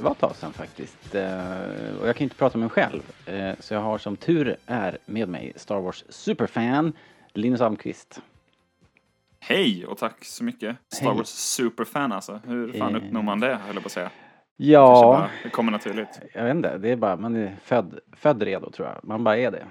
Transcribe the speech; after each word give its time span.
det 0.00 0.04
var 0.04 0.12
ett 0.12 0.18
tag 0.18 0.36
sedan 0.36 0.52
faktiskt. 0.52 1.14
Eh, 1.14 1.96
Och 2.00 2.08
jag 2.08 2.16
kan 2.16 2.24
inte 2.24 2.36
prata 2.36 2.58
med 2.58 2.64
mig 2.66 2.70
själv. 2.70 3.02
Eh, 3.26 3.54
Så 3.58 3.74
jag 3.74 3.80
har 3.80 3.98
som 3.98 4.16
tur 4.16 4.56
är 4.66 4.98
med 5.06 5.28
mig 5.28 5.52
Star 5.56 5.80
Wars 5.80 6.04
superfan 6.08 6.92
Linus 7.32 7.60
Almqvist. 7.60 8.22
Hej 9.40 9.86
och 9.86 9.98
tack 9.98 10.24
så 10.24 10.44
mycket. 10.44 10.76
Star 10.92 11.06
Hej. 11.06 11.16
Wars 11.16 11.28
superfan 11.28 12.12
alltså. 12.12 12.40
Hur 12.46 12.72
fan 12.72 12.96
Eh. 12.96 13.02
uppnår 13.04 13.22
man 13.22 13.40
det, 13.40 13.54
höll 13.54 13.74
jag 13.74 13.82
på 13.82 13.86
att 13.86 13.92
säga. 13.92 14.10
Ja, 14.56 15.02
bara, 15.02 15.30
det 15.42 15.50
kommer 15.50 15.72
naturligt. 15.72 16.20
jag 16.34 16.44
vet 16.44 16.54
inte. 16.56 16.78
Det 16.78 16.90
är 16.90 16.96
bara, 16.96 17.16
man 17.16 17.36
är 17.36 17.56
född, 17.62 17.98
född 18.12 18.42
redo 18.42 18.70
tror 18.70 18.88
jag. 18.88 18.98
Man 19.02 19.24
bara 19.24 19.36
är 19.36 19.50
det. 19.50 19.66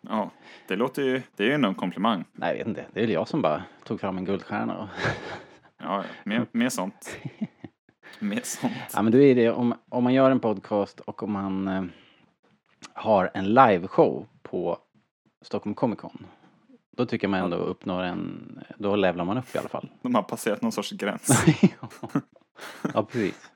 Ja, 0.00 0.30
det 0.68 0.76
låter 0.76 1.02
ju, 1.02 1.22
det 1.36 1.42
är 1.44 1.48
ju 1.48 1.54
ändå 1.54 1.68
en 1.68 1.74
komplimang. 1.74 2.24
Nej, 2.32 2.50
jag 2.50 2.58
vet 2.58 2.66
inte. 2.66 2.84
Det 2.92 3.00
är 3.00 3.04
väl 3.06 3.12
jag 3.14 3.28
som 3.28 3.42
bara 3.42 3.62
tog 3.84 4.00
fram 4.00 4.18
en 4.18 4.24
guldstjärna 4.24 4.78
och 4.78 4.88
Ja, 5.78 6.04
mer, 6.24 6.46
mer 6.52 6.68
sånt. 6.68 7.16
Mer 8.18 8.40
sånt. 8.44 8.72
Ja 8.94 9.02
men 9.02 9.12
då 9.12 9.18
är 9.20 9.34
det 9.34 9.50
om, 9.50 9.74
om 9.88 10.04
man 10.04 10.14
gör 10.14 10.30
en 10.30 10.40
podcast 10.40 11.00
och 11.00 11.22
om 11.22 11.32
man 11.32 11.68
eh, 11.68 11.84
har 12.92 13.30
en 13.34 13.54
liveshow 13.54 14.26
på 14.42 14.78
Stockholm 15.42 15.74
Comic 15.74 15.98
Con. 15.98 16.26
Då 16.96 17.06
tycker 17.06 17.28
man 17.28 17.40
ändå 17.40 17.56
uppnår 17.56 18.02
en, 18.02 18.60
då 18.78 18.96
levlar 18.96 19.24
man 19.24 19.38
upp 19.38 19.54
i 19.54 19.58
alla 19.58 19.68
fall. 19.68 19.88
De 20.02 20.14
har 20.14 20.22
passerat 20.22 20.62
någon 20.62 20.72
sorts 20.72 20.90
gräns. 20.92 21.44
ja 22.94 23.02
precis. 23.04 23.50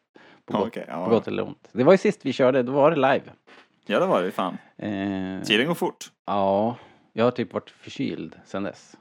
På, 0.47 0.55
Ja, 0.57 0.59
gott, 0.65 0.73
på 0.75 0.81
ja. 0.89 1.09
gott 1.09 1.29
eller 1.29 1.43
ont. 1.47 1.69
Det 1.73 1.84
var 1.84 1.93
ju 1.93 1.99
sist 1.99 2.27
vi 2.27 2.33
körde, 2.33 2.62
då 2.62 2.73
var 2.73 2.91
det 2.91 2.97
live. 2.97 3.33
Ja, 3.87 4.01
det 4.01 4.07
var 4.07 4.23
det 4.23 4.31
fan. 4.31 4.57
Eh, 4.77 5.43
Tiden 5.43 5.67
går 5.67 5.75
fort. 5.75 6.11
ja, 6.27 6.77
jag 7.12 7.25
har 7.25 7.31
typ 7.31 7.53
varit 7.53 7.71
förkyld 7.71 8.37
sen 8.45 8.62
dess. 8.62 8.97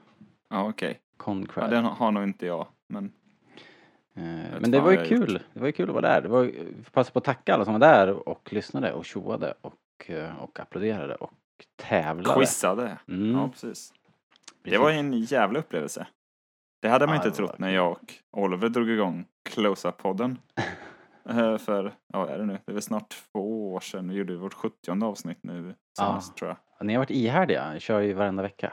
Ja, 0.50 0.68
okej. 0.68 0.90
Ja, 1.00 1.24
Concrad. 1.24 1.70
den 1.70 1.84
har 1.84 2.10
nog 2.10 2.22
inte 2.22 2.46
jag. 2.46 2.66
Men 2.88 3.12
men 4.60 4.70
det 4.70 4.80
var 4.80 4.90
ju 4.92 5.04
kul. 5.04 5.42
Det 5.52 5.60
var 5.60 5.66
ju 5.66 5.72
kul 5.72 5.88
att 5.88 5.94
vara 5.94 6.08
där. 6.08 6.20
Det 6.22 6.28
var, 6.28 6.42
ju- 6.42 6.74
passa 6.92 7.12
på 7.12 7.18
att 7.18 7.24
tacka 7.24 7.54
alla 7.54 7.64
som 7.64 7.72
var 7.74 7.80
där 7.80 8.28
och 8.28 8.52
lyssnade 8.52 8.92
och 8.92 9.04
tjoade 9.04 9.54
och, 9.60 10.10
eh, 10.10 10.36
och 10.42 10.60
applåderade 10.60 11.14
och 11.14 11.32
tävlade. 11.76 12.34
quizade. 12.40 12.98
Mm, 13.08 13.36
Ja, 13.36 13.48
precis. 13.48 13.92
Det 14.64 14.78
var 14.78 14.90
ju 14.90 14.96
en 14.98 15.12
jävla 15.20 15.58
upplevelse. 15.58 16.06
Det 16.82 16.88
hade 16.88 17.06
man 17.06 17.16
Ja, 17.16 17.24
inte 17.24 17.36
trott 17.36 17.58
när 17.58 17.70
jag 17.70 17.92
och 17.92 18.14
Oliver 18.32 18.68
drog 18.68 18.90
igång 18.90 19.24
Close-Up-podden. 19.50 20.36
Eh, 21.28 21.58
för, 21.58 21.94
ja 22.12 22.28
är 22.28 22.38
det 22.38 22.44
nu? 22.44 22.58
Det 22.64 22.72
är 22.72 22.74
väl 22.74 22.82
snart 22.82 23.08
två 23.32 23.72
år 23.74 23.80
sedan. 23.80 24.08
Vi 24.08 24.14
gjorde 24.14 24.36
vårt 24.36 24.54
70 24.54 25.04
avsnitt 25.04 25.38
nu 25.42 25.74
senast 25.98 26.36
tror 26.36 26.48
jag. 26.78 26.86
Ni 26.86 26.92
har 26.94 26.98
varit 27.00 27.10
ihärdiga, 27.10 27.78
kör 27.80 28.00
ju 28.00 28.12
varenda 28.12 28.42
vecka. 28.42 28.72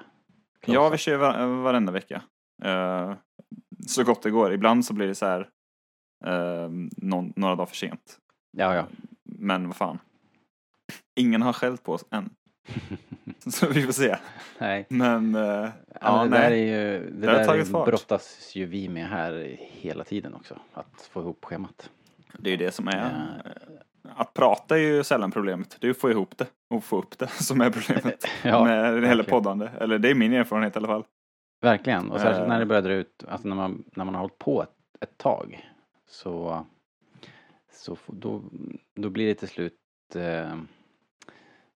Ja, 0.66 0.66
Close-up. 0.66 0.94
vi 0.94 0.98
kör 0.98 1.18
var, 1.18 1.46
varenda 1.64 1.92
vecka. 1.92 2.22
Eh, 2.64 3.14
så 3.88 4.04
gott 4.04 4.22
det 4.22 4.32
går. 4.32 4.54
Ibland 4.54 4.86
så 4.86 4.94
blir 4.94 5.08
det 5.08 5.16
så 5.16 5.26
här 5.26 5.50
eh, 6.26 6.70
någon, 6.98 7.34
några 7.36 7.56
dagar 7.56 7.66
för 7.66 7.76
sent. 7.76 8.18
Ja, 8.58 8.76
ja. 8.76 8.86
Men 9.24 9.68
vad 9.68 9.76
fan. 9.76 10.00
Ingen 11.16 11.42
har 11.42 11.54
skällt 11.54 11.84
på 11.84 11.94
oss 11.94 12.06
än. 12.12 12.30
så 13.52 13.68
vi 13.68 13.84
får 13.84 13.94
se. 13.94 14.18
Nej. 14.60 14.86
Men, 14.90 15.36
eh, 15.36 15.70
Ja, 16.02 16.24
det 16.24 16.30
där 16.30 16.44
är 16.44 16.50
nej. 16.50 16.70
ju, 16.70 17.10
det 17.12 17.28
där 17.28 17.46
tagit 17.46 17.72
fart. 17.72 17.88
brottas 17.88 18.52
ju 18.56 18.66
vi 18.66 18.90
med 18.90 19.08
här 19.08 19.58
hela 19.60 20.04
tiden 20.04 20.34
också. 20.34 20.60
Att 20.74 21.10
få 21.12 21.22
ihop 21.22 21.46
schemat. 21.46 21.90
Det 22.38 22.50
är 22.50 22.52
ju 22.52 22.58
det 22.66 22.72
som 22.72 22.88
är. 22.88 23.28
Ja. 24.04 24.12
Att 24.16 24.34
prata 24.34 24.76
är 24.76 24.82
ju 24.82 25.04
sällan 25.04 25.32
problemet. 25.32 25.78
Det 25.80 25.88
är 25.88 25.92
att 25.92 25.98
få 25.98 26.12
ihop 26.12 26.38
det 26.38 26.48
och 26.70 26.84
få 26.84 26.98
upp 27.00 27.18
det 27.20 27.28
som 27.44 27.62
är 27.62 27.70
problemet. 27.70 28.26
Ja, 28.44 28.64
med 28.64 29.08
hela 29.08 29.24
poddande. 29.24 29.70
Eller 29.80 30.00
det 30.00 30.10
är 30.10 30.16
min 30.16 30.34
erfarenhet 30.34 30.76
i 30.76 30.80
alla 30.80 30.88
fall. 30.88 31.04
Verkligen. 31.64 32.12
Och 32.12 32.20
särskilt 32.20 32.44
Eh. 32.44 32.48
när 32.48 32.60
det 32.60 32.66
börjar 32.66 32.82
dra 32.82 32.94
ut, 32.94 33.24
alltså 33.28 33.48
när 33.48 33.56
man, 33.56 33.84
när 33.96 34.06
man 34.06 34.14
har 34.14 34.22
hållit 34.22 34.38
på 34.38 34.64
ett, 34.64 34.76
ett 35.00 35.18
tag. 35.18 35.70
Så, 36.06 36.66
så 37.72 37.98
då, 38.08 38.42
då 38.96 39.10
blir 39.10 39.28
det 39.28 39.36
till 39.36 39.48
slut 39.48 39.80
eh, 40.16 40.56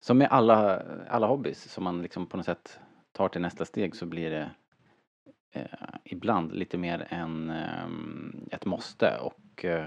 som 0.01 0.19
med 0.19 0.29
alla, 0.31 0.83
alla 1.09 1.27
hobbys 1.27 1.73
som 1.73 1.85
man 1.85 2.03
liksom 2.03 2.27
på 2.27 2.37
något 2.37 2.47
sätt 2.47 2.79
tar 3.13 3.29
till 3.29 3.41
nästa 3.41 3.65
steg 3.65 3.97
så 3.97 4.07
blir 4.07 4.31
det 4.31 4.51
eh, 5.53 5.65
ibland 6.05 6.53
lite 6.53 6.79
mer 6.79 7.07
än 7.11 7.51
eh, 7.51 8.55
ett 8.55 8.65
måste 8.65 9.19
och 9.21 9.65
eh, 9.65 9.87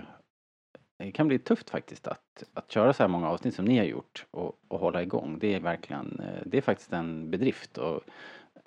det 0.97 1.11
kan 1.11 1.27
bli 1.27 1.39
tufft 1.39 1.69
faktiskt 1.69 2.07
att, 2.07 2.43
att 2.53 2.71
köra 2.71 2.93
så 2.93 3.03
här 3.03 3.07
många 3.07 3.29
avsnitt 3.29 3.55
som 3.55 3.65
ni 3.65 3.77
har 3.77 3.85
gjort 3.85 4.25
och, 4.31 4.59
och 4.67 4.79
hålla 4.79 5.01
igång. 5.03 5.39
Det 5.39 5.55
är 5.55 5.59
verkligen, 5.59 6.19
eh, 6.19 6.41
det 6.45 6.57
är 6.57 6.61
faktiskt 6.61 6.93
en 6.93 7.31
bedrift 7.31 7.77
och 7.77 8.01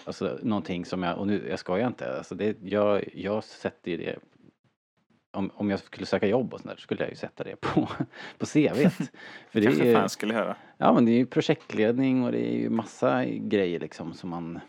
Alltså 0.05 0.39
någonting 0.43 0.85
som 0.85 1.03
jag, 1.03 1.19
och 1.19 1.27
nu, 1.27 1.47
jag 1.51 1.59
skojar 1.59 1.87
inte, 1.87 2.17
alltså 2.17 2.35
det, 2.35 2.57
jag, 2.63 3.05
jag 3.15 3.45
sätter 3.45 3.91
ju 3.91 3.97
det 3.97 4.19
om, 5.31 5.51
om 5.55 5.71
jag 5.71 5.81
skulle 5.81 6.07
söka 6.07 6.27
jobb 6.27 6.55
och 6.55 6.61
sånt 6.61 6.71
där, 6.71 6.77
så 6.77 6.83
skulle 6.83 7.03
jag 7.03 7.11
ju 7.11 7.17
sätta 7.17 7.45
det 7.45 7.57
på, 7.57 7.89
på 8.39 8.47
CVt. 8.47 8.93
För 9.51 9.61
det 9.61 9.63
Kanske 9.63 9.91
är, 9.91 9.95
fan 9.95 10.09
skulle 10.09 10.35
höra. 10.35 10.57
ja 10.77 10.93
men 10.93 11.05
det 11.05 11.13
är 11.13 11.17
ju 11.17 11.27
projektledning 11.27 12.25
och 12.25 12.33
det 12.33 12.53
är 12.55 12.59
ju 12.59 12.71
massa 12.71 13.25
grejer 13.25 13.81
liksom 13.81 14.15
som 14.15 14.31
man 14.31 14.61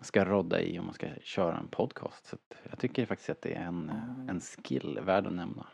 ska 0.00 0.24
rodda 0.24 0.60
i 0.60 0.78
om 0.78 0.84
man 0.84 0.94
ska 0.94 1.06
köra 1.22 1.58
en 1.58 1.68
podcast. 1.68 2.26
Så 2.26 2.36
jag 2.70 2.78
tycker 2.78 3.06
faktiskt 3.06 3.30
att 3.30 3.42
det 3.42 3.54
är 3.54 3.64
en, 3.64 3.92
en 4.28 4.40
skill 4.40 4.98
värd 5.02 5.26
att 5.26 5.32
nämna. 5.32 5.66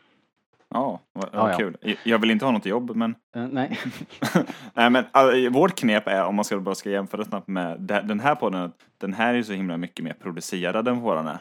Ja, 0.69 0.99
vad, 1.13 1.29
Ja, 1.33 1.41
vad 1.43 1.53
ja. 1.53 1.57
kul. 1.57 1.77
Jag 2.03 2.19
vill 2.19 2.31
inte 2.31 2.45
ha 2.45 2.51
något 2.51 2.65
jobb 2.65 2.95
men 2.95 3.15
Eh, 3.35 3.47
nej. 3.47 3.79
Nej 4.73 4.89
men 4.89 5.05
all, 5.11 5.49
vårt 5.49 5.75
knep 5.79 6.07
är, 6.07 6.23
om 6.25 6.35
man 6.35 6.45
ska 6.45 6.59
bara 6.59 6.75
ska 6.75 6.89
jämföra 6.89 7.25
snabbt 7.25 7.47
med 7.47 7.79
den 7.81 8.19
här 8.19 8.35
podden, 8.35 8.71
den 8.97 9.13
här 9.13 9.29
är 9.33 9.37
ju 9.37 9.43
så 9.43 9.53
himla 9.53 9.77
mycket 9.77 10.05
mer 10.05 10.13
producerad 10.13 10.87
än 10.87 10.99
våran 10.99 11.27
är. 11.27 11.37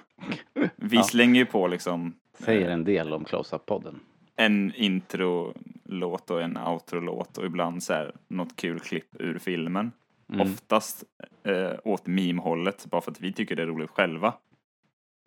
Vi 0.77 0.97
Ja. 0.97 1.03
slänger 1.03 1.41
ju 1.41 1.47
på 1.47 1.67
liksom 1.67 2.15
Säger 2.39 2.71
en 2.71 2.85
del 2.85 3.13
om 3.13 3.25
Close-Up-podden. 3.25 4.01
en 4.37 4.73
intro-låt 4.75 6.31
och 6.31 6.43
en 6.43 6.57
outro-låt 6.57 7.39
och 7.39 7.47
ibland 7.47 7.83
så 7.83 7.93
här 7.93 8.13
något 8.29 8.57
kul 8.57 8.81
klipp 8.81 9.17
ur 9.19 9.39
filmen. 9.39 9.93
Mm. 10.33 10.41
Oftast 10.53 11.05
eh, 11.45 11.73
åt 11.85 12.07
meme-hållet, 12.07 12.87
bara 12.87 13.01
för 13.01 13.11
att 13.11 13.21
vi 13.21 13.33
tycker 13.33 13.57
det 13.57 13.63
är 13.63 13.67
roligt 13.67 13.91
själva. 13.91 14.35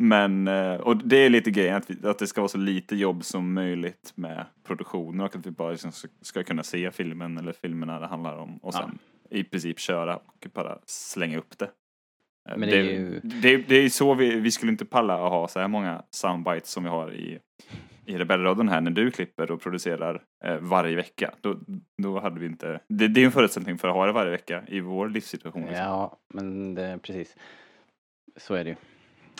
Men, 0.02 0.48
eh, 0.48 0.74
och 0.76 0.98
det 0.98 1.18
är 1.18 1.30
lite 1.30 1.52
grejen, 1.52 1.76
att, 1.76 1.90
vi, 1.90 2.08
att 2.08 2.20
det 2.20 2.28
ska 2.28 2.42
vara 2.42 2.50
så 2.50 2.58
lite 2.58 2.96
jobb 2.96 3.24
som 3.24 3.54
möjligt 3.54 4.12
med 4.16 4.46
produktionen 4.64 5.20
och 5.22 5.36
att 5.36 5.46
vi 5.46 5.52
bara 5.52 5.72
liksom 5.72 5.92
ska, 6.22 6.44
kunna 6.44 6.64
se 6.64 6.92
filmen 6.92 7.38
eller 7.38 7.54
filmerna 7.54 8.00
det 8.00 8.08
handlar 8.08 8.38
om 8.38 8.58
och 8.58 8.74
Ja. 8.74 8.80
sen 8.80 9.00
i 9.30 9.44
princip 9.44 9.80
köra 9.80 10.16
och 10.18 10.48
bara 10.54 10.78
slänga 10.86 11.38
upp 11.38 11.58
det. 11.58 11.66
Eh, 12.50 12.58
Men 12.58 12.70
det 12.70 12.78
är 12.78 12.84
ju- 12.84 13.20
det, 13.24 13.58
det 13.58 13.76
är 13.76 13.90
så 13.90 14.14
vi, 14.14 14.40
vi 14.40 14.52
skulle 14.52 14.72
inte 14.72 14.86
palla 14.86 15.14
att 15.14 15.32
ha 15.32 15.48
så 15.48 15.60
här 15.60 15.68
många 15.68 16.04
soundbites 16.10 16.70
som 16.72 16.84
vi 16.84 16.90
har 16.90 17.14
i, 17.14 17.40
i 18.06 18.18
Rebellradion 18.18 18.70
här 18.70 18.82
när 18.82 18.92
du 18.92 19.12
klipper 19.12 19.52
och 19.52 19.62
producerar 19.62 20.22
eh, 20.46 20.58
varje 20.60 20.96
vecka. 20.96 21.34
Då, 21.42 21.60
då 21.98 22.20
hade 22.20 22.40
vi 22.40 22.46
inte, 22.46 22.80
det, 22.88 23.08
det 23.08 23.22
är 23.22 23.26
en 23.26 23.32
förutsättning 23.32 23.78
för 23.78 23.88
att 23.88 23.96
ha 23.96 24.06
det 24.06 24.12
varje 24.12 24.32
vecka 24.32 24.64
i 24.68 24.80
vår 24.80 25.10
livssituation. 25.10 25.62
liksom. 25.62 25.86
Ja, 25.86 26.18
men 26.34 26.76
det, 26.76 27.00
precis. 27.04 27.36
Så 28.38 28.54
är 28.54 28.64
det 28.64 28.70
ju. 28.70 28.76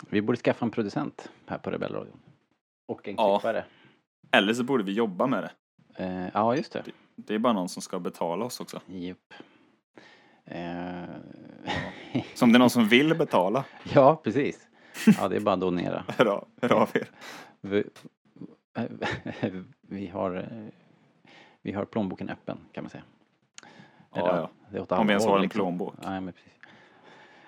Vi 0.08 0.22
borde 0.22 0.38
skaffa 0.38 0.64
en 0.64 0.70
producent 0.70 1.30
här 1.46 1.58
på 1.58 1.70
Rebellradion. 1.70 2.20
Och 2.88 3.08
en 3.08 3.14
Ja. 3.18 3.38
klippare. 3.38 3.64
Eller 4.32 4.54
så 4.54 4.64
borde 4.64 4.84
vi 4.84 4.92
jobba 4.92 5.26
med 5.26 5.42
det. 5.42 5.50
Eh, 6.04 6.28
ja, 6.34 6.56
just 6.56 6.72
det. 6.72 6.82
Det 7.16 7.34
är 7.34 7.38
bara 7.38 7.52
någon 7.52 7.68
som 7.68 7.82
ska 7.82 7.98
betala 7.98 8.44
oss 8.44 8.60
också. 8.60 8.80
Japp. 8.86 9.34
Eh, 10.44 11.04
Så 12.34 12.44
om 12.44 12.52
det 12.52 12.56
är 12.56 12.58
någon 12.58 12.70
som 12.70 12.88
vill 12.88 13.14
betala, 13.18 13.64
ja, 13.94 14.20
precis. 14.24 14.68
Ja, 15.18 15.28
det 15.28 15.36
är 15.36 15.40
bara 15.40 15.54
att 15.54 15.60
donera. 15.60 16.04
av, 16.18 16.48
hör 16.62 16.72
av 16.72 16.90
er. 16.94 17.08
Vi, 17.60 17.84
vi, 19.80 20.06
har, 20.06 20.36
eh, 20.36 20.66
vi 21.62 21.72
har 21.72 21.84
plånboken 21.84 22.30
öppen, 22.30 22.58
kan 22.72 22.84
man 22.84 22.90
säga. 22.90 23.02
Ja, 24.14 24.18
Eller, 24.20 24.38
ja. 24.38 24.50
Det 24.86 24.94
Om 24.96 25.06
vi 25.06 25.12
ens 25.12 25.26
har 25.26 25.36
en 25.36 25.42
liksom. 25.42 25.58
plånbok. 25.58 25.94
Nej, 26.04 26.20
men 26.20 26.32
precis. 26.32 26.52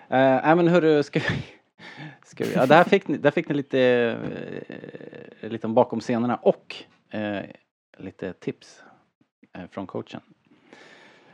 Nej, 0.08 0.56
men 0.56 0.69
hörru, 0.69 1.02
ska 1.02 1.20
vi... 1.20 1.26
Ska 2.25 2.44
vi 2.44 2.55
ja, 2.55 2.67
där, 2.67 2.84
fick 2.84 3.08
ni, 3.08 3.17
där 3.17 3.31
fick 3.31 3.49
ni 3.49 3.55
lite, 3.55 3.81
eh, 5.40 5.50
lite 5.50 5.67
om 5.67 5.75
bakom 5.75 6.00
scenerna 6.00 6.37
och 6.37 6.76
eh, 7.11 7.44
lite 7.99 8.32
tips 8.32 8.82
eh, 9.52 9.67
från 9.70 9.87
coachen. 9.87 10.20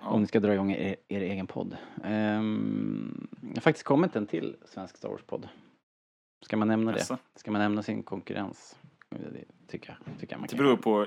Om 0.00 0.21
ni 0.21 0.27
ska 0.27 0.41
dra 0.41 0.55
igång 0.55 0.73
er, 0.73 0.97
er 1.09 1.21
egen 1.21 1.47
podd. 1.47 1.77
Um, 2.05 3.29
jag 3.43 3.55
har 3.56 3.61
faktiskt 3.61 3.85
kommit 3.85 4.17
en 4.17 4.27
till 4.27 4.56
svensk 4.65 4.97
Star 4.97 5.09
Wars-podd. 5.09 5.49
Ska 6.45 6.56
man 6.56 6.69
nämna 6.69 6.93
det? 6.93 7.19
Ska 7.37 7.51
man 7.51 7.61
nämna 7.61 7.83
sin 7.83 8.03
konkurrens? 8.03 8.79
Det 9.11 9.44
tycker 9.69 9.99
jag, 10.06 10.21
tycker 10.21 10.35
jag 10.35 10.41
man 10.41 10.49
Det 10.51 10.56
beror 10.56 10.77
på 10.77 11.06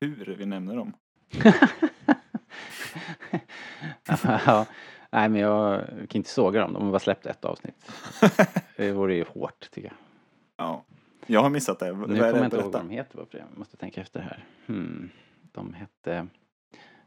hur 0.00 0.36
vi 0.38 0.46
nämner 0.46 0.76
dem. 0.76 0.92
ja, 4.46 4.66
nej 5.14 5.28
men 5.28 5.40
jag 5.40 5.80
kan 5.86 6.06
inte 6.18 6.30
såga 6.30 6.60
dem, 6.60 6.72
de 6.72 6.82
har 6.84 6.90
bara 6.90 6.98
släppt 6.98 7.26
ett 7.26 7.44
avsnitt. 7.44 7.90
Det 8.76 8.92
vore 8.92 9.14
ju 9.14 9.24
hårt 9.24 9.70
tycker 9.70 9.88
jag. 9.88 9.96
Ja. 10.66 10.84
Jag 11.26 11.40
har 11.42 11.50
missat 11.50 11.78
det. 11.78 11.86
Nu 11.92 11.92
kommer 12.02 12.16
jag 12.16 12.44
inte 12.44 12.56
ihåg 12.56 12.72
vad 12.72 12.82
de 12.82 12.90
heter 12.90 13.16
bara 13.16 13.26
för 13.26 13.38
det. 13.38 13.44
Jag 13.50 13.58
måste 13.58 13.76
tänka 13.76 14.00
efter 14.00 14.20
här. 14.20 14.44
Hmm. 14.66 15.10
De 15.52 15.74
hette 15.74 16.26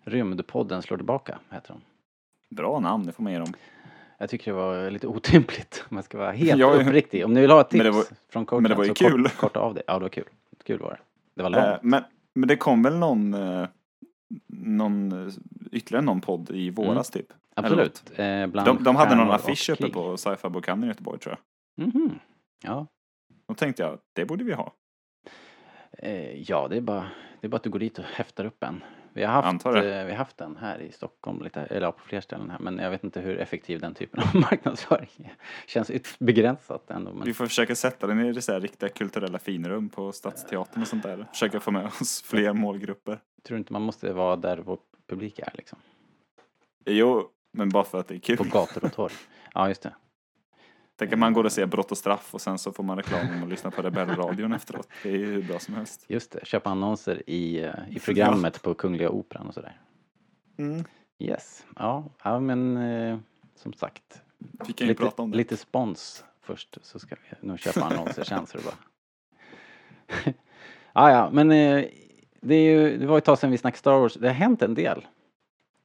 Rymdpodden 0.04 0.82
slår 0.82 0.98
tillbaka, 0.98 1.40
heter 1.50 1.68
de. 1.74 1.82
Bra 2.56 2.80
namn, 2.80 3.06
det 3.06 3.12
får 3.12 3.24
man 3.24 3.32
ge 3.34 3.40
dem. 3.40 3.54
Jag 4.18 4.30
tycker 4.30 4.52
det 4.52 4.58
var 4.58 4.90
lite 4.92 5.08
otympligt 5.08 5.86
om 5.90 5.98
jag 5.98 6.04
ska 6.06 6.18
vara 6.18 6.32
helt 6.32 6.60
Ja, 6.60 6.74
uppriktig. 6.74 7.26
Om 7.26 7.34
ni 7.34 7.42
vill 7.42 7.52
ha 7.52 7.62
ett 7.62 7.70
tips 7.70 7.86
var- 7.86 8.04
från 8.30 8.46
coachen 8.46 8.64
men 8.64 8.70
det 8.70 8.76
var 8.78 8.84
ju 8.84 8.90
så 8.90 9.04
kort- 9.04 9.12
kul. 9.12 9.30
korta 9.30 9.60
av 9.60 9.74
det. 9.74 9.84
Ja, 9.88 9.94
det 9.94 10.00
var 10.00 10.10
kul. 10.10 10.24
Kul 10.64 10.80
var 10.80 10.90
det. 10.90 10.98
Det 11.36 11.44
var 11.44 11.50
långt. 11.50 11.66
Eh, 11.66 11.76
men, 11.82 12.04
men 12.34 12.48
det 12.48 12.56
kom 12.56 12.84
väl 12.84 12.96
någon, 12.98 13.34
eh, 13.34 13.68
någon, 14.48 15.32
ytterligare 15.72 16.06
någon 16.06 16.22
podd 16.22 16.50
i 16.52 16.70
våras 16.70 17.10
typ? 17.10 17.34
Absolut. 17.56 18.04
Eh, 18.16 18.48
De, 18.48 18.84
de 18.84 18.96
hade 18.96 19.16
någon 19.16 19.32
affisch 19.32 19.70
uppe 19.70 19.82
krig. 19.84 19.94
på 19.94 20.18
sci-fi 20.18 20.50
bokhandeln 20.50 20.84
i 20.84 20.88
Göteborg 20.92 21.20
tror 21.20 21.36
jag. 21.78 21.88
Mhm. 21.88 22.20
Ja. 22.64 22.88
Då 23.48 23.54
tänkte 23.54 23.84
jag, 23.84 24.00
det 24.14 24.26
borde 24.26 24.44
vi 24.44 24.54
ha. 24.54 24.74
Eh, 25.92 26.42
ja, 26.50 26.68
det 26.68 26.78
är, 26.78 26.82
bara, 26.82 27.08
det 27.42 27.48
är 27.48 27.50
bara 27.50 27.58
att 27.58 27.64
du 27.64 27.70
går 27.70 27.80
dit 27.80 28.00
och 28.00 28.06
häftar 28.06 28.46
upp 28.46 28.64
en. 28.64 28.84
Vi 29.18 29.24
har 29.24 29.42
haft, 29.42 29.66
eh, 29.66 29.74
vi 29.82 30.12
har 30.12 30.16
haft 30.16 30.38
den 30.38 30.58
här 30.58 30.82
i 30.82 30.92
Stockholm, 30.92 31.42
lite, 31.44 31.62
eller 31.62 31.92
på 31.92 32.00
fler 32.00 32.22
ställen 32.22 32.50
här. 32.50 32.60
Men 32.60 32.78
jag 32.78 32.90
vet 32.90 33.04
inte 33.04 33.22
hur 33.22 33.40
effektiv 33.40 33.80
den 33.80 33.94
typen 33.94 34.24
av 34.24 34.36
marknadsföring 34.42 35.10
är. 35.18 35.36
Känns 35.68 35.92
begränsat 36.20 36.92
ändå. 36.92 37.14
Men 37.14 37.26
Vi 37.26 37.34
får 37.34 37.46
försöka 37.46 37.76
sätta 37.76 38.08
den 38.08 38.26
i 38.26 38.34
det 38.34 38.42
så 38.42 38.60
riktiga 38.60 38.90
kulturella 38.90 39.40
finrum 39.40 39.90
på 39.90 40.12
Stadsteatern 40.12 40.82
och 40.82 40.88
sånt 40.88 41.04
där. 41.04 41.26
Försöka 41.32 41.60
få 41.60 41.72
med 41.72 41.86
oss 41.86 42.22
fler 42.26 42.54
målgrupper. 42.54 43.20
tror 43.44 43.60
inte 43.60 43.74
man 43.74 43.82
måste 43.82 44.14
vara 44.14 44.36
där 44.36 44.58
vår 44.58 44.80
publik 45.10 45.40
är 45.40 45.52
liksom. 45.54 45.80
Jo, 46.86 47.30
men 47.52 47.70
bara 47.70 47.84
för 47.84 48.00
att 48.00 48.08
det 48.08 48.16
är 48.16 48.20
kul. 48.20 48.38
På 48.38 48.44
gator 48.44 48.86
och 48.86 48.94
torg. 48.94 49.14
Ja, 49.54 49.68
just 49.68 49.82
det. 49.82 49.94
Tänk 51.00 51.14
att 51.14 51.20
man 51.20 51.34
går 51.34 51.44
och 51.44 51.52
ser 51.52 51.66
Brott 51.66 51.92
och 51.92 51.98
straff 51.98 52.34
och 52.34 52.42
sen 52.42 52.58
så 52.58 52.72
får 52.72 52.84
man 52.84 52.98
reklam 52.98 53.44
och 53.44 53.50
lyssna 53.50 53.72
på 53.72 53.82
Rebellradion 53.82 54.54
efteråt. 54.54 54.88
Det 55.04 55.10
är 55.10 55.18
ju 55.18 55.26
hur 55.26 55.42
bra 55.42 55.60
som 55.60 55.74
helst. 55.74 56.06
Just 56.08 56.32
det. 56.32 56.46
Köpa 56.46 56.70
annonser 56.70 57.30
i, 57.30 57.64
eh, 57.64 57.74
i 57.90 58.00
programmet 58.00 58.62
på 58.62 58.74
Kungliga 58.74 59.10
Operan 59.10 59.48
och 59.48 59.54
sådär. 59.54 59.80
Mm. 60.58 60.84
Yes. 61.20 61.66
Ja, 61.76 62.04
ja 62.24 62.40
men 62.40 62.78
eh, 62.78 63.18
som 63.56 63.74
sagt. 63.74 64.22
Vi 64.38 64.74
kan 64.74 64.88
ju 64.88 64.94
Lite, 64.94 65.04
prata 65.04 65.22
om 65.22 65.32
det. 65.32 65.38
lite 65.38 65.58
spons 65.58 66.24
först 66.42 66.78
så 66.82 67.00
ska 67.00 67.16
vi 67.16 67.48
nog 67.48 67.60
köpa 67.60 67.82
annonser 67.82 68.24
sen 68.24 68.48
så 68.48 68.58
det 68.58 68.64
bara. 68.64 68.76
ja, 70.94 71.12
ja, 71.12 71.30
men 71.32 71.52
eh, 71.52 71.86
det, 72.42 72.64
ju, 72.64 72.98
det 72.98 73.06
var 73.06 73.18
ett 73.18 73.26
tag 73.26 73.40
sedan 73.40 73.52
vi 73.52 73.58
snackade 73.58 73.80
Star 73.80 74.00
Wars. 74.00 74.14
Det 74.14 74.28
har 74.28 74.36
hänt 74.36 74.62
en 74.62 74.74
del. 74.74 75.06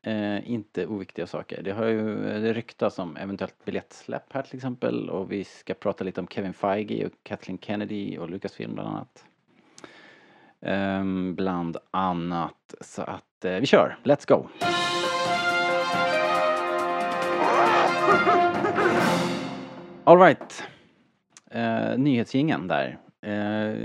Eh, 0.04 0.50
inte 0.50 0.86
oviktiga 0.86 1.26
saker. 1.26 1.62
Det 1.62 1.72
har 1.72 1.86
ju 1.86 2.22
det 2.22 2.52
ryktas 2.52 2.98
om 2.98 3.16
eventuellt 3.16 3.64
biljettsläpp 3.64 4.32
här 4.32 4.42
till 4.42 4.56
exempel 4.56 5.10
och 5.10 5.32
vi 5.32 5.44
ska 5.44 5.74
prata 5.74 6.04
lite 6.04 6.20
om 6.20 6.28
Kevin 6.28 6.52
Feige 6.52 7.06
och 7.06 7.12
Kathleen 7.22 7.58
Kennedy 7.58 8.18
och 8.18 8.30
Lucasfilm 8.30 8.74
bland 8.74 8.88
annat. 8.88 9.24
Eh, 10.60 11.34
bland 11.34 11.76
annat. 11.90 12.74
Så 12.80 13.02
att 13.02 13.44
eh, 13.44 13.52
vi 13.54 13.66
kör. 13.66 13.96
Let's 14.04 14.28
go! 14.28 14.48
Alright. 20.04 20.64
Eh, 21.50 21.98
nyhetsgingen 21.98 22.68
där. 22.68 22.98
Eh, 23.20 23.76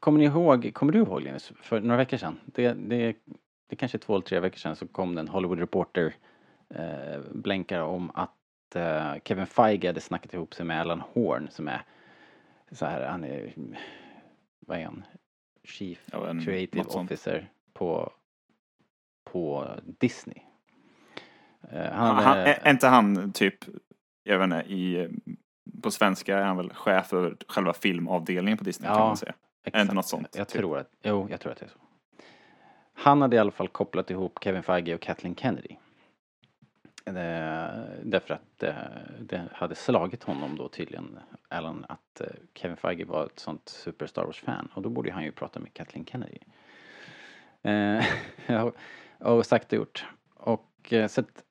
kommer 0.00 0.18
ni 0.18 0.24
ihåg, 0.24 0.70
kommer 0.74 0.92
du 0.92 0.98
ihåg 0.98 1.22
Linus, 1.22 1.52
för 1.60 1.80
några 1.80 1.96
veckor 1.96 2.16
sedan? 2.16 2.40
Det, 2.44 2.72
det, 2.72 3.16
det 3.74 3.78
kanske 3.78 3.96
är 3.98 4.00
två 4.00 4.14
eller 4.14 4.24
tre 4.24 4.40
veckor 4.40 4.58
sedan 4.58 4.76
så 4.76 4.86
kom 4.88 5.14
det 5.14 5.20
en 5.20 5.28
Hollywood 5.28 5.58
Reporter 5.58 6.14
uh, 6.78 7.20
blänkare 7.32 7.82
om 7.82 8.10
att 8.14 8.30
eh, 8.74 9.14
Kevin 9.24 9.46
Feige 9.46 9.86
hade 9.88 10.00
snackat 10.00 10.34
ihop 10.34 10.54
sig 10.54 10.66
med 10.66 10.80
Alan 10.80 11.00
Horn 11.00 11.48
som 11.50 11.68
är 11.68 11.82
så 12.70 12.86
här, 12.86 13.06
han 13.08 13.24
är, 13.24 13.52
vad 14.66 14.78
är 14.78 14.84
han? 14.84 15.04
Chief 15.64 16.08
Ja, 16.12 16.28
en- 16.28 16.44
Creative 16.44 16.84
sånt. 16.84 17.10
Officer 17.10 17.50
på, 17.72 18.12
på 19.24 19.68
Disney. 19.84 20.38
Eh, 21.70 21.82
han 21.92 22.14
Han, 22.16 22.24
han, 22.24 22.38
är 22.38 22.70
inte 22.70 22.86
han 22.86 23.32
typ, 23.32 23.54
jag 24.22 24.38
vet 24.38 24.44
inte, 24.44 24.72
i, 24.72 25.08
på 25.82 25.90
svenska 25.90 26.38
är 26.38 26.42
han 26.44 26.56
väl 26.56 26.70
chef 26.72 27.06
för 27.06 27.36
själva 27.48 27.72
filmavdelningen 27.72 28.58
på 28.58 28.64
Disney 28.64 28.88
kan 28.88 28.98
Ja, 28.98 29.06
man 29.06 29.16
säga. 29.16 29.34
Exakt. 29.64 29.82
inte 29.82 29.94
något 29.94 30.06
sånt, 30.08 30.36
Jag 30.36 30.48
typ? 30.48 30.58
tror 30.60 30.78
att, 30.78 30.90
jo, 31.02 31.26
jag 31.30 31.40
tror 31.40 31.52
att 31.52 31.58
det 31.58 31.64
är 31.66 31.68
så. 31.68 31.78
Han 32.94 33.22
hade 33.22 33.36
i 33.36 33.38
alla 33.38 33.50
fall 33.50 33.68
kopplat 33.68 34.10
ihop 34.10 34.38
Kevin 34.42 34.62
Feige 34.62 34.94
och 34.94 35.00
Kathleen 35.00 35.36
Kennedy. 35.36 35.76
Eh, 37.06 37.12
därför 38.02 38.34
att 38.34 38.58
det, 38.58 38.76
det 39.20 39.48
hade 39.52 39.74
slagit 39.74 40.22
honom 40.22 40.56
då 40.56 40.68
tydligen, 40.68 41.18
Alan, 41.48 41.86
att 41.88 42.20
eh, 42.20 42.26
Kevin 42.54 42.76
Feige 42.76 43.04
var 43.04 43.26
ett 43.26 43.38
sånt 43.38 43.68
super 43.68 44.06
Star 44.06 44.24
Wars-fan 44.24 44.68
och 44.74 44.82
då 44.82 44.88
borde 44.88 45.12
han 45.12 45.24
ju 45.24 45.32
prata 45.32 45.60
med 45.60 45.74
Kathleen 45.74 46.06
Kennedy. 46.06 46.38
Eh, 47.62 48.04
och 49.18 49.46
sagt 49.46 49.72
och 49.72 49.76
gjort. 49.76 50.06
Och 50.34 50.92
eh, 50.92 51.08
så 51.08 51.20
att 51.20 51.44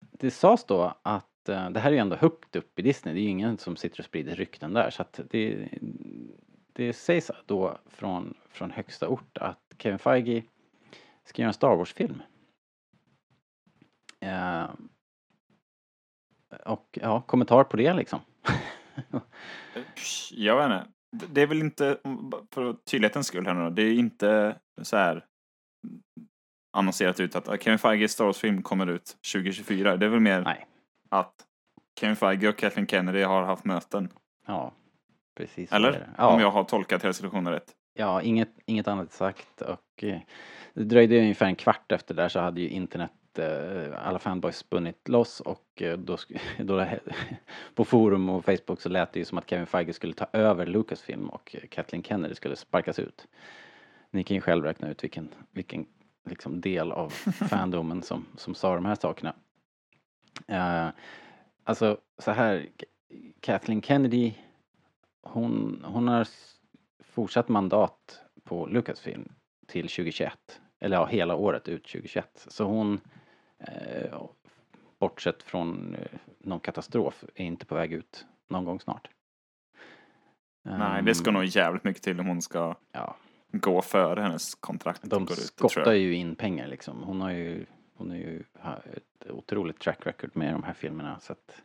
det 0.00 0.30
sades 0.30 0.64
då 0.64 0.94
att 1.02 1.48
eh, 1.48 1.70
det 1.70 1.80
här 1.80 1.90
är 1.90 1.94
ju 1.94 2.00
ändå 2.00 2.16
högt 2.16 2.56
upp 2.56 2.78
i 2.78 2.82
Disney, 2.82 3.14
det 3.14 3.20
är 3.20 3.22
ju 3.22 3.28
ingen 3.28 3.58
som 3.58 3.76
sitter 3.76 4.00
och 4.00 4.04
sprider 4.04 4.34
rykten 4.34 4.72
där 4.72 4.90
så 4.90 5.02
att 5.02 5.20
det, 5.30 5.68
det 6.72 6.92
sägs 6.92 7.30
då 7.46 7.78
från, 7.86 8.34
från 8.48 8.70
högsta 8.70 9.08
ort 9.08 9.38
att 9.38 9.63
Kevin 9.78 9.98
Feige 9.98 10.42
ska 11.24 11.42
göra 11.42 11.48
en 11.48 11.54
Star 11.54 11.76
Wars-film. 11.76 12.22
Eh, 14.20 14.66
och 16.66 16.98
ja, 17.02 17.20
kommentar 17.20 17.64
på 17.64 17.76
det 17.76 17.94
liksom. 17.94 18.20
Jag 20.30 20.56
vet 20.56 20.64
inte. 20.64 20.90
Det 21.32 21.42
är 21.42 21.46
väl 21.46 21.60
inte, 21.60 21.98
för 22.54 22.72
tydlighetens 22.72 23.26
skull 23.26 23.46
här 23.46 23.54
nu 23.54 23.60
då, 23.60 23.70
det 23.70 23.82
är 23.82 23.94
inte 23.94 24.58
så 24.82 24.96
här 24.96 25.24
annonserat 26.72 27.20
ut 27.20 27.36
att 27.36 27.62
Kevin 27.62 27.78
Feiges 27.78 28.12
Star 28.12 28.24
Wars-film 28.24 28.62
kommer 28.62 28.86
ut 28.86 29.16
2024. 29.32 29.96
Det 29.96 30.06
är 30.06 30.10
väl 30.10 30.20
mer 30.20 30.42
Nej. 30.42 30.66
att 31.08 31.34
Kevin 32.00 32.16
Feige 32.16 32.48
och 32.48 32.56
Kathleen 32.58 32.86
Kennedy 32.86 33.22
har 33.22 33.42
haft 33.42 33.64
möten. 33.64 34.12
Ja, 34.46 34.72
precis. 35.36 35.72
Eller? 35.72 36.08
Ja. 36.18 36.26
Om 36.34 36.40
jag 36.40 36.50
har 36.50 36.64
tolkat 36.64 37.04
hela 37.04 37.12
situationen 37.12 37.52
rätt. 37.52 37.74
Ja, 37.94 38.22
inget, 38.22 38.48
inget 38.66 38.88
annat 38.88 39.12
sagt 39.12 39.60
och 39.60 40.04
eh, 40.04 40.20
det 40.74 40.84
dröjde 40.84 41.18
ungefär 41.18 41.46
en 41.46 41.56
kvart 41.56 41.92
efter 41.92 42.14
där 42.14 42.28
så 42.28 42.40
hade 42.40 42.60
ju 42.60 42.68
internet, 42.68 43.38
eh, 43.38 44.06
alla 44.06 44.18
fanboys 44.18 44.56
spunnit 44.56 45.08
loss 45.08 45.40
och 45.40 45.82
eh, 45.82 45.98
då, 45.98 46.16
då 46.58 46.76
det, 46.76 47.00
på 47.74 47.84
forum 47.84 48.28
och 48.28 48.44
Facebook 48.44 48.80
så 48.80 48.88
lät 48.88 49.12
det 49.12 49.18
ju 49.18 49.24
som 49.24 49.38
att 49.38 49.50
Kevin 49.50 49.66
Feige 49.66 49.92
skulle 49.92 50.14
ta 50.14 50.26
över 50.32 50.66
Lucasfilm 50.66 51.28
och 51.28 51.56
Kathleen 51.70 52.02
Kennedy 52.02 52.34
skulle 52.34 52.56
sparkas 52.56 52.98
ut. 52.98 53.26
Ni 54.10 54.24
kan 54.24 54.34
ju 54.34 54.40
själv 54.40 54.64
räkna 54.64 54.88
ut 54.88 55.04
vilken, 55.04 55.28
vilken 55.50 55.86
liksom 56.24 56.60
del 56.60 56.92
av 56.92 57.08
fandomen 57.48 58.02
som, 58.02 58.26
som 58.36 58.54
sa 58.54 58.74
de 58.74 58.84
här 58.84 58.94
sakerna. 58.94 59.34
Eh, 60.46 60.88
alltså 61.64 61.98
så 62.18 62.30
här, 62.30 62.66
Kathleen 63.40 63.82
Kennedy 63.82 64.34
hon, 65.24 65.84
hon 65.84 66.08
har 66.08 66.28
fortsatt 67.14 67.48
mandat 67.48 68.20
på 68.44 68.66
Lucasfilm 68.66 69.32
till 69.66 69.82
2021. 69.88 70.60
Eller 70.80 70.96
ja, 70.96 71.06
hela 71.06 71.34
året 71.34 71.68
ut 71.68 71.82
2021. 71.84 72.46
Så 72.48 72.64
hon, 72.64 73.00
eh, 73.58 74.22
bortsett 74.98 75.42
från 75.42 75.94
eh, 75.94 76.18
någon 76.38 76.60
katastrof, 76.60 77.24
är 77.34 77.44
inte 77.44 77.66
på 77.66 77.74
väg 77.74 77.92
ut 77.92 78.26
någon 78.48 78.64
gång 78.64 78.80
snart. 78.80 79.08
Nej, 80.62 81.02
det 81.02 81.14
ska 81.14 81.30
Ehm, 81.30 81.34
nog 81.34 81.44
jävligt 81.44 81.84
mycket 81.84 82.02
till 82.02 82.20
om 82.20 82.26
hon 82.26 82.42
ska 82.42 82.74
Ja, 82.92 83.16
gå 83.52 83.82
före 83.82 84.20
hennes 84.20 84.54
kontrakt 84.54 85.02
de 85.02 85.24
går 85.24 85.32
ut. 85.38 85.44
skottar 85.44 85.92
ju 85.92 86.14
in 86.14 86.34
pengar 86.36 86.66
liksom. 86.68 87.02
Hon 87.02 87.20
har 87.20 87.30
ju, 87.30 87.66
hon 87.94 88.10
har 88.10 88.16
ju 88.16 88.44
ett 88.92 89.30
otroligt 89.30 89.78
track 89.80 90.06
record 90.06 90.30
med 90.36 90.54
de 90.54 90.62
här 90.62 90.72
filmerna. 90.74 91.20
Så 91.20 91.32
att 91.32 91.62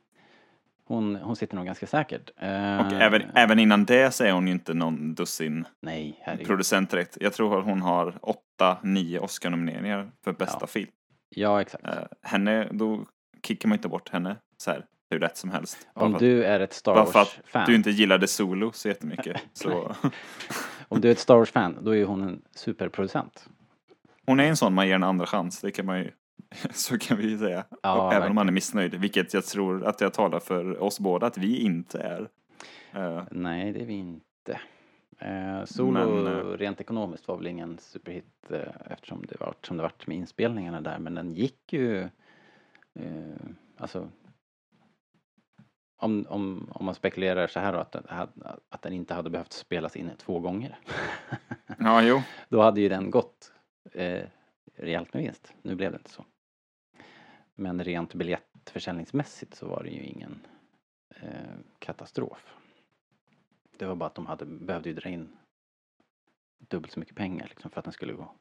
hon, 0.90 1.16
hon 1.16 1.36
sitter 1.36 1.56
nog 1.56 1.66
ganska 1.66 1.88
säkert. 1.88 2.30
Och 2.30 2.44
Eh, 2.44 3.02
även, 3.02 3.22
även 3.36 3.60
innan 3.60 3.86
det 3.86 4.12
så 4.12 4.24
är 4.24 4.32
hon 4.32 4.48
ju 4.48 4.54
inte 4.54 4.74
någon 4.74 5.16
dussin 5.16 5.66
Nej, 5.82 6.20
herregud. 6.22 6.48
producent 6.48 6.90
direkt. 6.92 7.18
Jag 7.22 7.34
tror 7.34 7.60
att 7.60 7.66
hon 7.66 7.82
har 7.82 8.14
åtta, 8.22 8.78
nio 8.84 9.20
Oscar-nomineringar 9.20 10.12
för 10.24 10.34
bästa 10.34 10.58
Ja. 10.62 10.68
film. 10.68 10.90
Ja, 11.36 11.62
exakt. 11.62 11.86
Eh, 11.86 11.94
henne, 12.22 12.68
då 12.72 13.06
kickar 13.44 13.70
man 13.70 13.76
inte 13.78 13.88
bort 13.88 14.10
henne 14.10 14.36
så 14.58 14.72
här 14.72 14.86
hur 15.12 15.20
lätt 15.20 15.38
som 15.38 15.50
helst. 15.50 15.88
Om 15.94 16.14
att- 16.14 16.20
du 16.20 16.44
är 16.44 16.60
ett 16.60 16.74
Star 16.74 16.96
bara 16.96 17.06
för 17.06 17.20
att 17.20 17.38
Wars-fan. 17.38 17.64
du 17.68 17.76
inte 17.76 17.90
gillade 17.92 18.28
Solo 18.28 18.72
så 18.72 18.88
jättemycket. 18.88 19.42
så. 19.54 19.96
Om 20.88 21.02
du 21.02 21.08
är 21.08 21.12
ett 21.12 21.20
Star 21.20 21.36
Wars-fan, 21.38 21.78
då 21.82 21.96
är 21.96 22.06
hon 22.06 22.22
en 22.22 22.42
superproducent. 22.56 23.50
Hon 24.26 24.40
är 24.40 24.44
en 24.44 24.58
sån 24.58 24.74
man 24.74 24.88
ger 24.88 24.96
en 24.96 25.04
andra 25.04 25.26
chans, 25.26 25.62
det 25.62 25.72
kan 25.72 25.86
man 25.86 26.00
ju 26.00 26.12
så 26.72 26.98
kan 26.98 27.18
vi 27.18 27.30
ju 27.30 27.38
säga. 27.38 27.66
Ja, 27.84 27.90
Även 27.94 28.02
om 28.04 28.10
verkligen. 28.10 28.36
man 28.36 28.48
är 28.48 28.52
missnöjd, 28.52 28.96
vilket 28.96 29.34
jag 29.34 29.46
tror 29.46 29.86
att 29.86 30.02
jag 30.02 30.14
talar 30.14 30.40
för 30.40 30.84
oss 30.84 31.00
båda 31.00 31.28
att 31.28 31.38
vi 31.38 31.60
inte 31.62 32.00
är. 32.00 32.30
Eh, 32.94 33.24
Nej, 33.32 33.72
det 33.74 33.82
är 33.82 33.86
vi 33.86 33.94
inte. 33.94 34.60
Eh, 35.20 35.66
Solo 35.66 35.92
Men, 36.24 36.28
eh, 36.28 36.44
rent 36.58 36.82
ekonomiskt 36.82 37.28
var 37.28 37.38
väl 37.38 37.48
ingen 37.48 37.78
superhit 37.78 38.52
eh, 38.52 38.60
eftersom 38.86 39.26
det 39.28 39.40
var 39.40 39.54
som 39.64 39.78
det 39.78 39.84
vart 39.84 40.08
med 40.08 40.18
inspelningarna 40.18 40.82
där 40.82 41.00
men 41.00 41.16
den 41.16 41.34
gick 41.34 41.74
ju 41.74 42.10
alltså 43.78 44.10
om, 45.98 46.26
om, 46.30 46.72
om 46.72 46.86
man 46.86 46.96
spekulerar 46.96 47.48
så 47.48 47.60
här 47.60 47.74
då 47.74 47.80
att, 47.80 47.96
att 48.70 48.82
den 48.82 48.94
inte 48.94 49.14
hade 49.14 49.30
behövt 49.30 49.54
spelas 49.54 49.96
in 49.96 50.12
två 50.18 50.40
gånger 50.40 50.78
Ja, 51.80 52.02
jo. 52.02 52.22
då 52.50 52.62
hade 52.62 52.82
ju 52.82 52.90
den 52.90 53.12
gått 53.12 53.52
rejält 54.80 55.14
med 55.14 55.24
vinst. 55.24 55.54
Nu 55.62 55.76
blev 55.76 55.92
det 55.92 55.98
inte 55.98 56.10
så. 56.10 56.26
Men 57.56 57.84
rent 57.84 58.14
biljettförsäljningsmässigt 58.14 59.56
så 59.56 59.68
var 59.68 59.84
det 59.84 59.90
ju 59.90 60.04
ingen 60.04 60.48
eh, 61.10 61.58
katastrof. 61.80 62.54
Det 63.78 63.86
var 63.86 63.96
bara 63.96 64.08
att 64.08 64.16
de 64.16 64.26
hade, 64.26 64.46
behövde 64.46 64.90
ju 64.90 64.96
dra 64.96 65.10
in 65.10 65.38
dubbelt 66.58 66.94
så 66.94 67.00
mycket 67.00 67.16
pengar 67.16 67.48
liksom, 67.50 67.72
för 67.72 67.80
att 67.80 67.86
den 67.86 67.94
skulle 67.94 68.14
gå, 68.14 68.32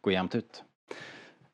gå 0.00 0.10
jämnt 0.10 0.34
ut. 0.34 0.64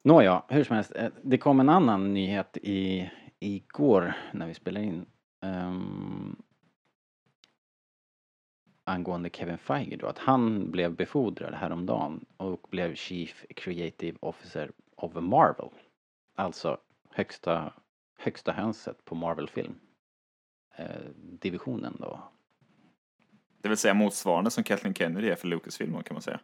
Nåja, 0.02 0.42
hur 0.48 0.64
som 0.64 0.76
helst. 0.76 0.92
Eh, 0.96 1.10
det 1.22 1.38
kom 1.38 1.60
en 1.60 1.68
annan 1.68 2.14
nyhet 2.14 2.56
i, 2.62 3.10
igår 3.38 4.14
när 4.32 4.46
vi 4.46 4.54
spelade 4.54 4.86
in. 4.86 5.06
Um, 5.40 6.42
angående 8.84 9.30
Kevin 9.30 9.58
Feige 9.58 9.96
då, 9.96 10.06
att 10.06 10.18
han 10.18 10.70
blev 10.70 10.94
befordrad 10.96 11.54
häromdagen 11.54 12.24
och 12.36 12.66
blev 12.70 12.94
Chief 12.94 13.44
Creative 13.56 14.18
Officer 14.20 14.70
of 14.96 15.14
Marvel. 15.14 15.68
Alltså 16.34 16.78
högsta, 17.10 17.72
högsta 18.18 18.52
hönset 18.52 19.04
på 19.04 19.14
Marvel-film. 19.14 19.74
Eh, 20.76 20.86
divisionen 21.16 21.96
då. 21.98 22.20
Det 23.62 23.68
vill 23.68 23.78
säga 23.78 23.94
motsvarande 23.94 24.50
som 24.50 24.64
Kathleen 24.64 24.94
Kennedy 24.94 25.28
är 25.28 25.34
för 25.34 25.48
Lucasfilm 25.48 26.02
kan 26.02 26.14
man 26.14 26.22
säga. 26.22 26.40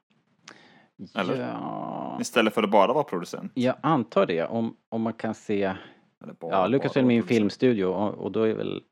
Eller? 1.15 1.41
Ja, 1.41 2.19
Istället 2.21 2.55
för 2.55 2.63
att 2.63 2.71
bara 2.71 2.93
vara 2.93 3.05
producent. 3.05 3.53
jag 3.55 3.77
antar 3.81 4.27
det. 4.27 4.45
Om, 4.45 4.77
om 4.89 5.03
man 5.03 5.13
kan 5.13 5.35
se... 5.35 5.75
Bara, 6.19 6.51
Ja, 6.51 6.67
Lucasfilm 6.67 7.11
är 7.11 7.17
en 7.17 7.23
filmstudio 7.23 7.85
och, 7.85 8.15
och 8.15 8.33
då 8.33 8.43
är 8.43 8.55
väl 8.55 8.83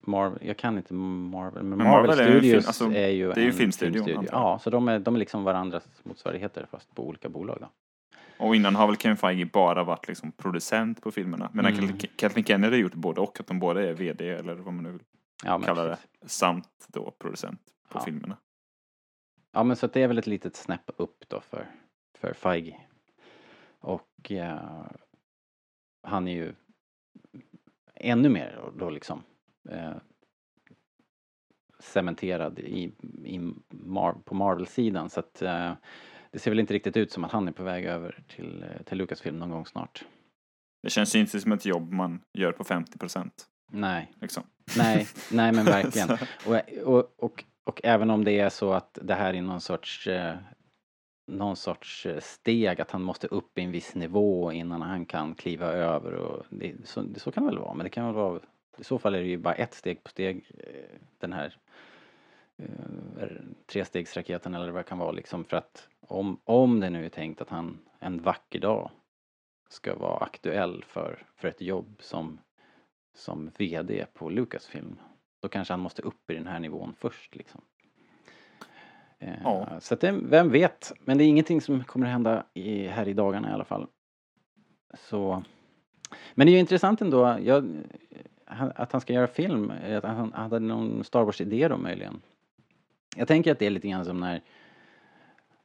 Marvel, 0.00 0.38
jag 0.46 0.56
kan 0.56 0.76
inte 0.76 0.94
Marvel, 0.94 1.62
men, 1.62 1.78
Men 1.78 1.88
Marvel, 1.88 2.06
Marvel 2.08 2.26
är 2.26 2.30
Studios 2.30 2.42
film- 2.52 2.64
alltså, 2.66 2.84
är 2.92 3.08
ju 3.08 3.32
det 3.32 3.40
är 3.40 3.42
ju 3.44 3.46
en 3.50 3.52
filmstudio. 3.52 4.24
Ja, 4.32 4.58
så 4.58 4.70
de 4.70 4.88
är, 4.88 4.98
de 4.98 5.14
är 5.14 5.18
liksom 5.18 5.44
varandras 5.44 5.84
motsvarigheter 6.02 6.66
fast 6.70 6.94
på 6.94 7.06
olika 7.08 7.28
bolag 7.28 7.58
då. 7.60 7.68
Och 8.38 8.56
innan 8.56 8.76
har 8.76 8.86
väl 8.86 8.96
Kevin 8.96 9.16
Feige 9.16 9.46
bara 9.52 9.84
varit 9.84 10.08
liksom 10.08 10.32
producent 10.32 11.02
på 11.02 11.10
filmerna. 11.10 11.50
Medan 11.52 11.72
Mm. 11.74 11.98
Kathleen- 12.16 12.44
Kennedy 12.44 12.76
har 12.76 12.80
gjort 12.82 12.94
både 12.94 13.20
och, 13.20 13.40
att 13.40 13.46
de 13.46 13.58
båda 13.58 13.82
är 13.88 13.92
VD 13.92 14.28
eller 14.30 14.54
vad 14.54 14.74
man 14.74 14.84
nu 14.84 14.90
vill 14.90 15.02
Ja, 15.44 15.60
kalla 15.60 15.84
det. 15.84 15.98
precis. 16.20 16.36
Samt 16.38 16.86
då 16.88 17.10
producent 17.18 17.60
på 17.88 17.98
Ja. 17.98 18.04
filmerna. 18.04 18.36
Ja, 19.52 19.62
men 19.62 19.76
så 19.76 19.86
det 19.86 20.02
är 20.02 20.08
väl 20.08 20.18
ett 20.18 20.26
litet 20.26 20.56
snäpp 20.56 20.90
upp 20.96 21.24
då 21.28 21.40
för, 21.40 21.66
för 22.18 22.32
Feige. 22.32 22.76
Och 23.80 24.30
eh, 24.32 24.82
han 26.02 26.28
är 26.28 26.32
ju 26.34 26.52
ännu 27.94 28.28
mer 28.28 28.60
då 28.78 28.90
liksom 28.90 29.22
eh, 29.68 29.92
cementerad 31.78 32.58
i, 32.58 32.92
i 33.24 33.38
Mar- 33.70 34.22
på 34.24 34.34
Marvel-sidan 34.34 35.10
så 35.10 35.20
att 35.20 35.42
eh, 35.42 35.72
det 36.30 36.38
ser 36.38 36.50
väl 36.50 36.60
inte 36.60 36.74
riktigt 36.74 36.96
ut 36.96 37.12
som 37.12 37.24
att 37.24 37.32
han 37.32 37.48
är 37.48 37.52
på 37.52 37.62
väg 37.64 37.84
över 37.84 38.22
till, 38.28 38.62
eh, 38.62 38.82
till 38.82 38.98
Lucasfilm 38.98 39.38
någon 39.38 39.50
gång 39.50 39.66
snart. 39.66 40.04
Det 40.82 40.90
känns 40.90 41.16
ju 41.16 41.20
inte 41.20 41.40
som 41.40 41.52
ett 41.52 41.64
jobb 41.66 41.92
man 41.92 42.20
gör 42.32 42.52
på 42.52 42.64
50 42.64 42.98
procent. 42.98 43.46
Nej, 43.72 44.12
Liksom. 44.20 44.42
nej, 44.78 45.06
nej 45.32 45.52
men 45.52 45.64
verkligen. 45.64 46.08
Och, 46.46 46.84
och, 46.94 47.14
och, 47.24 47.44
och 47.64 47.80
även 47.84 48.10
om 48.10 48.24
det 48.24 48.38
är 48.38 48.48
så 48.50 48.72
att 48.72 48.98
det 49.02 49.14
här 49.14 49.34
är 49.34 49.42
någon 49.42 49.60
sorts 49.60 50.06
eh, 50.06 50.36
någon 51.32 51.56
sorts 51.56 52.06
eh, 52.06 52.20
steg 52.20 52.80
att 52.80 52.90
han 52.90 53.02
måste 53.02 53.26
upp 53.26 53.58
i 53.58 53.62
en 53.62 53.70
viss 53.70 53.94
nivå 53.94 54.52
innan 54.52 54.82
han 54.82 55.06
kan 55.06 55.34
kliva 55.34 55.66
över 55.66 56.12
och 56.12 56.46
det, 56.50 56.74
så, 56.84 57.04
så 57.16 57.32
kan 57.32 57.42
det 57.44 57.50
väl 57.50 57.58
vara 57.58 57.74
men 57.74 57.84
det 57.84 57.90
kan 57.90 58.06
väl 58.06 58.14
vara 58.14 58.40
i 58.80 58.84
så 58.84 58.98
fall 58.98 59.14
är 59.14 59.20
det 59.20 59.28
ju 59.28 59.36
bara 59.36 59.54
ett 59.54 59.74
steg 59.74 60.04
på 60.04 60.10
steg 60.10 60.50
eh, 60.58 60.98
den 61.18 61.32
här 61.32 61.56
eh, 62.56 63.26
trestegsraketen 63.66 64.54
eller 64.54 64.70
vad 64.70 64.84
det 64.84 64.88
kan 64.88 64.98
vara 64.98 65.12
liksom 65.12 65.44
för 65.44 65.56
att 65.56 65.88
om, 66.00 66.40
om 66.44 66.80
det 66.80 66.90
nu 66.90 67.04
är 67.04 67.08
tänkt 67.08 67.40
att 67.40 67.48
han 67.48 67.78
en 67.98 68.22
vacker 68.22 68.60
dag 68.60 68.90
ska 69.68 69.94
vara 69.94 70.16
aktuell 70.16 70.84
för, 70.84 71.26
för 71.36 71.48
ett 71.48 71.60
jobb 71.60 71.96
som 72.00 72.40
som 73.14 73.50
VD 73.58 74.06
på 74.14 74.30
Lucasfilm 74.30 74.96
då 75.40 75.48
kanske 75.48 75.72
han 75.72 75.80
måste 75.80 76.02
upp 76.02 76.30
i 76.30 76.34
den 76.34 76.46
här 76.46 76.60
nivån 76.60 76.94
först 76.98 77.36
liksom. 77.36 77.60
Eh, 79.18 79.42
Ja. 79.44 79.80
Så 79.80 79.94
att 79.94 80.00
det, 80.00 80.12
vem 80.12 80.50
vet, 80.50 80.92
men 81.04 81.18
det 81.18 81.24
är 81.24 81.28
ingenting 81.28 81.60
som 81.60 81.84
kommer 81.84 82.06
att 82.06 82.12
hända 82.12 82.46
i, 82.54 82.86
här 82.86 83.08
i 83.08 83.12
dagarna 83.12 83.50
i 83.50 83.52
alla 83.52 83.64
fall. 83.64 83.86
Så 84.94 85.44
men 86.34 86.46
det 86.46 86.50
är 86.50 86.54
ju 86.54 86.58
intressant 86.58 87.00
ändå, 87.00 87.38
jag, 87.42 87.70
att 88.58 88.92
han 88.92 89.00
ska 89.00 89.12
göra 89.12 89.26
film, 89.26 89.70
eh, 89.70 89.98
att 89.98 90.04
han 90.04 90.32
hade 90.32 90.58
någon 90.58 91.04
Star 91.04 91.24
Wars-idé 91.24 91.68
då 91.68 91.76
möjligen. 91.76 92.20
Jag 93.16 93.28
tänker 93.28 93.52
att 93.52 93.58
det 93.58 93.66
är 93.66 93.70
lite 93.70 93.88
grann 93.88 94.04
som 94.04 94.20
när 94.20 94.40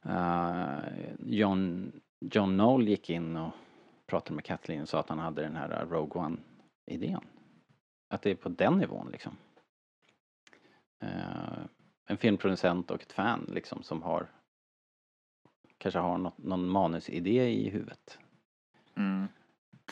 eh, 0.04 0.78
John, 1.18 1.92
John 2.20 2.54
Knoll 2.54 2.88
gick 2.88 3.10
in 3.10 3.36
och 3.36 3.50
pratade 4.06 4.34
med 4.34 4.44
Kathleen 4.44 4.82
och 4.82 4.88
sa 4.88 5.00
att 5.00 5.08
han 5.08 5.18
hade 5.18 5.42
den 5.42 5.56
här 5.56 5.70
eh, 5.82 5.88
Rogue 5.90 6.22
One-idén. 6.22 7.20
Att 8.08 8.22
det 8.22 8.30
är 8.30 8.34
på 8.34 8.48
den 8.48 8.78
nivån 8.78 9.08
liksom. 9.12 9.36
Eh, 11.02 11.58
en 12.06 12.16
filmproducent 12.16 12.90
och 12.90 13.02
ett 13.02 13.12
fan 13.12 13.50
liksom 13.52 13.82
som 13.82 14.02
har 14.02 14.26
kanske 15.78 15.98
har 15.98 16.18
något, 16.18 16.38
någon 16.38 16.68
manusidé 16.68 17.48
i 17.48 17.70
huvudet. 17.70 18.18
Mm. 18.96 19.26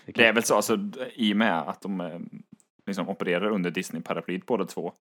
Det 0.07 0.13
kan- 0.13 0.23
Det 0.23 0.29
är 0.29 0.33
väl 0.33 0.43
så, 0.43 0.55
alltså, 0.57 0.79
i 1.15 1.33
och 1.33 1.37
med 1.37 1.59
att 1.69 1.81
de 1.81 2.29
liksom 2.87 3.09
opererar 3.09 3.51
under 3.51 3.71
Disney-paraplyet 3.71 4.47
båda 4.47 4.65
två. 4.65 4.93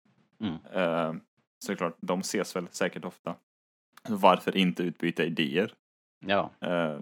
Mm. 0.41 0.55
Eh, 0.55 1.15
så 1.65 1.73
är 1.73 1.75
det 1.75 1.77
klart, 1.77 1.97
de 2.01 2.21
ses 2.21 2.57
väl 2.57 2.69
säkert 2.71 3.05
ofta. 3.05 3.35
Varför 4.09 4.57
inte 4.57 4.83
utbyta 4.83 5.25
idéer? 5.25 5.75
Ja, 6.27 6.51
Eh, 6.61 7.01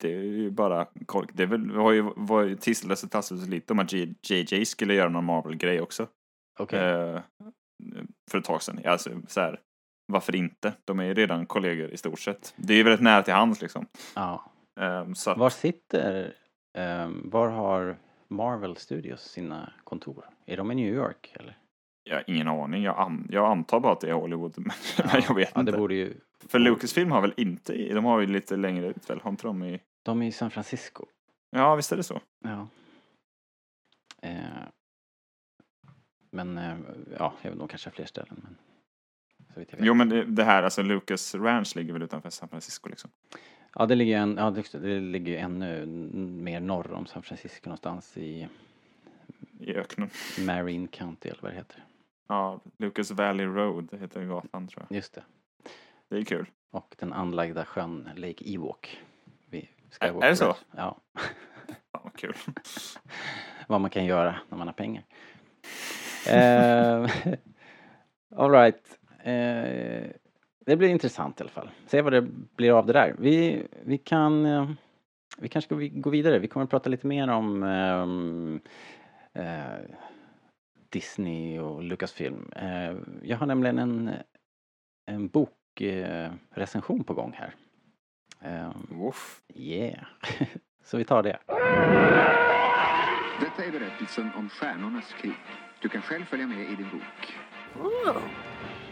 det 0.00 0.14
är 0.14 0.22
ju 0.22 0.50
bara 0.50 0.86
kork. 1.06 1.30
Det 1.32 1.42
är 1.42 1.46
väl, 1.46 1.70
har 1.70 1.92
ju, 1.92 2.12
var 2.16 2.42
ju 2.42 2.56
tisslades 2.56 3.04
och 3.04 3.10
tasslades 3.10 3.48
lite 3.48 3.72
om 3.72 3.78
att 3.78 3.92
JJ 4.30 4.64
skulle 4.64 4.94
göra 4.94 5.08
någon 5.08 5.24
Marvel-grej 5.24 5.80
också. 5.80 6.06
okej. 6.58 6.78
Eh, 6.80 7.20
för 8.30 8.38
ett 8.38 8.44
tag 8.44 8.62
sedan. 8.62 8.80
Alltså, 8.84 9.10
så 9.28 9.40
här, 9.40 9.60
varför 10.06 10.36
inte? 10.36 10.72
De 10.84 10.98
är 11.00 11.04
ju 11.04 11.14
redan 11.14 11.46
kollegor 11.46 11.90
i 11.90 11.96
stort 11.96 12.20
sett. 12.20 12.54
Det 12.56 12.72
är 12.72 12.76
ju 12.76 12.82
väldigt 12.82 13.00
nära 13.00 13.22
till 13.22 13.34
hands 13.34 13.60
liksom. 13.62 13.86
Ja. 14.14 14.52
Eh, 14.80 15.12
så 15.12 15.30
att, 15.30 15.38
Var 15.38 15.50
sitter, 15.50 16.34
ehm, 16.78 17.30
var 17.30 17.48
har 17.48 17.96
Marvel 18.28 18.76
Studios 18.76 19.22
sina 19.22 19.72
kontor? 19.84 20.24
Är 20.46 20.56
de 20.56 20.70
i 20.72 20.74
New 20.74 20.94
York 20.94 21.32
eller? 21.40 21.58
jag 22.02 22.16
har 22.16 22.24
ingen 22.26 22.48
aning. 22.48 22.82
Jag, 22.82 22.98
an, 22.98 23.28
jag 23.30 23.50
antar 23.50 23.80
bara 23.80 23.92
att 23.92 24.00
det 24.00 24.08
är 24.08 24.12
Hollywood, 24.14 24.54
men, 24.58 24.72
men 25.12 25.22
jag 25.28 25.34
vet 25.34 25.50
ja, 25.54 25.60
inte. 25.60 25.72
det 25.72 25.78
borde 25.78 25.94
ju, 25.94 26.14
För 26.48 26.58
Lucasfilm 26.58 27.10
har 27.10 27.20
väl 27.20 27.34
inte, 27.36 27.72
i- 27.74 27.92
de 27.92 28.04
har 28.04 28.20
ju 28.20 28.26
lite 28.26 28.56
längre 28.56 28.86
ut 28.86 29.10
väl? 29.10 29.20
Har 29.20 29.30
inte 29.30 29.46
de 29.46 29.62
i... 29.64 29.80
de 30.02 30.22
är 30.22 30.26
i 30.26 30.32
San 30.32 30.50
Francisco. 30.50 31.06
Ja, 31.50 31.74
visst 31.76 31.92
är 31.92 31.96
det 31.96 32.02
så. 32.02 32.20
Ja. 32.44 32.68
Eh, 34.22 34.38
men, 36.30 36.58
eh, 36.58 36.76
ja, 37.18 37.34
jag 37.42 37.50
vet, 37.50 37.58
de 37.58 37.68
kanske 37.68 37.88
har 37.88 37.94
fler 37.94 38.06
ställen 38.06 38.40
men. 38.42 38.56
Jo, 39.78 39.94
men 39.94 40.08
det, 40.08 40.24
det 40.24 40.44
här, 40.44 40.62
alltså 40.62 40.82
Lucas 40.82 41.34
Ranch 41.34 41.76
ligger 41.76 41.92
väl 41.92 42.02
utanför 42.02 42.30
San 42.30 42.48
Francisco 42.48 42.88
liksom. 42.88 43.10
Ja, 43.78 43.86
det 43.86 43.94
ligger, 43.94 44.18
en, 44.18 44.36
ja, 44.36 44.50
det, 44.50 44.72
det 44.78 45.00
ligger 45.00 45.38
ännu 45.38 45.86
mer 46.42 46.60
norr 46.60 46.92
om 46.92 47.06
San 47.06 47.22
Francisco 47.22 47.68
någonstans 47.68 48.16
i 48.16 48.48
I 49.60 49.74
öknen. 49.74 50.10
Marine 50.46 50.86
County 50.88 51.28
eller 51.28 51.42
vad 51.42 51.50
det 51.52 51.56
heter. 51.56 51.84
Ja, 52.28 52.60
Lucas 52.78 53.10
Valley 53.10 53.46
Road 53.46 53.88
heter 54.00 54.24
gatan 54.24 54.68
tror 54.68 54.86
jag. 54.88 54.96
Just 54.96 55.12
det. 55.14 55.22
Det 56.08 56.16
är 56.16 56.24
kul. 56.24 56.46
Och 56.70 56.94
den 56.98 57.12
anlagda 57.12 57.64
sjön 57.64 58.08
Lake 58.16 58.44
Ewok. 58.54 59.00
vid 59.50 59.62
Är- 60.00 60.06
Skywalker 60.06 60.26
är 60.26 60.30
det 60.30 60.36
så? 60.36 60.56
Ja. 60.76 60.96
Fan 61.92 62.00
vad 62.04 62.16
kul. 62.16 62.34
vad 63.68 63.80
man 63.80 63.90
kan 63.90 64.04
göra 64.04 64.36
när 64.48 64.58
man 64.58 64.66
har 64.68 64.74
pengar. 64.74 65.04
eh, 66.28 67.10
all 68.36 68.50
right. 68.50 68.98
Det 70.68 70.76
blir 70.76 70.88
intressant 70.88 71.40
i 71.40 71.42
alla 71.42 71.50
fall. 71.50 71.70
Se 71.86 72.02
vad 72.02 72.12
det 72.12 72.22
blir 72.56 72.72
av 72.72 72.86
det 72.86 72.92
där. 72.92 73.14
Vi, 73.18 73.66
vi 73.84 73.98
kan 73.98 74.46
eh, 74.46 74.70
vi 75.38 75.48
kanske 75.48 75.66
ska 75.68 76.00
gå 76.00 76.10
vidare. 76.10 76.38
Vi 76.38 76.48
kommer 76.48 76.64
att 76.64 76.70
prata 76.70 76.90
lite 76.90 77.06
mer 77.06 77.28
om 77.28 77.62
ehm, 77.62 78.60
eh, 79.32 79.80
Disney 80.88 81.58
och 81.58 81.82
Lucasfilm. 81.82 82.52
Eh, 82.56 82.96
jag 83.22 83.36
har 83.36 83.46
nämligen 83.46 83.78
en, 83.78 84.10
en 85.06 85.28
bokrecension 85.28 86.24
eh, 86.24 86.30
recension 86.50 87.04
på 87.04 87.14
gång 87.14 87.36
här. 87.38 87.54
Woof. 88.88 89.42
yeah. 89.54 90.04
Så 90.84 90.96
vi 90.96 91.04
tar 91.04 91.22
det. 91.22 91.38
Detta 93.40 93.64
är 93.64 93.72
berättelsen 93.72 94.30
om 94.36 94.48
Stjärnornas 94.48 95.14
krig. 95.20 95.34
Du 95.82 95.88
kan 95.88 96.02
själv 96.02 96.24
följa 96.24 96.46
med 96.46 96.60
i 96.60 96.76
din 96.76 96.90
bok. 96.92 97.34
Oh, 97.74 98.16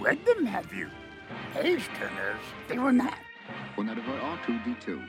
read 0.04 0.18
them, 0.24 0.46
have 0.46 0.76
you? 0.76 1.05
Page 1.52 1.88
turners, 1.98 2.44
they 2.68 2.78
were 2.78 2.92
not. 2.92 3.14
Och 3.76 3.84
när 3.84 3.94
du 3.94 4.00
hör 4.00 4.18
R2D2 4.18 5.02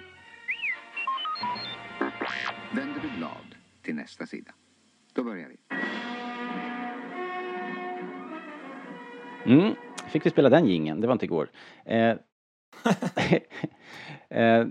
vänder 2.76 3.02
du 3.02 3.18
blad 3.18 3.56
till 3.82 3.96
nästa 3.96 4.26
sida. 4.26 4.52
Då 5.14 5.24
börjar 5.24 5.50
vi. 5.50 5.58
Mm, 9.54 9.76
fick 10.08 10.26
vi 10.26 10.30
spela 10.30 10.50
den 10.50 10.66
gingen, 10.66 11.02
det 11.02 11.08
var 11.08 11.14
inte 11.14 11.26
igår. 11.26 11.50
Eh, 11.86 12.16
eh, 14.30 14.68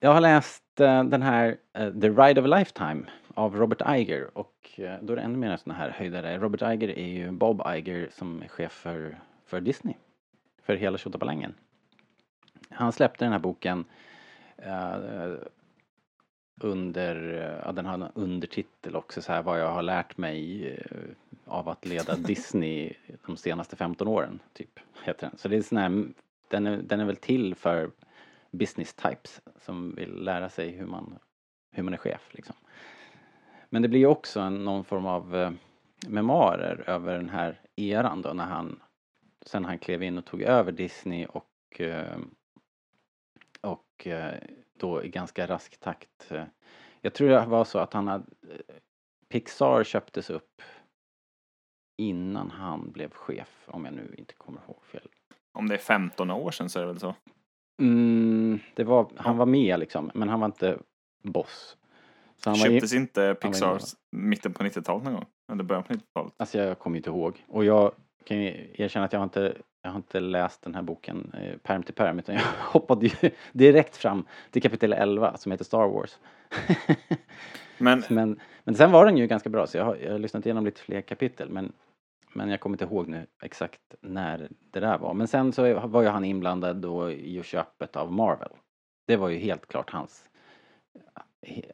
jag 0.00 0.12
har 0.12 0.20
läst 0.20 0.80
eh, 0.80 1.04
den 1.04 1.22
här 1.22 1.56
eh, 1.74 1.90
The 1.92 2.08
Ride 2.08 2.40
of 2.40 2.44
a 2.44 2.58
Lifetime 2.58 3.02
av 3.34 3.56
Robert 3.56 3.82
Iger 3.96 4.38
och 4.38 4.70
eh, 4.76 4.94
då 5.02 5.12
är 5.12 5.16
det 5.16 5.22
ännu 5.22 5.38
mer 5.38 5.56
sån 5.56 5.74
här 5.74 5.90
höjdare. 5.90 6.38
Robert 6.38 6.62
Iger 6.62 6.98
är 6.98 7.08
ju 7.08 7.30
Bob 7.30 7.62
Iger 7.76 8.08
som 8.12 8.42
är 8.42 8.48
chef 8.48 8.72
för, 8.72 9.18
för 9.46 9.60
Disney. 9.60 9.94
För 10.70 10.76
hela 10.76 10.98
Tjottabalangen. 10.98 11.54
Han 12.68 12.92
släppte 12.92 13.24
den 13.24 13.32
här 13.32 13.38
boken 13.38 13.84
eh, 14.56 14.96
under, 16.60 17.34
eh, 17.34 17.62
ja, 17.64 17.72
den 17.72 17.86
har 17.86 17.94
en 17.94 18.08
undertitel 18.14 18.96
också 18.96 19.22
så 19.22 19.32
här 19.32 19.42
vad 19.42 19.60
jag 19.60 19.70
har 19.70 19.82
lärt 19.82 20.16
mig 20.16 20.68
eh, 20.68 21.00
av 21.44 21.68
att 21.68 21.86
leda 21.86 22.16
Disney 22.16 22.92
de 23.26 23.36
senaste 23.36 23.76
15 23.76 24.08
åren, 24.08 24.40
typ, 24.52 24.80
heter 25.02 25.26
den. 25.26 25.38
Så 25.38 25.48
det 25.48 25.56
är 25.56 25.62
sån 25.62 25.78
här, 25.78 26.04
den 26.48 26.66
är, 26.66 26.76
den 26.76 27.00
är 27.00 27.04
väl 27.04 27.16
till 27.16 27.54
för 27.54 27.90
business 28.50 28.94
types 28.94 29.40
som 29.60 29.94
vill 29.94 30.24
lära 30.24 30.48
sig 30.48 30.70
hur 30.70 30.86
man, 30.86 31.18
hur 31.70 31.82
man 31.82 31.94
är 31.94 31.98
chef 31.98 32.28
liksom. 32.30 32.56
Men 33.68 33.82
det 33.82 33.88
blir 33.88 34.06
också 34.06 34.40
en, 34.40 34.64
någon 34.64 34.84
form 34.84 35.06
av 35.06 35.36
eh, 35.36 35.50
memoarer 36.08 36.84
över 36.86 37.16
den 37.16 37.28
här 37.28 37.60
eran 37.76 38.22
då 38.22 38.32
när 38.32 38.46
han, 38.46 38.80
sen 39.46 39.64
han 39.64 39.78
klev 39.78 40.02
in 40.02 40.18
och 40.18 40.24
tog 40.24 40.42
över 40.42 40.72
Disney 40.72 41.26
och 41.26 41.80
eh, 41.80 42.18
och 43.60 44.06
eh, 44.06 44.34
då 44.78 45.04
i 45.04 45.08
ganska 45.08 45.46
rask 45.46 45.80
takt. 45.80 46.30
eh, 46.30 46.44
Jag 47.00 47.14
tror 47.14 47.28
det 47.28 47.46
var 47.46 47.64
så 47.64 47.78
att 47.78 47.92
han 47.92 48.08
hade, 48.08 48.24
eh, 48.50 48.74
Pixar 49.28 49.84
köptes 49.84 50.30
upp 50.30 50.62
innan 51.96 52.50
han 52.50 52.90
blev 52.92 53.10
chef, 53.10 53.64
om 53.66 53.84
jag 53.84 53.94
nu 53.94 54.14
inte 54.18 54.34
kommer 54.34 54.60
ihåg 54.68 54.84
fel. 54.84 55.08
Om 55.52 55.68
det 55.68 55.74
är 55.74 55.78
15 55.78 56.30
år 56.30 56.50
sedan 56.50 56.68
så 56.70 56.78
är 56.78 56.82
det 56.82 56.92
väl 56.92 57.00
så. 57.00 57.14
Mm, 57.82 58.58
det 58.74 58.84
var, 58.84 59.10
han 59.16 59.36
var 59.36 59.46
med 59.46 59.80
liksom, 59.80 60.10
men 60.14 60.28
han 60.28 60.40
var 60.40 60.46
inte 60.46 60.78
boss. 61.22 61.76
Så 62.36 62.50
han 62.50 62.58
var, 62.58 62.66
Köptes 62.66 62.92
inte 62.92 63.26
var 63.26 63.34
Pixar 63.34 63.70
inne. 63.70 63.80
mitten 64.10 64.52
på 64.52 64.62
90-talet 64.64 65.04
någon 65.04 65.14
gång? 65.14 65.26
Eller 65.52 65.64
början 65.64 65.84
på 65.84 65.92
90-talet? 65.92 66.32
alltså 66.36 66.58
jag 66.58 66.78
kommer 66.78 66.96
inte 66.96 67.10
ihåg. 67.10 67.44
Och 67.48 67.64
jag 67.64 67.92
kan 68.24 68.38
ju 68.42 68.74
erkänna 68.74 69.06
att 69.06 69.12
jag 69.12 69.20
har 69.20 69.24
inte, 69.24 69.54
jag 69.82 69.90
har 69.90 69.96
inte 69.96 70.20
läst 70.20 70.62
den 70.62 70.74
här 70.74 70.82
boken 70.82 71.32
eh, 71.42 71.56
perm 71.56 71.82
till 71.82 71.94
perm, 71.94 72.18
utan 72.18 72.34
jag 72.34 72.42
hoppade 72.58 73.06
ju 73.06 73.30
direkt 73.52 73.96
fram 73.96 74.24
till 74.50 74.62
kapitel 74.62 74.92
11 74.92 75.36
som 75.36 75.52
heter 75.52 75.64
Star 75.64 75.88
Wars. 75.88 76.18
Men 77.78 78.04
Men, 78.08 78.40
men 78.64 78.74
sen 78.74 78.92
var 78.92 79.06
den 79.06 79.16
ju 79.16 79.26
ganska 79.26 79.48
bra 79.48 79.66
så 79.66 79.76
jag 79.76 79.84
har, 79.84 79.96
jag 79.96 80.12
har 80.12 80.18
lyssnat 80.18 80.46
igenom 80.46 80.64
lite 80.64 80.80
fler 80.80 81.00
kapitel 81.00 81.48
men, 81.48 81.72
men 82.32 82.48
jag 82.48 82.60
kommer 82.60 82.74
inte 82.74 82.84
ihåg 82.84 83.08
nu 83.08 83.26
exakt 83.42 83.94
när 84.00 84.48
det 84.72 84.80
där 84.80 84.98
var. 84.98 85.14
Men 85.14 85.28
sen 85.28 85.52
så 85.52 85.86
var 85.86 86.02
ju 86.02 86.08
han 86.08 86.24
inblandad 86.24 86.76
då 86.76 87.10
i 87.10 87.42
köpet 87.42 87.96
av 87.96 88.12
Marvel. 88.12 88.52
Det 89.06 89.16
var 89.16 89.28
ju 89.28 89.38
helt 89.38 89.66
klart 89.66 89.90
hans, 89.90 90.24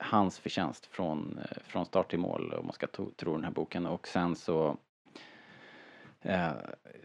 hans 0.01 0.39
förtjänst 0.39 0.87
från, 0.87 1.39
eh, 1.39 1.59
från 1.63 1.87
start 1.87 2.11
till 2.11 2.19
mål 2.19 2.55
om 2.59 2.67
man 2.67 2.73
ska 2.73 2.87
tro 3.17 3.35
den 3.35 3.45
här 3.45 3.51
boken 3.51 3.87
och 3.87 4.09
sen 4.09 4.37
så 4.37 4.77
eh, 6.27 6.53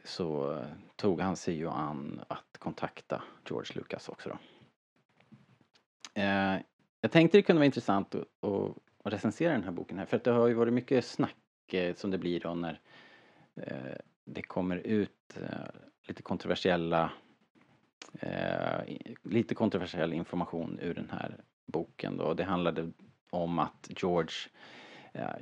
så 0.04 0.60
tog 0.96 1.22
han 1.22 1.36
sig 1.36 1.56
ju 1.56 1.70
an 1.70 2.22
att 2.28 2.58
kontakta 2.60 3.24
George 3.50 3.76
Lucas 3.76 4.10
också 4.10 4.30
då. 4.30 4.38
Eh, 6.22 6.58
jag 7.02 7.12
tänkte 7.12 7.38
det 7.38 7.42
kunde 7.42 7.60
vara 7.60 7.66
intressant 7.66 8.16
att, 8.16 8.22
att, 8.22 8.78
att 9.04 9.14
recensera 9.14 9.54
den 9.54 9.64
här 9.64 9.72
boken 9.72 9.98
här 9.98 10.06
för 10.06 10.18
att 10.18 10.24
det 10.24 10.32
har 10.32 10.48
ju 10.48 10.54
varit 10.54 10.74
mycket 10.74 11.06
snack 11.06 11.74
eh, 11.74 11.96
som 11.96 12.12
det 12.12 12.18
blir 12.18 12.40
då 12.40 12.56
när 12.56 12.80
eh, 13.56 13.96
det 14.26 14.42
kommer 14.42 14.78
ut 14.78 15.38
eh, 15.42 15.50
lite 16.08 16.22
kontroversiella 16.22 17.12
eh, 18.20 18.98
lite 19.24 19.56
kontroversiell 19.56 20.14
information 20.14 20.80
ur 20.82 20.94
den 20.94 21.10
här 21.10 21.38
boken 21.68 22.18
då. 22.18 22.34
Det 22.34 22.44
handlade 22.44 22.92
om 23.30 23.60
att 23.60 23.88
George 23.90 24.36
eh, 24.54 24.81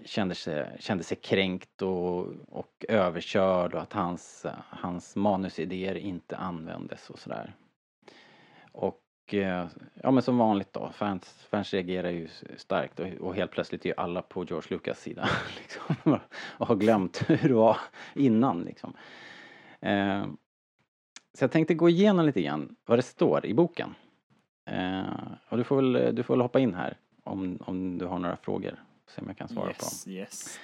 kände 0.06 0.36
sig, 0.36 0.78
kände 0.80 1.04
sig 1.04 1.18
kränkt 1.18 1.82
och, 1.82 2.28
och 2.48 2.86
överkörd 2.90 3.74
och 3.74 3.82
att 3.82 3.94
hans, 3.94 4.46
hans 4.70 5.16
manusidéer 5.16 5.96
inte 5.96 6.38
användes 6.38 7.10
och 7.10 7.20
sådär. 7.20 7.54
Och 8.72 9.34
eh, 9.34 9.68
ja 9.94 10.12
men 10.12 10.24
som 10.24 10.38
vanligt 10.38 10.74
då, 10.74 10.92
fans, 10.94 11.48
fans 11.50 11.74
reagerar 11.74 12.10
ju 12.10 12.28
starkt 12.58 13.00
och, 13.00 13.08
och 13.08 13.36
helt 13.36 13.52
plötsligt 13.52 13.86
är 13.86 13.90
ju 13.90 13.96
alla 13.98 14.22
på 14.22 14.46
George 14.46 14.68
Lucas 14.70 15.02
sida 15.02 15.30
liksom, 15.58 16.20
och 16.58 16.68
har 16.68 16.76
glömt 16.76 17.24
hur 17.30 17.50
det 17.50 17.56
var 17.56 17.78
innan 18.16 18.62
liksom. 18.62 18.94
Eh, 19.80 20.26
så 21.34 21.44
jag 21.44 21.52
tänkte 21.52 21.74
gå 21.74 21.90
igenom 21.90 22.26
lite 22.26 22.42
grann 22.42 22.76
vad 22.86 22.98
det 22.98 23.04
står 23.04 23.46
i 23.46 23.54
boken. 23.54 23.96
Eh, 24.66 25.04
och 25.50 25.58
du 25.58 25.64
får 25.64 25.76
väl, 25.76 26.16
du 26.16 26.24
får 26.24 26.34
väl 26.34 26.42
hoppa 26.42 26.60
in 26.60 26.74
här 26.74 26.98
om, 27.24 27.58
om 27.62 27.98
du 27.98 28.06
har 28.06 28.20
några 28.20 28.36
frågor. 28.36 28.84
Se 29.10 29.22
om 29.22 29.28
jag 29.28 29.38
kan 29.38 29.48
svara 29.48 29.66
på 29.66 29.80
dem. 29.80 29.90
yes, 29.90 30.08
yes. 30.08 30.60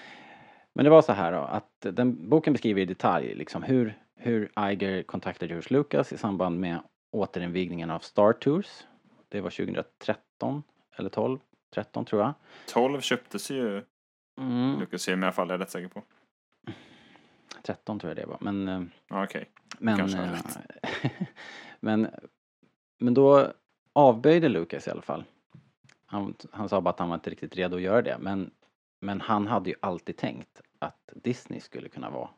Men 0.74 0.84
det 0.84 0.90
var 0.90 1.02
så 1.02 1.14
här 1.14 1.32
då 1.32 1.38
att 1.38 1.72
den 1.80 2.30
boken 2.30 2.54
beskriver 2.54 2.82
i 2.82 2.86
detalj 2.86 3.36
liksom 3.36 3.64
hur, 3.64 4.00
hur 4.16 4.52
Iger 4.72 5.04
kontaktade 5.04 5.54
George 5.54 5.78
Lucas 5.78 6.14
i 6.14 6.18
samband 6.18 6.60
med 6.60 6.80
återinvigningen 7.12 7.90
av 7.92 8.00
Star 8.00 8.34
Tours. 8.34 8.68
Det 9.30 9.42
var 9.42 9.50
2013 9.50 10.64
eller 10.96 11.10
12, 11.10 11.40
13 11.74 12.06
tror 12.06 12.22
jag. 12.22 12.34
12 12.68 13.02
köptes 13.02 13.52
ju 13.52 13.82
Mm, 14.38 14.80
Lucasfilm 14.80 15.24
i 15.24 15.26
alla 15.26 15.34
fall, 15.34 15.50
är 15.50 15.54
jag 15.54 15.62
rätt 15.62 15.72
säker 15.72 15.88
på. 15.88 16.04
13 17.64 18.00
tror 18.00 18.10
jag 18.10 18.18
det 18.18 18.26
var. 18.26 18.38
Men, 18.42 18.68
eh, 18.68 19.24
Okej. 19.24 19.50
men, 19.80 19.98
Kanske 19.98 20.20
eh, 20.20 21.12
men, 21.80 22.08
men 23.00 23.14
då 23.14 23.54
avböjde 23.94 24.50
Lucas 24.50 24.88
i 24.88 24.92
alla 24.92 25.02
fall. 25.02 25.24
Han, 26.06 26.36
han 26.52 26.70
sa 26.70 26.82
bara 26.82 26.90
att 26.90 27.00
han 27.00 27.10
var 27.10 27.16
inte 27.16 27.30
riktigt 27.30 27.56
redo 27.56 27.76
att 27.76 27.82
göra 27.82 28.02
det. 28.02 28.18
Men, 28.20 28.52
men 29.00 29.22
han 29.22 29.48
hade 29.48 29.70
ju 29.70 29.76
alltid 29.80 30.18
tänkt 30.18 30.62
att 30.80 31.10
Disney 31.14 31.60
skulle 31.60 31.90
kunna 31.90 32.10
vara 32.10 32.30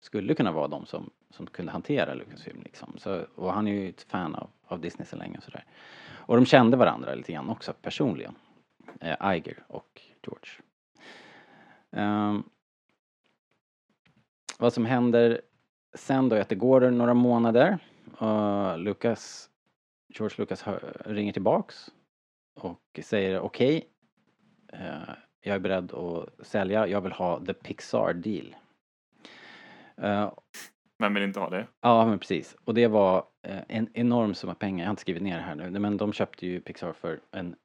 skulle 0.00 0.34
kunna 0.34 0.52
vara 0.52 0.68
de 0.68 0.86
som, 0.86 1.10
som 1.30 1.46
kunde 1.46 1.72
hantera 1.72 2.14
Lucasfilm 2.14 2.62
liksom. 2.62 2.94
Så, 2.98 3.24
och 3.34 3.52
han 3.52 3.68
är 3.68 3.72
ju 3.72 3.88
ett 3.88 4.02
fan 4.02 4.34
av, 4.34 4.50
av 4.64 4.80
Disney 4.80 5.06
så 5.06 5.16
länge 5.16 5.38
och 5.38 5.44
sådär. 5.44 5.64
Och 6.10 6.36
de 6.36 6.46
kände 6.46 6.76
varandra 6.76 7.14
lite 7.14 7.32
grann 7.32 7.50
också 7.50 7.72
personligen. 7.72 8.34
Eh, 9.00 9.34
Iger 9.36 9.64
och 9.68 10.00
George. 10.22 10.50
Um, 11.90 12.42
vad 14.58 14.72
som 14.72 14.86
händer 14.86 15.40
sen 15.94 16.28
då 16.28 16.36
är 16.36 16.40
att 16.40 16.48
det 16.48 16.54
går 16.54 16.90
några 16.90 17.14
månader 17.14 17.78
Uh, 18.20 18.78
Lucas, 18.78 19.50
George 20.08 20.34
Lucas 20.38 20.62
hör, 20.62 21.02
ringer 21.06 21.32
tillbaks 21.32 21.90
och 22.54 23.00
säger 23.02 23.40
okej, 23.40 23.88
eh, 24.72 25.14
jag 25.40 25.54
är 25.54 25.58
beredd 25.58 25.92
att 25.92 26.46
sälja, 26.46 26.86
jag 26.86 27.00
vill 27.00 27.12
ha 27.12 27.44
the 27.44 27.54
Pixar 27.54 28.12
deal. 28.12 28.56
Eh, 29.96 30.32
Vem 30.98 31.14
vill 31.14 31.22
inte 31.22 31.40
ha 31.40 31.50
det? 31.50 31.66
Ja, 31.80 32.06
men 32.06 32.18
precis. 32.18 32.56
Och 32.64 32.74
det 32.74 32.86
var 32.86 33.26
eh, 33.42 33.60
en 33.68 33.88
enorm 33.94 34.34
summa 34.34 34.54
pengar. 34.54 34.84
Jag 34.84 34.88
har 34.88 34.90
inte 34.92 35.00
skrivit 35.00 35.22
ner 35.22 35.36
det 35.36 35.42
här 35.42 35.54
nu. 35.54 35.78
Men 35.78 35.96
de 35.96 36.12
köpte 36.12 36.46
ju 36.46 36.60
Pixar 36.60 36.92
för 36.92 37.20
en 37.30 37.56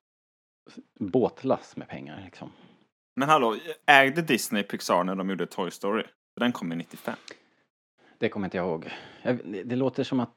båtlass 0.99 1.77
med 1.77 1.87
pengar 1.87 2.21
liksom. 2.25 2.51
Men 3.15 3.29
hallå, 3.29 3.55
ägde 3.85 4.21
Disney 4.21 4.63
Pixar 4.63 5.03
när 5.03 5.15
de 5.15 5.29
gjorde 5.29 5.45
Toy 5.45 5.71
Story? 5.71 6.03
Den 6.39 6.51
kom 6.51 6.71
ju 6.71 6.77
95. 6.77 7.15
Det 8.17 8.29
kommer 8.29 8.47
inte 8.47 8.57
jag 8.57 8.67
ihåg. 8.67 8.89
Det 9.65 9.75
låter 9.75 10.03
som 10.03 10.19
att... 10.19 10.33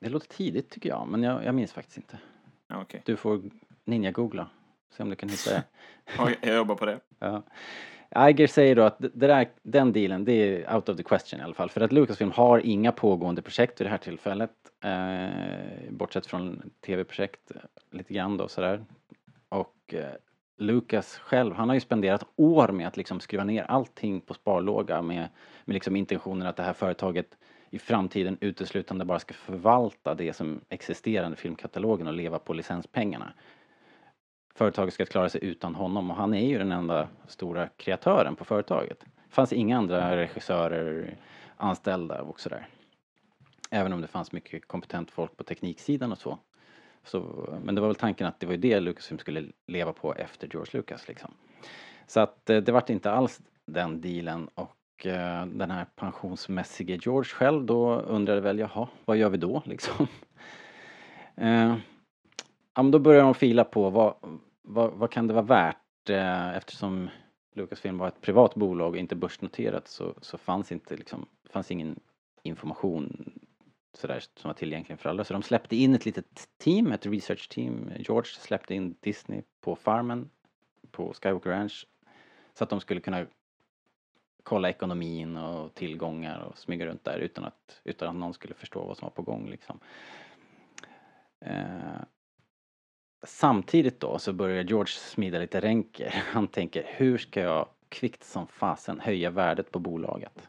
Det 0.00 0.08
låter 0.08 0.28
tidigt 0.28 0.70
tycker 0.70 0.88
jag, 0.88 1.08
men 1.08 1.22
jag, 1.22 1.44
jag 1.44 1.54
minns 1.54 1.72
faktiskt 1.72 1.96
inte. 1.96 2.18
Okej. 2.74 3.02
Du 3.04 3.16
får 3.16 3.42
ninja-googla. 3.84 4.46
Se 4.90 5.02
om 5.02 5.10
du 5.10 5.16
kan 5.16 5.28
hitta 5.28 5.50
det. 5.50 5.62
Jag 6.46 6.56
jobbar 6.56 6.74
på 6.74 6.86
det. 6.86 7.00
Ja. 7.18 7.42
Iger 8.28 8.46
säger 8.46 8.76
då 8.76 8.82
att 8.82 8.96
där, 8.98 9.48
den 9.62 9.92
dealen, 9.92 10.24
det 10.24 10.32
är 10.32 10.74
out 10.74 10.88
of 10.88 10.96
the 10.96 11.02
question 11.02 11.40
i 11.40 11.42
alla 11.42 11.54
fall. 11.54 11.70
För 11.70 11.80
att 11.80 11.92
Lucasfilm 11.92 12.30
har 12.30 12.58
inga 12.58 12.92
pågående 12.92 13.42
projekt 13.42 13.80
vid 13.80 13.86
det 13.86 13.90
här 13.90 13.98
tillfället. 13.98 14.50
Eh, 14.84 15.90
bortsett 15.90 16.26
från 16.26 16.70
tv-projekt 16.86 17.52
lite 17.90 18.14
grann 18.14 18.36
då 18.36 18.48
sådär. 18.48 18.84
Och 19.48 19.94
eh, 19.94 20.14
Lucas 20.58 21.16
själv, 21.16 21.54
han 21.54 21.68
har 21.68 21.74
ju 21.74 21.80
spenderat 21.80 22.24
år 22.36 22.68
med 22.68 22.88
att 22.88 22.96
liksom 22.96 23.20
skruva 23.20 23.44
ner 23.44 23.62
allting 23.62 24.20
på 24.20 24.34
sparlåga 24.34 25.02
med, 25.02 25.28
med 25.64 25.74
liksom 25.74 25.96
intentionen 25.96 26.46
att 26.46 26.56
det 26.56 26.62
här 26.62 26.72
företaget 26.72 27.36
i 27.76 27.78
framtiden 27.78 28.38
uteslutande 28.40 29.04
bara 29.04 29.18
ska 29.18 29.34
förvalta 29.34 30.14
det 30.14 30.32
som 30.32 30.60
existerande 30.68 31.36
filmkatalogen 31.36 32.06
och 32.06 32.12
leva 32.12 32.38
på 32.38 32.52
licenspengarna 32.52 33.32
företaget 34.56 34.94
ska 34.94 35.04
klara 35.04 35.28
sig 35.28 35.44
utan 35.44 35.74
honom 35.74 36.10
och 36.10 36.16
han 36.16 36.34
är 36.34 36.46
ju 36.46 36.58
den 36.58 36.72
enda 36.72 37.08
stora 37.26 37.68
kreatören 37.68 38.36
på 38.36 38.44
företaget. 38.44 39.00
Det 39.00 39.34
fanns 39.34 39.52
inga 39.52 39.78
andra 39.78 40.16
regissörer 40.16 41.16
anställda 41.56 42.22
och 42.22 42.40
sådär. 42.40 42.68
Även 43.70 43.92
om 43.92 44.00
det 44.00 44.06
fanns 44.06 44.32
mycket 44.32 44.68
kompetent 44.68 45.10
folk 45.10 45.36
på 45.36 45.44
tekniksidan 45.44 46.12
och 46.12 46.18
så. 46.18 46.38
så 47.04 47.48
men 47.64 47.74
det 47.74 47.80
var 47.80 47.88
väl 47.88 47.96
tanken 47.96 48.26
att 48.26 48.40
det 48.40 48.46
var 48.46 48.52
ju 48.52 48.60
det 48.60 48.80
Lucasfilm 48.80 49.18
skulle 49.18 49.44
leva 49.66 49.92
på 49.92 50.14
efter 50.14 50.48
George 50.52 50.70
Lucas 50.78 51.08
liksom. 51.08 51.34
Så 52.06 52.20
att 52.20 52.50
eh, 52.50 52.56
det 52.56 52.72
vart 52.72 52.90
inte 52.90 53.10
alls 53.10 53.40
den 53.66 54.00
dealen 54.00 54.48
och 54.54 54.75
Eh, 55.04 55.46
den 55.46 55.70
här 55.70 55.86
pensionsmässige 55.96 56.98
George 57.02 57.28
själv 57.28 57.64
då 57.64 58.00
undrade 58.00 58.40
väl, 58.40 58.58
jaha, 58.58 58.88
vad 59.04 59.16
gör 59.16 59.30
vi 59.30 59.38
då 59.38 59.62
liksom? 59.66 60.06
Eh, 61.36 61.76
ja 62.74 62.82
men 62.82 62.90
då 62.90 62.98
började 62.98 63.24
de 63.24 63.34
fila 63.34 63.64
på 63.64 63.90
vad, 63.90 64.14
vad, 64.62 64.92
vad 64.92 65.10
kan 65.10 65.26
det 65.26 65.34
vara 65.34 65.44
värt 65.44 66.10
eh, 66.10 66.56
eftersom 66.56 67.10
Lucasfilm 67.54 67.98
var 67.98 68.08
ett 68.08 68.20
privat 68.20 68.54
bolag 68.54 68.90
och 68.90 68.96
inte 68.96 69.16
börsnoterat 69.16 69.88
så, 69.88 70.14
så 70.20 70.38
fanns 70.38 70.72
inte 70.72 70.96
liksom, 70.96 71.26
fanns 71.50 71.70
ingen 71.70 72.00
information 72.42 73.32
sådär 73.96 74.20
som 74.36 74.48
var 74.48 74.54
tillgänglig 74.54 74.98
för 74.98 75.08
alla. 75.08 75.24
Så 75.24 75.32
de 75.32 75.42
släppte 75.42 75.76
in 75.76 75.94
ett 75.94 76.04
litet 76.04 76.48
team, 76.58 76.92
ett 76.92 77.06
research 77.06 77.48
team. 77.48 77.90
George 77.98 78.30
släppte 78.30 78.74
in 78.74 78.96
Disney 79.00 79.42
på 79.60 79.76
farmen 79.76 80.30
på 80.90 81.14
Skywalker 81.14 81.50
Ranch 81.50 81.86
så 82.54 82.64
att 82.64 82.70
de 82.70 82.80
skulle 82.80 83.00
kunna 83.00 83.26
kolla 84.46 84.68
ekonomin 84.68 85.36
och 85.36 85.74
tillgångar 85.74 86.40
och 86.40 86.58
smyga 86.58 86.86
runt 86.86 87.04
där 87.04 87.18
utan 87.18 87.44
att, 87.44 87.80
utan 87.84 88.08
att 88.08 88.14
någon 88.14 88.34
skulle 88.34 88.54
förstå 88.54 88.84
vad 88.84 88.96
som 88.96 89.06
var 89.06 89.10
på 89.10 89.22
gång 89.22 89.50
liksom. 89.50 89.78
Eh, 91.40 92.00
samtidigt 93.26 94.00
då 94.00 94.18
så 94.18 94.32
börjar 94.32 94.64
George 94.64 94.92
smida 94.92 95.38
lite 95.38 95.60
ränker. 95.60 96.10
Han 96.32 96.48
tänker, 96.48 96.84
hur 96.86 97.18
ska 97.18 97.40
jag 97.40 97.68
kvickt 97.88 98.24
som 98.24 98.46
fasen 98.46 99.00
höja 99.00 99.30
värdet 99.30 99.72
på 99.72 99.78
bolaget? 99.78 100.48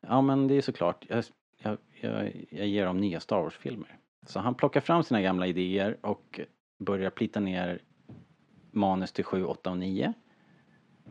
Ja 0.00 0.20
men 0.20 0.48
det 0.48 0.54
är 0.54 0.62
såklart, 0.62 1.04
jag, 1.08 1.24
jag, 1.58 1.78
jag, 2.00 2.46
jag 2.50 2.66
ger 2.66 2.86
dem 2.86 2.98
nya 2.98 3.20
Star 3.20 3.42
Wars-filmer. 3.42 3.98
Så 4.26 4.40
han 4.40 4.54
plockar 4.54 4.80
fram 4.80 5.02
sina 5.02 5.22
gamla 5.22 5.46
idéer 5.46 5.96
och 6.00 6.40
börjar 6.78 7.10
plita 7.10 7.40
ner 7.40 7.82
manus 8.70 9.12
till 9.12 9.24
7, 9.24 9.44
8 9.44 9.70
och 9.70 9.78
9. 9.78 10.14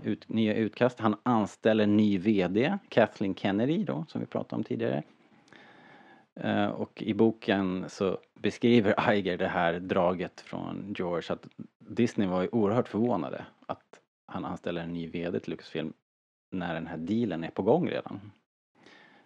Ut, 0.04 0.30
nya 0.30 0.54
utkast. 0.54 1.00
Han 1.00 1.16
anställer 1.24 1.86
ny 1.86 2.18
VD, 2.18 2.78
Kathleen 2.90 3.36
Kennedy 3.36 3.84
då, 3.84 4.06
som 4.08 4.22
vi 4.22 4.28
pratade 4.28 4.56
om 4.56 4.64
tidigare. 4.64 5.04
Eh, 6.36 6.66
och 6.66 7.02
i 7.02 7.14
boken 7.14 7.86
så 7.88 8.18
beskriver 8.34 9.12
Iger 9.14 9.38
det 9.38 9.48
här 9.48 9.80
draget 9.80 10.42
från 10.42 10.94
George 10.98 11.34
att 11.34 11.48
Disney 11.80 12.28
var 12.28 12.42
ju 12.42 12.48
oerhört 12.52 12.88
förvånade 12.88 13.46
att 13.66 14.02
han 14.26 14.46
anställer 14.46 14.82
en 14.82 14.94
ny 14.94 15.08
VD 15.08 15.40
till 15.40 15.52
Lucasfilm 15.52 15.94
när 16.52 16.74
den 16.74 16.88
här 16.88 16.98
dealen 16.98 17.44
är 17.44 17.50
på 17.50 17.62
gång 17.62 17.90
redan. 17.90 18.32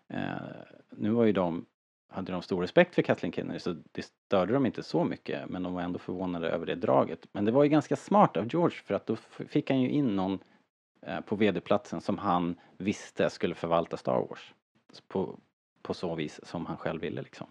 Eh, 0.07 0.35
nu 0.89 1.09
var 1.09 1.25
ju 1.25 1.31
de, 1.31 1.65
hade 2.09 2.31
de 2.31 2.41
stor 2.41 2.61
respekt 2.61 2.95
för 2.95 3.01
Kathleen 3.01 3.31
Kennedy 3.31 3.59
så 3.59 3.75
det 3.91 4.01
störde 4.01 4.53
dem 4.53 4.65
inte 4.65 4.83
så 4.83 5.03
mycket 5.03 5.49
men 5.49 5.63
de 5.63 5.73
var 5.73 5.81
ändå 5.81 5.99
förvånade 5.99 6.49
över 6.49 6.65
det 6.65 6.75
draget. 6.75 7.27
Men 7.31 7.45
det 7.45 7.51
var 7.51 7.63
ju 7.63 7.69
ganska 7.69 7.95
smart 7.95 8.37
av 8.37 8.47
George 8.47 8.77
för 8.85 8.93
att 8.93 9.05
då 9.07 9.15
fick 9.47 9.69
han 9.69 9.81
ju 9.81 9.89
in 9.89 10.15
någon 10.15 10.39
Eh, 11.05 11.21
på 11.21 11.35
VD-platsen 11.35 12.01
som 12.01 12.17
han 12.17 12.59
visste 12.77 13.29
skulle 13.29 13.55
förvalta 13.55 13.97
Star 13.97 14.27
Wars. 14.29 14.53
På, 15.07 15.39
på 15.81 15.93
så 15.93 16.15
vis 16.15 16.39
som 16.43 16.65
han 16.65 16.77
själv 16.77 17.01
ville 17.01 17.21
liksom. 17.21 17.47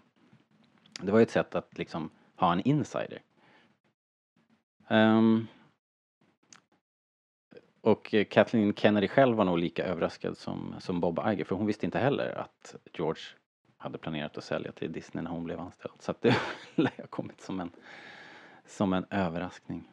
Det 1.01 1.11
var 1.11 1.19
ju 1.19 1.23
ett 1.23 1.31
sätt 1.31 1.55
att 1.55 1.77
liksom 1.77 2.09
ha 2.35 2.53
en 2.53 2.61
insider. 2.61 3.21
Um, 4.89 5.47
och 7.81 8.15
Kathleen 8.29 8.73
Kennedy 8.73 9.07
själv 9.07 9.37
var 9.37 9.45
nog 9.45 9.59
lika 9.59 9.85
överraskad 9.85 10.37
som, 10.37 10.75
som 10.79 10.99
Bob 10.99 11.19
Iger 11.27 11.45
för 11.45 11.55
hon 11.55 11.65
visste 11.65 11.85
inte 11.85 11.99
heller 11.99 12.37
att 12.37 12.75
George 12.93 13.23
hade 13.77 13.97
planerat 13.97 14.37
att 14.37 14.43
sälja 14.43 14.71
till 14.71 14.91
Disney 14.91 15.23
när 15.23 15.31
hon 15.31 15.43
blev 15.43 15.59
anställd. 15.59 15.93
Så 15.99 16.11
att 16.11 16.21
det 16.21 16.35
har 16.75 17.07
kommit 17.07 17.41
som 17.41 17.59
en, 17.59 17.71
som 18.65 18.93
en 18.93 19.05
överraskning. 19.09 19.91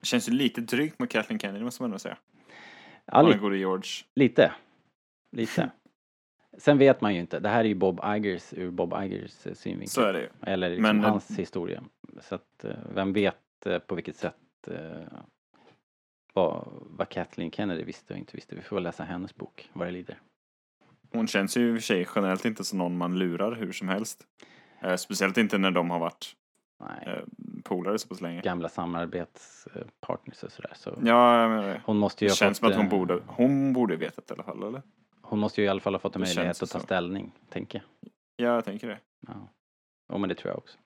Det 0.00 0.06
känns 0.06 0.28
ju 0.28 0.32
lite 0.32 0.60
drygt 0.60 0.98
mot 0.98 1.10
Kathleen 1.10 1.38
Kennedy 1.38 1.64
måste 1.64 1.82
man 1.82 1.90
ändå 1.90 1.98
säga. 1.98 2.16
Ja, 3.12 3.22
li- 3.22 3.38
gode 3.38 3.56
George. 3.56 3.88
lite. 4.14 4.52
Lite. 5.36 5.70
Sen 6.58 6.78
vet 6.78 7.00
man 7.00 7.14
ju 7.14 7.20
inte. 7.20 7.40
Det 7.40 7.48
här 7.48 7.60
är 7.60 7.64
ju 7.68 7.74
Bob 7.74 8.00
Igers 8.16 8.52
ur 8.54 8.70
Bob 8.70 8.94
Igers 9.04 9.46
eh, 9.46 9.54
synvinkel. 9.54 9.88
Så 9.88 10.00
är 10.02 10.12
det 10.12 10.20
ju. 10.20 10.28
Eller 10.42 10.68
liksom 10.70 10.82
Men- 10.96 11.04
hans 11.04 11.30
historia. 11.38 11.82
Så 12.20 12.34
att 12.34 12.64
eh, 12.64 12.70
vem 12.94 13.12
vet 13.12 13.66
eh, 13.66 13.78
på 13.78 13.94
vilket 13.94 14.16
sätt 14.16 14.34
vad, 16.32 16.68
vad 16.72 17.08
Kathleen 17.08 17.50
Kennedy 17.50 17.82
visste 17.84 18.12
och 18.14 18.18
inte 18.18 18.36
visste. 18.36 18.54
Vi 18.54 18.62
får 18.62 18.76
väl 18.76 18.82
läsa 18.82 19.04
hennes 19.04 19.34
bok, 19.34 19.70
vad 19.72 19.86
det 19.88 19.90
lider. 19.92 20.18
Hon 21.12 21.26
känns 21.26 21.56
ju 21.56 21.68
i 21.68 21.72
och 21.72 21.76
för 21.76 21.82
sig 21.82 22.06
generellt 22.14 22.44
inte 22.44 22.64
som 22.64 22.78
någon 22.78 22.96
man 22.96 23.18
lurar 23.18 23.54
hur 23.54 23.72
som 23.72 23.88
helst. 23.88 24.26
Speciellt 24.98 25.38
inte 25.38 25.58
när 25.58 25.70
de 25.70 25.90
har 25.90 25.98
varit 25.98 26.36
Nej, 26.80 27.04
eh, 27.06 27.22
polare 27.64 27.98
så 27.98 28.08
pass 28.08 28.20
länge. 28.20 28.40
gamla 28.40 28.68
samarbetspartners 28.68 30.42
och 30.42 30.52
sådär. 30.52 30.72
Så 30.74 30.90
Ja, 31.04 31.40
jag 31.40 31.50
menar 31.50 31.62
det. 31.68 31.82
hon 31.86 31.96
måste 31.98 32.24
ju 32.24 32.28
Det 32.28 32.34
känns 32.34 32.58
som 32.58 32.68
att 32.68 32.74
hon 32.76 32.84
eh, 32.84 32.90
borde, 32.90 33.20
hon 33.26 33.72
borde 33.72 33.96
vetat 33.96 34.30
i 34.30 34.34
alla 34.34 34.42
fall, 34.42 34.62
eller? 34.62 34.82
Hon 35.22 35.38
måste 35.38 35.60
ju 35.60 35.66
i 35.66 35.70
alla 35.70 35.80
fall 35.80 35.94
ha 35.94 35.98
fått 35.98 36.16
en 36.16 36.20
Det 36.22 36.26
möjlighet 36.28 36.62
att 36.62 36.70
ta 36.70 36.78
så. 36.78 36.84
ställning, 36.84 37.32
tänker 37.50 37.78
jag. 37.78 38.10
Ja, 38.36 38.54
jag 38.54 38.64
tänker 38.64 38.88
det. 38.88 38.98
Ja, 39.26 39.48
jo, 40.12 40.18
men 40.18 40.28
det 40.28 40.34
tror 40.34 40.50
jag 40.50 40.58
också. 40.58 40.78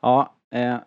Ja, 0.00 0.34
eh, 0.54 0.78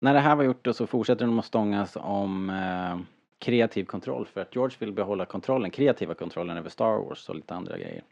när 0.00 0.14
det 0.14 0.20
här 0.20 0.36
var 0.36 0.44
gjort 0.44 0.64
då 0.64 0.72
så 0.72 0.86
fortsätter 0.86 1.26
de 1.26 1.38
att 1.38 1.44
stångas 1.44 1.96
om 2.00 2.50
eh, 2.50 2.98
kreativ 3.38 3.84
kontroll 3.84 4.26
för 4.26 4.40
att 4.40 4.54
George 4.54 4.76
vill 4.80 4.92
behålla 4.92 5.24
kontrollen, 5.26 5.70
kreativa 5.70 6.14
kontrollen 6.14 6.56
över 6.56 6.68
Star 6.70 6.98
Wars 6.98 7.28
och 7.28 7.34
lite 7.36 7.54
andra 7.54 7.78
grejer. 7.78 8.02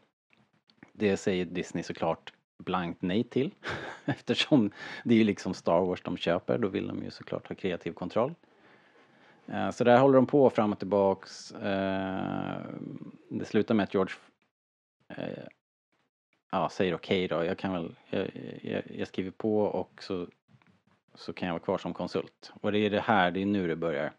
Det 0.93 1.17
säger 1.17 1.45
Disney 1.45 1.83
såklart 1.83 2.33
blankt 2.59 3.01
nej 3.01 3.23
till 3.23 3.51
eftersom 4.05 4.71
det 5.03 5.13
är 5.13 5.17
ju 5.17 5.23
liksom 5.23 5.53
Star 5.53 5.81
Wars 5.81 6.01
de 6.01 6.17
köper, 6.17 6.57
då 6.57 6.67
vill 6.67 6.87
de 6.87 7.03
ju 7.03 7.11
såklart 7.11 7.47
ha 7.47 7.55
kreativ 7.55 7.91
kontroll. 7.91 8.35
Eh, 9.51 9.71
så 9.71 9.83
där 9.83 9.99
håller 9.99 10.15
de 10.15 10.25
på 10.25 10.49
fram 10.49 10.71
och 10.71 10.79
tillbaks. 10.79 11.51
Eh, 11.51 12.61
det 13.29 13.45
slutar 13.45 13.75
med 13.75 13.83
att 13.83 13.93
George 13.93 14.15
eh, 15.09 15.43
ja, 16.51 16.69
säger 16.69 16.93
okej 16.93 17.27
då. 17.27 17.45
Jag 17.45 17.57
kan 17.57 17.73
väl, 17.73 17.95
jag, 18.09 18.31
jag, 18.61 18.83
jag 18.89 19.07
skriver 19.07 19.31
på 19.31 19.59
och 19.59 20.03
så, 20.03 20.27
så 21.15 21.33
kan 21.33 21.47
jag 21.47 21.53
vara 21.53 21.63
kvar 21.63 21.77
som 21.77 21.93
konsult. 21.93 22.51
Och 22.61 22.71
det 22.71 22.79
är 22.79 22.89
det 22.89 23.01
här, 23.01 23.31
det 23.31 23.41
är 23.41 23.45
nu 23.45 23.67
det 23.67 23.75
börjar 23.75 24.13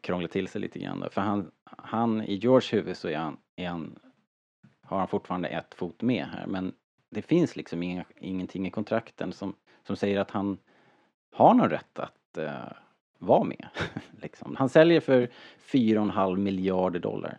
krångla 0.00 0.28
till 0.28 0.48
sig 0.48 0.60
lite 0.60 0.78
grann 0.78 1.00
då. 1.00 1.10
För 1.10 1.20
han, 1.20 1.50
han, 1.64 2.22
i 2.22 2.34
Georges 2.34 2.72
huvud 2.72 2.96
så 2.96 3.08
är 3.08 3.16
han, 3.16 3.36
är 3.56 3.68
han, 3.68 3.98
har 4.82 4.98
han 4.98 5.08
fortfarande 5.08 5.48
ett 5.48 5.74
fot 5.74 6.02
med 6.02 6.26
här. 6.26 6.46
Men 6.46 6.72
det 7.10 7.22
finns 7.22 7.56
liksom 7.56 7.82
inga, 7.82 8.04
ingenting 8.20 8.66
i 8.66 8.70
kontrakten 8.70 9.32
som, 9.32 9.54
som 9.86 9.96
säger 9.96 10.20
att 10.20 10.30
han 10.30 10.58
har 11.32 11.54
någon 11.54 11.70
rätt 11.70 11.98
att 11.98 12.38
uh, 12.38 12.72
vara 13.18 13.44
med. 13.44 13.68
liksom. 14.22 14.56
Han 14.56 14.68
säljer 14.68 15.00
för 15.00 15.28
4,5 15.58 16.36
miljarder 16.36 17.00
dollar. 17.00 17.38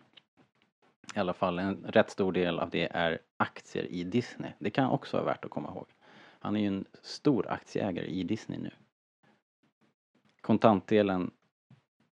I 1.14 1.18
alla 1.18 1.32
fall 1.32 1.58
en 1.58 1.84
rätt 1.84 2.10
stor 2.10 2.32
del 2.32 2.58
av 2.58 2.70
det 2.70 2.88
är 2.92 3.18
aktier 3.36 3.84
i 3.84 4.04
Disney. 4.04 4.52
Det 4.58 4.70
kan 4.70 4.90
också 4.90 5.16
vara 5.16 5.26
värt 5.26 5.44
att 5.44 5.50
komma 5.50 5.68
ihåg. 5.68 5.86
Han 6.38 6.56
är 6.56 6.60
ju 6.60 6.66
en 6.66 6.84
stor 7.02 7.48
aktieägare 7.50 8.06
i 8.06 8.22
Disney 8.22 8.58
nu. 8.58 8.70
Kontantdelen 10.40 11.30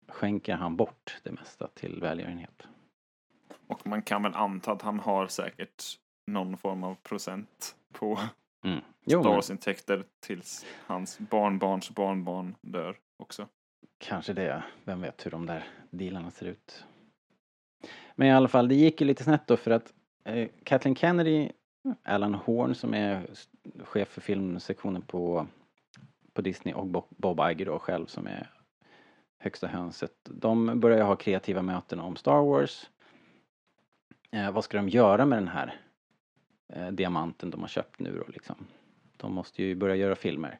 skänker 0.07 0.53
han 0.53 0.75
bort 0.75 1.17
det 1.23 1.31
mesta 1.31 1.67
till 1.67 1.99
välgörenhet. 2.01 2.67
Och 3.67 3.87
man 3.87 4.01
kan 4.01 4.23
väl 4.23 4.35
anta 4.35 4.71
att 4.71 4.81
han 4.81 4.99
har 4.99 5.27
säkert 5.27 5.83
någon 6.33 6.57
form 6.57 6.83
av 6.83 6.95
procent 6.95 7.75
på 7.91 8.19
Mm. 8.63 8.79
Wars-intäkter 9.23 10.03
tills 10.19 10.65
hans 10.85 11.19
barnbarns 11.19 11.89
barnbarn 11.91 12.55
dör 12.61 12.97
också. 13.17 13.47
kanske 13.97 14.33
det. 14.33 14.63
Vem 14.83 15.01
vet 15.01 15.25
hur 15.25 15.31
de 15.31 15.45
där 15.45 15.67
dealarna 15.89 16.31
ser 16.31 16.45
ut. 16.45 16.85
Men 18.15 18.27
i 18.27 18.31
alla 18.31 18.47
fall, 18.47 18.67
det 18.67 18.75
gick 18.75 19.01
ju 19.01 19.07
lite 19.07 19.23
snett 19.23 19.47
då 19.47 19.57
för 19.57 19.71
att 19.71 19.93
eh, 20.23 20.49
Kathleen 20.63 20.95
Kennedy, 20.95 21.51
Alan 22.03 22.33
Horn 22.33 22.75
som 22.75 22.93
är 22.93 23.27
chef 23.83 24.07
för 24.07 24.21
filmsektionen 24.21 25.01
på, 25.01 25.47
på 26.33 26.41
Disney 26.41 26.73
och 26.73 26.87
Bo- 26.87 27.07
Bob 27.09 27.39
Iger 27.39 27.65
då 27.65 27.79
själv 27.79 28.05
som 28.05 28.27
är 28.27 28.51
högsta 29.39 29.67
hönset. 29.67 30.11
De 30.23 30.79
börjar 30.79 31.05
ha 31.05 31.15
kreativa 31.15 31.61
möten 31.61 31.99
om 31.99 32.15
Star 32.15 32.41
Wars. 32.41 32.89
Eh, 34.31 34.51
vad 34.51 34.63
ska 34.63 34.77
de 34.77 34.89
göra 34.89 35.25
med 35.25 35.37
den 35.37 35.47
här 35.47 35.81
Eh, 36.73 36.91
diamanten 36.91 37.49
de 37.49 37.61
har 37.61 37.67
köpt 37.67 37.99
nu 37.99 38.17
då 38.17 38.23
liksom? 38.27 38.55
De 39.17 39.33
måste 39.33 39.63
ju 39.63 39.75
börja 39.75 39.95
göra 39.95 40.15
filmer. 40.15 40.59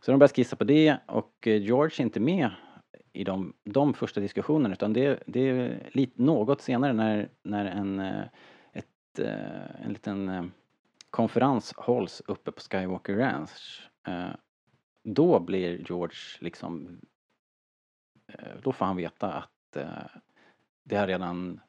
Så 0.00 0.10
de 0.10 0.18
börjar 0.18 0.28
skissa 0.28 0.56
på 0.56 0.64
det 0.64 0.98
och 1.06 1.46
eh, 1.46 1.62
George 1.62 2.02
är 2.02 2.04
inte 2.04 2.20
med 2.20 2.50
i 3.12 3.24
de, 3.24 3.52
de 3.64 3.94
första 3.94 4.20
diskussionerna 4.20 4.74
utan 4.74 4.92
det, 4.92 5.22
det 5.26 5.40
är 5.40 5.90
lite, 5.92 6.22
något 6.22 6.60
senare 6.60 6.92
när, 6.92 7.28
när 7.42 7.64
en, 7.64 8.00
eh, 8.00 8.24
ett, 8.72 9.18
en 9.84 9.92
liten 9.92 10.52
konferens 11.10 11.74
hålls 11.76 12.22
uppe 12.26 12.52
på 12.52 12.60
Skywalker 12.60 13.16
Ranch. 13.16 13.90
Då 15.02 15.40
blir 15.40 15.84
George 15.88 16.16
liksom, 16.40 17.00
då 18.62 18.72
får 18.72 18.86
han 18.86 18.96
veta 18.96 19.32
att 19.32 19.76
det 20.84 20.96
har 20.96 21.06
redan 21.06 21.60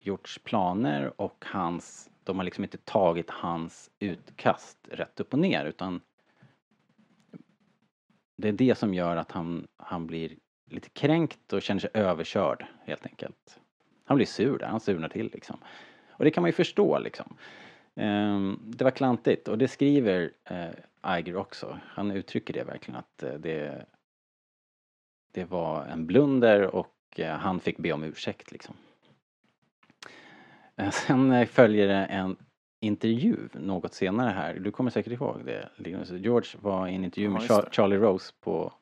gjorts 0.00 0.38
planer 0.44 1.20
och 1.20 1.44
hans 1.46 2.10
de 2.28 2.36
har 2.36 2.44
liksom 2.44 2.64
inte 2.64 2.78
tagit 2.78 3.30
hans 3.30 3.90
utkast 3.98 4.78
rätt 4.90 5.20
upp 5.20 5.32
och 5.32 5.38
ner 5.38 5.64
utan 5.64 6.00
det 8.36 8.48
är 8.48 8.52
det 8.52 8.78
som 8.78 8.94
gör 8.94 9.16
att 9.16 9.32
han, 9.32 9.66
han 9.76 10.06
blir 10.06 10.36
lite 10.70 10.88
kränkt 10.88 11.52
och 11.52 11.62
känner 11.62 11.80
sig 11.80 11.90
överkörd 11.94 12.66
helt 12.84 13.06
enkelt. 13.06 13.60
Han 14.04 14.16
blir 14.16 14.26
sur 14.26 14.58
där, 14.58 14.66
han 14.66 14.80
surnar 14.80 15.08
till 15.08 15.30
liksom. 15.32 15.58
Och 16.10 16.24
det 16.24 16.30
kan 16.30 16.42
man 16.42 16.48
ju 16.48 16.52
förstå 16.52 16.98
liksom. 16.98 17.36
Ehm, 17.94 18.60
det 18.64 18.84
var 18.84 18.90
klantigt 18.90 19.48
och 19.48 19.58
det 19.58 19.68
skriver 19.68 20.32
eh, 20.44 21.18
Iger 21.18 21.36
också. 21.36 21.78
Han 21.84 22.10
uttrycker 22.10 22.54
det 22.54 22.64
verkligen 22.64 22.98
att 22.98 23.22
eh, 23.22 23.34
det, 23.34 23.86
det 25.32 25.44
var 25.44 25.84
en 25.84 26.06
blunder 26.06 26.74
och 26.74 26.94
eh, 27.16 27.36
han 27.36 27.60
fick 27.60 27.78
be 27.78 27.92
om 27.92 28.04
ursäkt 28.04 28.52
liksom. 28.52 28.74
Eh, 30.78 30.90
Sen 30.90 31.32
eh, 31.32 31.46
följer 31.46 31.88
det 31.88 32.04
en 32.04 32.36
intervju 32.80 33.36
något 33.52 33.94
senare 33.94 34.30
här. 34.30 34.54
Du 34.54 34.70
kommer 34.70 34.90
säkert 34.90 35.12
ihåg 35.12 35.44
det. 35.44 35.68
Linus. 35.76 36.10
George 36.10 36.60
var 36.60 36.88
i 36.88 36.94
en 36.94 37.04
intervju 37.04 37.28
Ja, 37.28 37.32
med 37.32 37.42
det. 37.42 37.68
Charlie 37.74 37.96
Rose 37.96 38.32
på, 38.40 38.72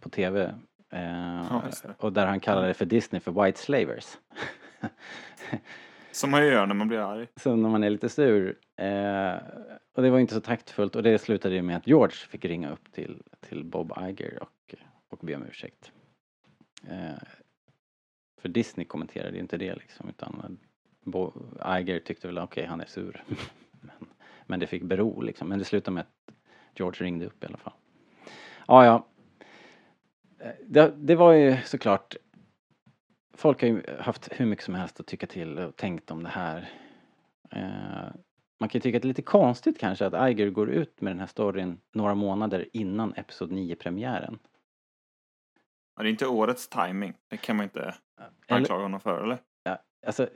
på 0.00 0.08
TV. 0.08 0.54
Eh, 0.92 1.46
Ja, 1.50 1.62
och 1.98 2.12
där 2.12 2.26
han 2.26 2.40
kallade 2.40 2.66
det 2.66 2.74
för 2.74 2.84
Disney 2.84 3.20
för 3.20 3.44
White 3.44 3.58
Slavers. 3.60 4.18
Som 6.10 6.30
man 6.30 6.44
ju 6.44 6.52
gör 6.52 6.66
när 6.66 6.74
man 6.74 6.88
blir 6.88 6.98
arg. 6.98 7.26
Så 7.36 7.56
när 7.56 7.68
man 7.68 7.84
är 7.84 7.90
lite 7.90 8.08
sur. 8.08 8.58
Eh, 8.76 9.34
och 9.96 10.02
det 10.02 10.10
var 10.10 10.18
inte 10.18 10.34
så 10.34 10.40
taktfullt 10.40 10.96
och 10.96 11.02
det 11.02 11.18
slutade 11.18 11.54
ju 11.54 11.62
med 11.62 11.76
att 11.76 11.86
George 11.86 12.16
fick 12.16 12.44
ringa 12.44 12.70
upp 12.72 12.92
till, 12.92 13.22
till 13.40 13.64
Bob 13.64 13.92
Iger 14.08 14.42
och, 14.42 14.74
och 15.08 15.18
be 15.22 15.34
om 15.36 15.42
ursäkt. 15.42 15.92
Eh, 16.88 17.18
för 18.40 18.48
Disney 18.48 18.86
kommenterade 18.86 19.38
inte 19.38 19.56
det 19.56 19.74
liksom 19.74 20.08
utan 20.08 20.58
Bo, 21.06 21.32
Iger 21.78 22.00
tyckte 22.00 22.26
väl 22.26 22.38
okej 22.38 22.66
han 22.66 22.80
är 22.80 22.86
sur. 22.86 23.24
men, 23.80 24.08
men 24.46 24.60
det 24.60 24.66
fick 24.66 24.82
bero 24.82 25.20
liksom. 25.20 25.48
Men 25.48 25.58
det 25.58 25.64
slutade 25.64 25.94
med 25.94 26.00
att 26.00 26.34
George 26.74 27.06
ringde 27.06 27.26
upp 27.26 27.44
i 27.44 27.46
alla 27.46 27.56
fall. 27.56 27.72
Ja, 28.66 28.84
ja. 28.84 29.06
Eh, 30.38 30.52
Det, 30.66 30.92
det 30.96 31.14
var 31.14 31.32
ju 31.32 31.56
såklart 31.64 32.16
Folk 33.34 33.60
har 33.60 33.68
ju 33.68 33.82
haft 34.00 34.28
hur 34.32 34.46
mycket 34.46 34.64
som 34.64 34.74
helst 34.74 35.00
att 35.00 35.06
tycka 35.06 35.26
till 35.26 35.58
och 35.58 35.76
tänkt 35.76 36.10
om 36.10 36.22
det 36.22 36.28
här. 36.28 36.70
Eh, 37.52 38.14
man 38.60 38.68
kan 38.68 38.78
ju 38.78 38.80
tycka 38.80 38.96
att 38.96 39.02
det 39.02 39.06
är 39.06 39.08
lite 39.08 39.22
konstigt 39.22 39.78
kanske 39.80 40.06
att 40.06 40.30
Iger 40.30 40.50
går 40.50 40.70
ut 40.70 41.00
med 41.00 41.10
den 41.10 41.20
här 41.20 41.26
storyn 41.26 41.80
några 41.94 42.14
månader 42.14 42.68
innan 42.72 43.14
Episod 43.16 43.52
9-premiären. 43.52 44.38
Ja, 45.96 46.02
det 46.02 46.08
är 46.08 46.10
inte 46.10 46.26
årets 46.26 46.68
timing. 46.68 47.14
Det 47.28 47.36
kan 47.36 47.56
man 47.56 47.64
inte 47.64 47.94
anklaga 48.48 48.82
honom 48.82 49.00
för, 49.00 49.22
eller? 49.22 49.38
ja, 49.62 49.78
alltså, 50.06 50.28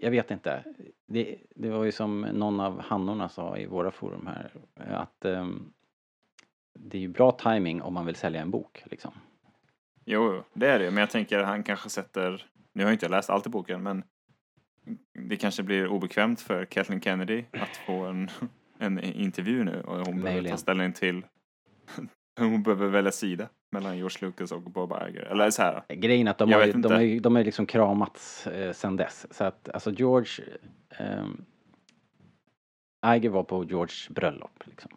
jag 0.00 0.10
vet 0.10 0.30
inte. 0.30 0.64
Det, 1.06 1.38
det 1.54 1.70
var 1.70 1.84
ju 1.84 1.92
som 1.92 2.20
någon 2.20 2.60
av 2.60 2.80
hannorna 2.80 3.28
sa 3.28 3.58
i 3.58 3.66
våra 3.66 3.90
forum 3.90 4.26
här 4.26 4.52
att 4.74 5.24
ehm, 5.24 5.72
det 6.78 6.98
är 6.98 7.00
ju 7.02 7.08
bra 7.08 7.32
timing 7.32 7.82
om 7.82 7.94
man 7.94 8.06
vill 8.06 8.14
sälja 8.14 8.40
en 8.40 8.50
bok 8.50 8.82
liksom. 8.84 9.12
Jo, 10.04 10.42
det 10.52 10.66
är 10.66 10.78
det. 10.78 10.90
Men 10.90 11.00
jag 11.00 11.10
tänker 11.10 11.38
han 11.38 11.62
kanske 11.62 11.90
sätter... 11.90 12.46
Nu 12.72 12.82
har 12.82 12.90
jag 12.90 12.94
inte 12.94 13.08
läst 13.08 13.30
allt 13.30 13.46
i 13.46 13.50
boken, 13.50 13.82
men 13.82 14.04
det 15.28 15.36
kanske 15.36 15.62
blir 15.62 15.86
obekvämt 15.86 16.40
för 16.40 16.64
Kathleen 16.64 17.00
Kennedy 17.00 17.44
att 17.52 17.76
få 17.76 18.04
en, 18.04 18.30
en 18.78 19.00
intervju 19.00 19.64
nu 19.64 19.80
och 19.80 20.06
hon 20.06 20.22
behöver 20.22 20.48
ta 20.48 20.56
ställning 20.56 20.92
till... 20.92 21.26
hon 22.38 22.62
behöver 22.62 22.88
välja 22.88 23.12
sida 23.12 23.48
mellan 23.70 23.96
George 23.98 24.18
Lucas 24.26 24.52
och 24.52 24.62
Bob 24.62 24.92
Iger. 25.08 25.22
Eller 25.22 25.50
så 25.50 25.62
här. 25.62 25.82
Grejen 25.88 26.26
är 26.26 26.30
att 26.30 26.38
de 26.38 26.50
Jag 26.50 26.58
har, 26.58 26.66
ju- 26.66 26.72
de 26.72 26.92
har, 26.92 27.00
ju- 27.00 27.20
de 27.20 27.36
har 27.36 27.44
liksom 27.44 27.66
kramats 27.66 28.46
eh, 28.46 28.72
sen 28.72 28.96
dess. 28.96 29.26
Så 29.30 29.44
att 29.44 29.68
alltså 29.68 29.90
George... 29.90 30.44
ehm, 30.90 31.44
Iger 33.06 33.28
var 33.30 33.42
på 33.42 33.64
Georges 33.64 34.08
bröllop 34.08 34.62
liksom. 34.64 34.90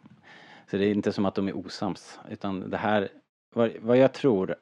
Så 0.70 0.76
det 0.76 0.84
är 0.86 0.90
inte 0.94 1.12
som 1.12 1.24
att 1.26 1.34
de 1.34 1.48
är 1.48 1.56
osams. 1.56 2.20
Utan 2.30 2.70
det 2.70 2.76
här, 2.76 3.08
vad, 3.54 3.70
vad 3.80 3.96
jag 3.96 4.12
tror 4.12 4.56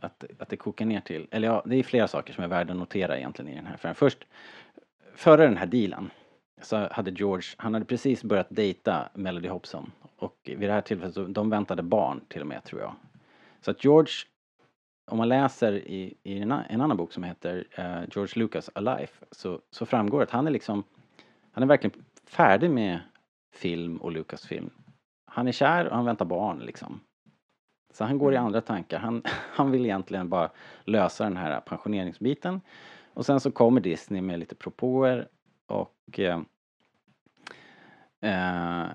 att, 0.00 0.24
att 0.38 0.48
det 0.48 0.56
kokar 0.56 0.84
ner 0.84 1.00
till, 1.00 1.26
eller 1.30 1.48
ja, 1.48 1.62
det 1.66 1.76
är 1.76 1.82
flera 1.82 2.08
saker 2.08 2.32
som 2.32 2.44
är 2.44 2.48
värda 2.48 2.72
att 2.72 2.78
notera 2.78 3.18
egentligen 3.18 3.52
i 3.52 3.54
den 3.54 3.66
här 3.66 3.74
affären. 3.74 3.94
Först, 3.94 4.18
före 5.14 5.44
den 5.44 5.56
här 5.56 5.66
dealen 5.66 6.10
så 6.62 6.88
hade 6.92 7.10
George, 7.10 7.44
han 7.56 7.74
hade 7.74 7.86
precis 7.86 8.24
börjat 8.24 8.46
dejta 8.50 9.08
Melody 9.14 9.48
Hobson. 9.48 9.92
Och 10.16 10.36
vid 10.44 10.60
det 10.60 10.72
här 10.72 10.80
tillfället, 10.80 11.14
så, 11.14 11.24
de 11.24 11.50
väntade 11.50 11.82
barn 11.82 12.20
till 12.28 12.40
och 12.40 12.46
med 12.46 12.64
tror 12.64 12.80
jag. 12.80 12.94
Så 13.60 13.70
att 13.70 13.84
George 13.84 14.12
om 15.10 15.18
man 15.18 15.28
läser 15.28 15.72
i, 15.72 16.14
i 16.22 16.38
en, 16.38 16.52
en 16.52 16.80
annan 16.80 16.96
bok 16.96 17.12
som 17.12 17.22
heter 17.22 17.64
eh, 17.70 18.02
George 18.14 18.32
Lucas 18.42 18.70
Alive 18.74 19.08
så, 19.30 19.60
så 19.70 19.86
framgår 19.86 20.22
att 20.22 20.30
han 20.30 20.46
är 20.46 20.50
liksom 20.50 20.84
han 21.52 21.62
är 21.62 21.66
verkligen 21.66 22.04
färdig 22.26 22.70
med 22.70 23.00
film 23.54 23.96
och 23.96 24.12
Lucasfilm. 24.12 24.70
Han 25.26 25.48
är 25.48 25.52
kär 25.52 25.88
och 25.88 25.96
han 25.96 26.04
väntar 26.04 26.24
barn 26.24 26.58
liksom. 26.58 27.00
Så 27.92 28.04
han 28.04 28.18
går 28.18 28.34
i 28.34 28.36
andra 28.36 28.60
tankar. 28.60 28.98
Han, 28.98 29.22
han 29.52 29.70
vill 29.70 29.84
egentligen 29.84 30.28
bara 30.28 30.50
lösa 30.84 31.24
den 31.24 31.36
här 31.36 31.60
pensioneringsbiten. 31.60 32.60
Och 33.14 33.26
sen 33.26 33.40
så 33.40 33.50
kommer 33.50 33.80
Disney 33.80 34.22
med 34.22 34.38
lite 34.38 34.54
propåer 34.54 35.28
och 35.72 36.18
eh, 36.18 36.40
eh, 38.20 38.90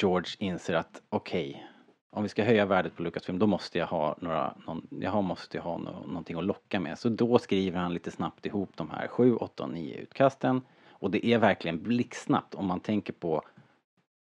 George 0.00 0.30
inser 0.38 0.74
att 0.74 1.02
okej, 1.08 1.66
om 2.10 2.22
vi 2.22 2.28
ska 2.28 2.44
höja 2.44 2.66
värdet 2.66 2.96
på 2.96 3.02
Lucasfilm 3.02 3.38
då 3.38 3.46
måste 3.46 3.78
jag 3.78 3.86
ha 3.86 4.16
några, 4.20 4.54
någon, 4.66 4.88
jag 4.90 5.24
måste 5.24 5.60
ha 5.60 5.78
no, 5.78 6.04
någonting 6.06 6.38
att 6.38 6.44
locka 6.44 6.80
med. 6.80 6.98
Så 6.98 7.08
då 7.08 7.38
skriver 7.38 7.78
han 7.78 7.94
lite 7.94 8.10
snabbt 8.10 8.46
ihop 8.46 8.70
de 8.74 8.90
här 8.90 9.08
7, 9.08 9.36
8 9.36 9.62
och 9.62 9.70
9 9.70 9.94
utkasten. 9.96 10.62
Och 10.90 11.10
det 11.10 11.26
är 11.26 11.38
verkligen 11.38 11.82
blixtsnabbt 11.82 12.54
om 12.54 12.66
man 12.66 12.80
tänker 12.80 13.12
på 13.12 13.42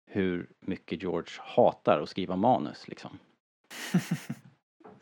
hur 0.05 0.49
mycket 0.59 1.01
George 1.01 1.33
hatar 1.39 2.01
att 2.01 2.09
skriva 2.09 2.35
manus 2.35 2.87
liksom. 2.87 3.19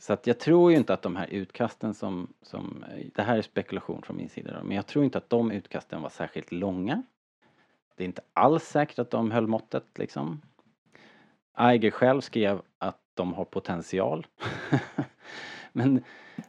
Så 0.02 0.14
att 0.14 0.28
jag 0.28 0.40
tror 0.40 0.72
ju 0.72 0.78
inte 0.78 0.94
att 0.94 1.02
de 1.02 1.16
här 1.16 1.28
utkasten 1.28 1.94
som, 1.94 2.34
som, 2.42 2.86
det 3.16 3.22
här 3.22 3.38
är 3.38 3.42
spekulation 3.42 4.02
från 4.02 4.18
min 4.18 4.30
sida 4.30 4.54
då, 4.60 4.64
men 4.64 4.76
jag 4.76 4.88
tror 4.88 5.06
inte 5.06 5.18
att 5.18 5.30
de 5.30 5.52
utkasten 5.52 6.02
var 6.02 6.10
särskilt 6.10 6.52
långa. 6.52 7.04
Det 7.96 8.04
är 8.04 8.06
inte 8.06 8.22
alls 8.34 8.64
säkert 8.64 9.00
att 9.00 9.12
de 9.12 9.32
höll 9.32 9.48
måttet 9.48 9.86
liksom. 9.96 10.42
Iger 11.60 11.92
själv 11.92 12.22
skrev 12.22 12.62
att 12.78 13.02
de 13.14 13.34
har 13.34 13.46
potential. 13.46 14.28
men, 15.72 16.04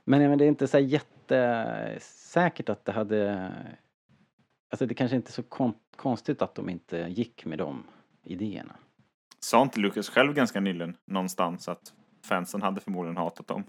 men, 0.05 0.29
men 0.29 0.39
det 0.39 0.45
är 0.45 0.49
inte 0.49 0.69
så 0.69 0.79
jättesäkert 0.79 2.69
att 2.69 2.85
det 2.85 2.93
hade... 2.93 3.53
Alltså 4.71 4.87
det 4.87 4.95
kanske 4.95 5.17
inte 5.17 5.31
är 5.31 5.33
så 5.33 5.43
kon- 5.43 5.79
konstigt 5.97 6.43
att 6.43 6.55
de 6.55 6.69
inte 6.69 6.99
gick 6.99 7.45
med 7.45 7.59
de 7.59 7.85
idéerna. 8.23 8.77
Sa 9.39 9.63
inte 9.63 9.81
Lucas 9.81 10.09
själv 10.09 10.35
ganska 10.35 10.61
nyligen 10.61 10.97
någonstans 11.05 11.69
att 11.69 11.93
fansen 12.27 12.63
hade 12.63 12.81
förmodligen 12.81 13.17
hatat 13.17 13.47
dem? 13.47 13.65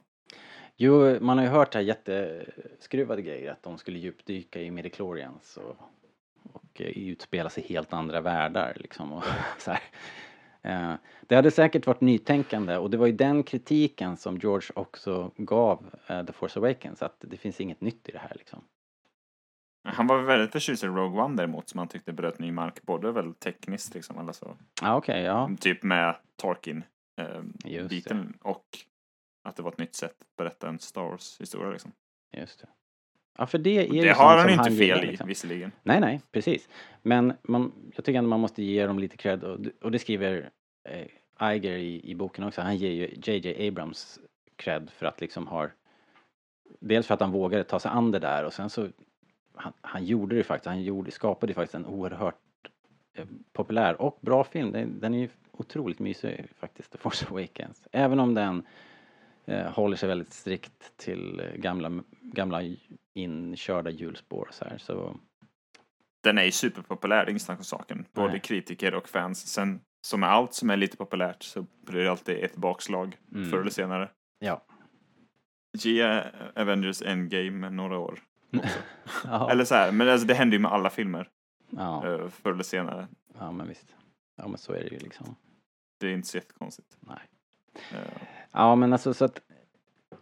Jo, 0.75 1.19
man 1.21 1.37
har 1.37 1.45
ju 1.45 1.51
hört 1.51 1.73
här 1.73 1.81
jätteskruvade 1.81 3.21
grejer 3.21 3.51
att 3.51 3.63
de 3.63 3.77
skulle 3.77 3.99
djupdyka 3.99 4.61
i 4.61 4.71
midichlorians 4.71 5.57
och, 5.57 5.75
och 6.53 6.81
eh, 6.81 6.87
utspela 6.87 7.49
sig 7.49 7.63
i 7.63 7.73
helt 7.73 7.93
andra 7.93 8.21
världar 8.21 8.73
liksom 8.75 9.11
och 9.13 9.23
så 9.57 9.71
här. 9.71 9.81
Eh, 10.61 10.95
Det 11.21 11.35
hade 11.35 11.51
säkert 11.51 11.87
varit 11.87 12.01
nytänkande 12.01 12.77
och 12.77 12.89
det 12.89 12.97
var 12.97 13.07
ju 13.07 13.13
den 13.13 13.43
kritiken 13.43 14.17
som 14.17 14.37
George 14.37 14.67
också 14.75 15.31
gav 15.37 15.85
eh, 16.07 16.25
The 16.25 16.33
Force 16.33 16.59
Awakens 16.59 17.01
att 17.01 17.17
det 17.19 17.37
finns 17.37 17.61
inget 17.61 17.81
nytt 17.81 18.09
i 18.09 18.11
det 18.11 18.19
här 18.19 18.31
liksom. 18.35 18.63
Han 19.85 20.07
var 20.07 20.21
väldigt 20.21 20.51
förtjust 20.51 20.83
i 20.83 20.87
Rogue 20.87 21.21
One 21.23 21.35
däremot 21.35 21.69
som 21.69 21.77
han 21.77 21.87
tyckte 21.87 22.13
bröt 22.13 22.39
ny 22.39 22.51
mark. 22.51 22.81
Både 22.81 23.11
väl 23.11 23.33
tekniskt 23.33 23.93
liksom, 23.93 24.19
eller 24.19 24.33
så. 24.33 24.57
Ja, 24.81 24.95
okej, 24.95 25.23
ja. 25.23 25.49
Typ 25.59 25.83
med 25.83 26.15
Tarkin 26.35 26.83
eh, 27.17 27.87
biten 27.87 28.37
och 28.41 28.65
att 29.43 29.55
det 29.55 29.63
var 29.63 29.71
ett 29.71 29.77
nytt 29.77 29.95
sätt 29.95 30.15
att 30.21 30.35
berätta 30.37 30.69
en 30.69 30.79
Star 30.79 31.01
Wars 31.03 31.41
historia 31.41 31.69
liksom. 31.69 31.91
Just 32.37 32.59
det. 32.59 32.67
Ja, 33.37 33.45
för 33.45 33.57
det 33.57 33.97
är 33.97 34.03
Det 34.03 34.13
har 34.13 34.37
han 34.37 34.41
som 34.41 34.59
inte 34.59 34.63
fel 34.63 34.79
gillar, 34.79 35.03
i 35.03 35.07
liksom. 35.07 35.27
visserligen. 35.27 35.71
Nej, 35.83 35.99
nej, 35.99 36.21
precis. 36.31 36.69
Men 37.01 37.33
man, 37.41 37.71
jag 37.95 38.05
tycker 38.05 38.17
ändå 38.17 38.29
man 38.29 38.39
måste 38.39 38.63
ge 38.63 38.85
dem 38.85 38.99
lite 38.99 39.17
cred 39.17 39.43
och, 39.43 39.59
och 39.81 39.91
det 39.91 39.99
skriver 39.99 40.49
eh, 40.89 41.07
Iger 41.53 41.77
i, 41.77 42.09
i 42.11 42.15
boken 42.15 42.43
också. 42.43 42.61
Han 42.61 42.77
ger 42.77 42.91
ju 42.91 43.19
JJ 43.23 43.67
Abrams 43.67 44.19
cred 44.55 44.89
för 44.89 45.05
att 45.05 45.21
liksom 45.21 45.47
har 45.47 45.71
Dels 46.79 47.07
för 47.07 47.13
att 47.13 47.19
han 47.19 47.31
vågade 47.31 47.63
ta 47.63 47.79
sig 47.79 47.91
an 47.91 48.11
det 48.11 48.19
där 48.19 48.43
och 48.45 48.53
sen 48.53 48.69
så 48.69 48.89
han, 49.55 49.73
han 49.81 50.05
gjorde 50.05 50.35
det 50.35 50.43
faktiskt, 50.43 50.65
han 50.65 50.83
gjorde, 50.83 51.11
skapade 51.11 51.53
faktiskt 51.53 51.75
en 51.75 51.85
oerhört 51.85 52.39
populär 53.53 54.01
och 54.01 54.17
bra 54.21 54.43
film. 54.43 54.71
Den, 54.71 54.99
den 54.99 55.13
är 55.13 55.19
ju 55.19 55.29
otroligt 55.51 55.99
mysig 55.99 56.45
faktiskt, 56.59 56.91
The 56.91 56.97
Force 56.97 57.25
Awakens. 57.29 57.87
Även 57.91 58.19
om 58.19 58.33
den 58.33 58.63
eh, 59.45 59.71
håller 59.71 59.97
sig 59.97 60.09
väldigt 60.09 60.33
strikt 60.33 60.97
till 60.97 61.39
eh, 61.39 61.55
gamla, 61.61 62.03
gamla 62.21 62.61
inkörda 63.13 63.89
hjulspår 63.89 64.47
så 64.51 64.65
här. 64.65 64.77
Så 64.77 65.15
Den 66.23 66.37
är 66.37 66.43
ju 66.43 66.51
superpopulär, 66.51 67.15
det 67.17 67.23
är 67.23 67.29
inget 67.29 67.41
snack 67.41 67.57
om 67.59 67.63
saken. 67.65 68.05
Både 68.13 68.27
Nej. 68.31 68.39
kritiker 68.39 68.95
och 68.95 69.09
fans. 69.09 69.47
Sen 69.47 69.81
som 70.01 70.19
med 70.19 70.29
allt 70.29 70.53
som 70.53 70.69
är 70.69 70.77
lite 70.77 70.97
populärt 70.97 71.43
så 71.43 71.65
blir 71.85 72.03
det 72.03 72.11
alltid 72.11 72.43
ett 72.43 72.55
bakslag 72.55 73.17
Mm. 73.35 73.49
förr 73.49 73.59
eller 73.61 73.71
senare. 73.71 74.09
ja, 74.39 74.65
Ge 75.77 76.23
Avengers 76.55 77.01
Endgame 77.01 77.69
några 77.69 77.97
år. 77.97 78.19
Ja, 79.23 79.51
Eller 79.51 79.65
så 79.65 79.75
här, 79.75 79.91
men 79.91 80.09
alltså, 80.09 80.27
det 80.27 80.33
händer 80.33 80.55
ju 80.57 80.61
med 80.61 80.71
alla 80.71 80.89
filmer 80.89 81.29
ja, 81.77 82.07
eh, 82.07 82.29
förr 82.29 82.51
eller 82.51 82.63
senare. 82.63 83.07
ja, 83.39 83.51
men 83.51 83.67
visst. 83.67 83.95
Ja, 84.35 84.47
men 84.47 84.57
så 84.57 84.73
är 84.73 84.79
det 84.83 84.89
ju 84.91 84.99
liksom. 84.99 85.35
Det 85.97 86.07
är 86.07 86.13
inte 86.13 86.27
så 86.27 86.37
jättekonstigt. 86.37 86.97
Nej. 86.99 87.19
Eh, 87.91 88.21
Ja, 88.51 88.75
men 88.75 88.93
alltså 88.93 89.13
så 89.13 89.25
att 89.25 89.41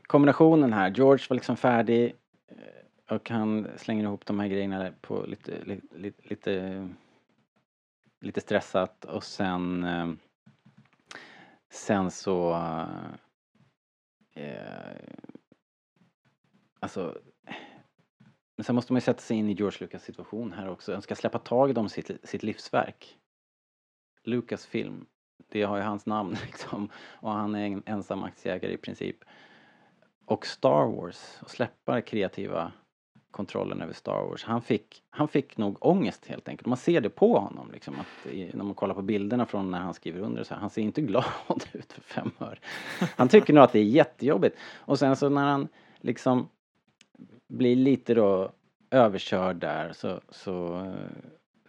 kombinationen 0.04 0.74
här, 0.74 0.90
George 0.92 1.26
var 1.30 1.36
liksom 1.36 1.58
färdig 1.58 2.16
eh, 2.48 3.16
och 3.16 3.30
han 3.30 3.68
slänger 3.78 4.04
ihop 4.04 4.26
de 4.26 4.40
här 4.40 4.48
grejerna 4.48 4.92
på 5.02 5.26
lite, 5.26 5.64
li, 5.64 5.82
li, 5.92 6.14
lite, 6.18 6.90
lite 8.20 8.42
stressat 8.42 9.06
och 9.06 9.24
sen 9.24 9.84
eh, 9.84 10.12
sen 11.70 12.12
så 12.12 12.54
alltså 16.80 17.22
men 18.62 18.66
sen 18.66 18.76
måste 18.76 18.94
man 18.94 18.98
ju 18.98 19.02
sätta 19.02 19.22
sig 19.22 19.38
in 19.38 19.50
i 19.50 19.54
George 19.54 19.78
Lucas 19.80 20.04
situation 20.04 20.54
här 20.54 20.70
också. 20.70 20.94
Han 20.94 21.02
ska 21.02 21.16
släppa 21.16 21.40
taget 21.40 21.78
om 21.78 21.90
sitt, 21.90 22.12
sitt 22.24 22.44
livsverk. 22.44 23.18
Lucas 24.24 24.66
film. 24.66 25.06
Det 25.52 25.64
har 25.64 25.78
ju 25.78 25.84
hans 25.84 26.06
namn 26.06 26.38
liksom. 26.46 26.90
Och 26.96 27.32
han 27.32 27.56
är 27.56 27.66
en 27.66 27.84
ensam 27.86 28.24
aktieägare 28.24 28.74
i 28.74 28.78
princip. 28.78 29.18
Och 30.26 30.46
Star 30.46 30.86
Wars, 30.86 31.40
och 31.42 31.50
släppa 31.50 31.94
den 31.94 32.02
kreativa 32.02 32.72
kontrollen 33.32 33.82
över 33.82 33.94
Star 33.94 34.26
Wars. 34.26 34.44
Han 34.44 34.62
fick, 34.62 35.04
han 35.10 35.28
fick 35.28 35.58
nog 35.58 35.78
ångest 35.86 36.26
helt 36.26 36.48
enkelt. 36.48 36.68
Man 36.68 36.78
ser 36.78 37.02
det 37.02 37.10
på 37.10 37.40
honom 37.40 37.72
liksom. 37.72 37.96
Att 38.00 38.32
i, 38.34 38.52
när 38.54 38.64
man 38.64 38.76
kollar 38.76 38.96
på 38.96 39.02
bilderna 39.02 39.46
från 39.46 39.72
när 39.72 39.80
han 39.80 39.94
skriver 39.94 40.20
under 40.20 40.44
så 40.44 40.54
här, 40.54 40.62
han 40.62 40.70
ser 40.70 40.82
inte 40.82 41.02
glad 41.12 41.64
ut 41.72 41.94
för 41.94 42.02
fem 42.02 42.32
öre. 42.40 42.60
Han 43.16 43.30
tycker 43.30 43.54
nog 43.54 43.64
att 43.64 43.74
det 43.74 43.80
är 43.80 43.84
jättejobbigt. 43.84 44.58
Och 44.76 45.00
sen 45.00 45.16
så 45.16 45.30
när 45.30 45.46
han 45.46 45.68
liksom 46.00 46.50
blir 47.52 47.76
lite 47.76 48.14
då 48.14 48.52
överkörd 48.92 49.56
där 49.56 49.94
så, 49.94 50.22
så 50.30 50.80
eh, 50.80 50.94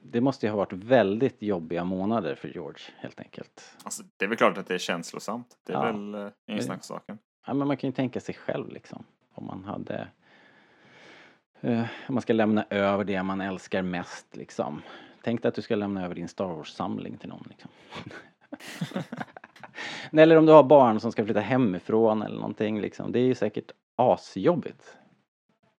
det 0.02 0.20
måste 0.20 0.46
ju 0.46 0.50
ha 0.50 0.56
varit 0.56 0.72
väldigt 0.72 1.42
jobbiga 1.42 1.84
månader 1.84 2.34
för 2.34 2.48
George 2.48 2.82
helt 2.98 3.20
enkelt. 3.20 3.76
alltså, 3.84 4.02
det 4.16 4.24
är 4.24 4.28
väl 4.28 4.38
klart 4.38 4.58
att 4.58 4.66
det 4.66 4.74
är 4.74 4.78
känslosamt. 4.78 5.56
Det 5.66 5.72
är 5.72 5.76
Ja. 5.76 5.82
väl 5.92 6.14
eh, 6.14 6.28
ingen 6.46 6.62
snack 6.62 6.84
saken. 6.84 7.18
Ja, 7.46 7.54
men 7.54 7.68
man 7.68 7.76
kan 7.76 7.90
ju 7.90 7.94
tänka 7.94 8.20
sig 8.20 8.34
själv 8.34 8.68
liksom. 8.68 9.04
Om 9.34 9.46
man 9.46 9.64
hade... 9.64 10.08
eh, 11.60 11.80
om 12.08 12.14
man 12.14 12.22
ska 12.22 12.32
lämna 12.32 12.64
över 12.70 13.04
det 13.04 13.22
man 13.22 13.40
älskar 13.40 13.82
mest 13.82 14.36
liksom. 14.36 14.82
Tänk 15.24 15.42
dig 15.42 15.48
att 15.48 15.54
du 15.54 15.62
ska 15.62 15.76
lämna 15.76 16.04
över 16.04 16.14
din 16.14 16.28
Star 16.28 16.46
Wars-samling 16.48 17.16
till 17.16 17.28
någon 17.28 17.46
liksom. 17.48 17.70
eller 20.18 20.36
om 20.36 20.46
du 20.46 20.52
har 20.52 20.62
barn 20.62 21.00
som 21.00 21.12
ska 21.12 21.24
flytta 21.24 21.40
hemifrån 21.40 22.22
eller 22.22 22.36
någonting 22.36 22.80
liksom. 22.80 23.12
Det 23.12 23.18
är 23.18 23.24
ju 23.24 23.34
säkert 23.34 23.72
asjobbigt. 23.96 24.96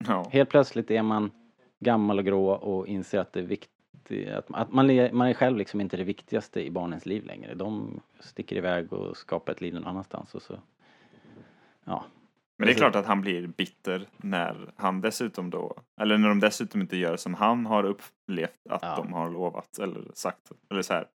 Ja. 0.08 0.30
Helt 0.32 0.50
plötsligt 0.50 0.92
är 0.92 1.02
man 1.04 1.32
gammal 1.80 2.20
och 2.20 2.26
grå 2.26 2.50
och 2.50 2.88
inser 2.88 3.20
att 3.20 3.34
det 3.34 3.40
är 3.40 3.44
viktigt 3.44 3.70
att, 4.52 4.72
man, 4.72 4.90
är, 4.90 5.12
man 5.12 5.28
är 5.28 5.34
själv 5.34 5.58
liksom 5.58 5.82
inte 5.82 5.98
det 5.98 6.04
viktigaste 6.04 6.66
i 6.66 6.72
barnens 6.72 7.06
liv 7.06 7.26
längre. 7.26 7.54
De 7.54 8.00
sticker 8.20 8.56
iväg 8.56 8.94
och 8.94 9.18
skapar 9.18 9.54
ett 9.54 9.62
liv 9.62 9.74
någon 9.74 9.88
annanstans 9.88 10.36
och 10.36 10.42
så 10.42 10.60
Ja. 11.84 12.06
Men 12.58 12.68
det 12.68 12.74
är 12.74 12.78
klart 12.78 12.96
att 12.96 13.06
han 13.06 13.22
blir 13.22 13.48
bitter 13.48 14.08
när 14.18 14.72
han 14.76 15.02
dessutom 15.02 15.50
då, 15.50 15.74
eller 16.02 16.18
när 16.18 16.30
de 16.30 16.40
dessutom 16.40 16.82
inte 16.82 16.98
gör 16.98 17.18
som 17.18 17.34
han 17.34 17.66
har 17.66 17.84
upplevt 17.84 18.68
att 18.70 18.82
Ja. 18.82 18.96
de 18.96 19.14
har 19.14 19.30
lovat 19.30 19.80
eller 19.80 20.12
sagt, 20.14 20.52
eller 20.72 20.82
så 20.82 20.94
här. 20.94 21.08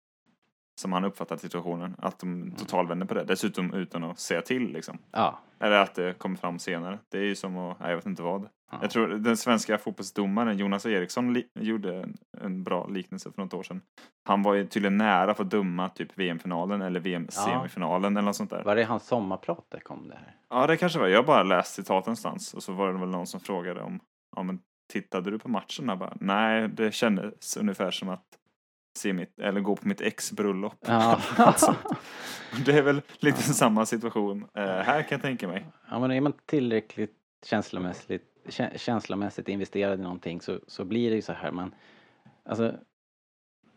Som 0.81 0.93
han 0.93 1.05
uppfattat 1.05 1.41
situationen, 1.41 1.97
att 1.99 2.19
de 2.19 2.55
totalvänder 2.59 3.07
på 3.07 3.15
det. 3.15 3.25
Dessutom 3.25 3.75
utan 3.75 4.05
att 4.05 4.19
säga 4.19 4.43
till 4.43 4.73
liksom. 4.73 4.99
Ja. 5.11 5.39
Eller 5.61 5.81
att 5.81 5.95
det 5.95 6.19
kommer 6.19 6.37
fram 6.37 6.59
senare. 6.59 6.99
Det 7.09 7.19
är 7.19 7.23
ju 7.23 7.35
som 7.35 7.59
att, 7.59 7.81
nej, 7.81 7.89
jag 7.89 7.97
vet 7.97 8.07
inte 8.07 8.23
vad. 8.23 8.49
Ja. 8.71 8.79
Jag 8.83 8.91
tror 8.91 9.09
den 9.09 9.37
svenska 9.37 9.79
fotbollsdomaren 9.79 10.59
Jonas 10.59 10.87
Eriksson 10.87 11.43
gjorde 11.55 11.97
en, 11.97 12.17
en 12.41 12.65
bra 12.65 12.87
liknelse 12.87 13.33
för 13.33 13.43
något 13.43 13.55
år 13.55 13.63
sedan. 13.63 13.81
Han 14.25 14.43
var 14.43 14.55
ju 14.55 14.67
tydligen 14.67 14.97
nära 14.97 15.35
för 15.35 15.45
att 15.45 15.51
döma 15.51 15.89
typ 15.89 16.19
VM-finalen 16.19 16.83
eller 16.83 17.01
VM-semifinalen 17.01 18.17
eller 18.17 18.27
något 18.27 18.37
sånt 18.37 18.51
där. 18.51 18.65
Var 18.65 18.77
det 18.77 18.85
hans 18.85 19.07
sommarprat 19.07 19.67
det 19.69 19.81
kom 19.81 20.09
det 20.09 20.15
här? 20.15 20.37
Ja, 20.51 20.67
det 20.67 20.77
kanske 20.77 20.99
var. 20.99 21.07
Jag 21.07 21.19
har 21.19 21.25
bara 21.27 21.43
läst 21.43 21.75
citat 21.75 22.07
någonstans 22.07 22.55
och 22.55 22.63
så 22.63 22.73
var 22.73 22.93
det 22.93 22.99
väl 22.99 23.09
någon 23.09 23.27
som 23.27 23.41
frågade 23.41 23.81
om, 23.83 24.01
ja 24.37 24.43
men 24.43 24.61
tittade 24.93 25.31
du 25.31 25.39
på 25.39 25.49
matchen? 25.49 25.89
Jag 25.89 25.99
bara, 25.99 26.17
nej, 26.21 26.69
det 26.69 26.95
kändes 26.95 27.57
ungefär 27.57 27.91
som 27.91 28.09
att 28.09 28.25
se 28.97 29.13
mitt, 29.13 29.39
eller 29.39 29.61
gå 29.61 29.77
på 29.77 29.89
mitt 29.89 30.01
ex 30.01 30.33
bröllop. 30.33 30.77
Ja. 30.87 31.21
Alltså, 31.37 31.75
det 32.67 32.73
är 32.73 32.83
väl 32.83 33.03
lite 33.19 33.43
samma 33.43 33.87
situation 33.87 34.47
eh, 34.55 34.63
här 34.65 35.03
kan 35.03 35.09
jag 35.17 35.23
tänka 35.23 35.49
mig. 35.49 35.67
ja 35.91 35.99
men 35.99 36.11
är 36.11 36.21
man 36.21 36.33
tillräckligt 36.47 37.15
känslomässigt, 37.45 38.25
kä- 38.47 38.79
känslomässigt 38.79 39.49
investerad 39.49 40.01
i 40.01 40.03
någonting 40.03 40.41
så, 40.41 40.61
så 40.67 40.85
blir 40.85 41.11
det 41.11 41.17
ju 41.17 41.23
så 41.23 41.33
här 41.33 41.51
man 41.51 41.75
Alltså 42.45 42.75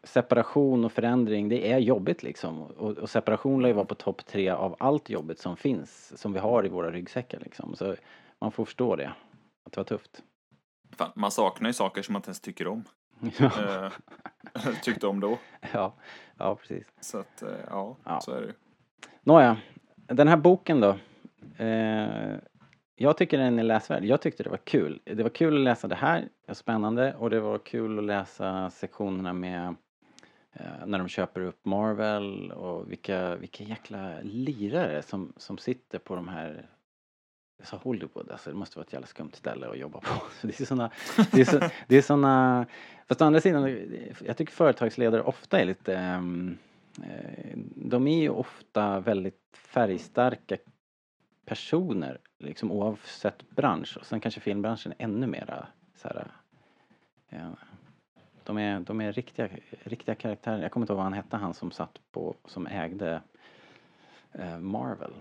Separation 0.03 0.85
och 0.85 0.91
förändring 0.91 1.49
det 1.49 1.71
är 1.71 1.77
jobbigt 1.77 2.23
liksom 2.23 2.61
och, 2.61 2.97
och 2.97 3.09
separation 3.09 3.61
lär 3.61 3.69
ju 3.69 3.73
vara 3.75 3.85
på 3.85 3.95
topp 3.95 4.25
tre 4.25 4.49
av 4.49 4.75
allt 4.79 5.09
jobbigt 5.09 5.39
som 5.39 5.57
finns 5.57 6.17
som 6.21 6.33
vi 6.33 6.39
har 6.39 6.65
i 6.65 6.69
våra 6.69 6.91
ryggsäckar 6.91 7.39
liksom 7.39 7.75
så 7.75 7.95
man 8.41 8.51
får 8.51 8.65
förstå 8.65 8.95
det 8.95 9.13
att 9.65 9.71
det 9.73 9.77
var 9.79 9.83
tufft. 9.85 10.23
Fan, 10.97 11.11
man 11.15 11.31
saknar 11.31 11.69
ju 11.69 11.73
saker 11.73 12.01
som 12.01 12.13
man 12.13 12.19
inte 12.19 12.27
ens 12.29 12.41
tycker 12.41 12.67
om. 12.67 12.83
Ja, 13.39 13.51
Eh, 14.55 14.73
tyckte 14.83 15.07
om 15.07 15.19
då. 15.19 15.37
ja, 15.73 15.93
ja 16.37 16.55
precis. 16.55 16.85
Så 16.99 17.17
att, 17.17 17.41
eh, 17.41 17.49
ja, 17.69 17.97
Ja. 18.05 18.21
så 18.21 18.31
är 18.31 18.41
det 18.41 18.47
ju. 18.47 18.53
Nåja, 19.23 19.57
den 19.95 20.27
här 20.27 20.37
boken 20.37 20.79
då. 20.81 20.97
Eh, 21.63 22.35
jag 22.95 23.17
tycker 23.17 23.37
den 23.37 23.59
är 23.59 23.63
läsvärd. 23.63 24.05
Jag 24.05 24.21
tyckte 24.21 24.43
det 24.43 24.49
var 24.49 24.57
kul. 24.57 25.01
Det 25.03 25.23
var 25.23 25.29
kul 25.29 25.55
att 25.57 25.63
läsa 25.63 25.87
det 25.87 25.95
här, 25.95 26.27
det 26.47 26.55
spännande 26.55 27.13
och 27.13 27.29
det 27.29 27.39
var 27.39 27.57
kul 27.57 27.99
att 27.99 28.05
läsa 28.05 28.69
sektionerna 28.69 29.33
med 29.33 29.75
eh, 30.53 30.85
när 30.85 30.97
de 30.99 31.07
köper 31.07 31.41
upp 31.41 31.65
Marvel 31.65 32.51
och 32.51 32.91
vilka, 32.91 33.35
vilka 33.35 33.63
jäkla 33.63 34.13
lirare 34.21 35.01
som, 35.01 35.33
som 35.37 35.57
sitter 35.57 35.99
på 35.99 36.15
de 36.15 36.27
här 36.27 36.65
jag 37.59 37.67
sa 37.67 37.77
Hollywood, 37.77 38.31
alltså 38.31 38.49
det 38.49 38.55
måste 38.55 38.77
vara 38.77 38.85
ett 38.85 38.93
jävla 38.93 39.07
skumt 39.07 39.31
ställe 39.33 39.69
att 39.69 39.77
jobba 39.77 39.99
på. 39.99 40.21
Så 40.41 40.47
det 40.47 40.59
är 40.59 40.65
såna, 40.65 40.91
det 41.31 41.41
är, 41.41 41.45
så, 41.45 41.59
det 41.87 41.97
är 41.97 42.01
såna, 42.01 42.65
fast 43.07 43.21
å 43.21 43.25
andra 43.25 43.41
sidan, 43.41 43.77
jag 44.25 44.37
tycker 44.37 44.53
företagsledare 44.53 45.21
ofta 45.21 45.59
är 45.59 45.65
lite, 45.65 45.95
um, 46.17 46.57
de 47.75 48.07
är 48.07 48.21
ju 48.21 48.29
ofta 48.29 48.99
väldigt 48.99 49.41
färgstarka 49.53 50.57
personer, 51.45 52.19
liksom 52.37 52.71
oavsett 52.71 53.49
bransch. 53.49 53.97
Och 53.99 54.05
sen 54.05 54.19
kanske 54.19 54.41
filmbranschen 54.41 54.93
är 54.97 55.03
ännu 55.03 55.27
mera 55.27 55.67
så 55.95 56.07
här, 56.07 56.27
eh, 57.29 57.49
de 58.43 58.57
är, 58.57 58.79
de 58.79 59.01
är 59.01 59.11
riktiga, 59.11 59.49
riktiga 59.83 60.15
karaktärer. 60.15 60.61
Jag 60.61 60.71
kommer 60.71 60.83
inte 60.83 60.93
ihåg 60.93 60.97
vad 60.97 61.03
han 61.03 61.13
hette, 61.13 61.37
han 61.37 61.53
som 61.53 61.71
satt 61.71 61.99
på, 62.11 62.35
som 62.45 62.67
ägde 62.67 63.21
eh, 64.31 64.59
Marvel. 64.59 65.13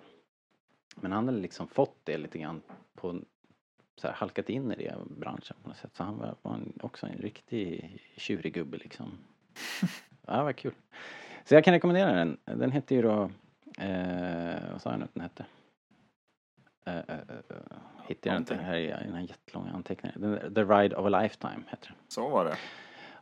Men 1.00 1.12
han 1.12 1.26
hade 1.26 1.40
liksom 1.40 1.68
fått 1.68 1.96
det 2.04 2.18
lite 2.18 2.38
grann 2.38 2.62
på, 2.94 3.20
så 3.96 4.06
här, 4.06 4.14
halkat 4.14 4.48
in 4.48 4.72
i 4.72 4.76
det 4.76 4.94
branschen 5.06 5.56
på 5.62 5.68
något 5.68 5.78
sätt. 5.78 5.90
Så 5.96 6.04
han 6.04 6.18
var, 6.18 6.34
var 6.42 6.54
en, 6.54 6.72
också 6.82 7.06
en 7.06 7.18
riktig 7.18 7.98
tjurig 8.16 8.54
gubbe 8.54 8.76
liksom. 8.76 9.18
Ja, 10.26 10.36
det 10.36 10.42
var 10.42 10.52
kul. 10.52 10.74
Så 11.44 11.54
jag 11.54 11.64
kan 11.64 11.74
rekommendera 11.74 12.12
den. 12.12 12.36
Den 12.44 12.72
heter 12.72 12.96
ju 12.96 13.02
då, 13.02 13.30
eh, 13.78 14.72
vad 14.72 14.82
sa 14.82 14.90
jag 14.90 14.98
nu 14.98 15.04
att 15.04 15.14
den 15.14 15.22
hette? 15.22 15.46
Eh, 16.86 16.96
eh, 16.96 17.02
eh, 17.08 17.56
hittar 18.06 18.30
jag 18.30 18.40
inte 18.40 18.54
här 18.54 18.76
i 18.76 18.86
den 18.86 19.14
här 19.14 19.20
jättelånga 19.20 19.72
anteckningen. 19.72 20.54
The 20.54 20.64
Ride 20.64 20.96
of 20.96 21.06
a 21.06 21.22
Lifetime 21.22 21.62
heter 21.68 21.88
den. 21.88 21.96
Så 22.08 22.28
var 22.28 22.44
det. 22.44 22.56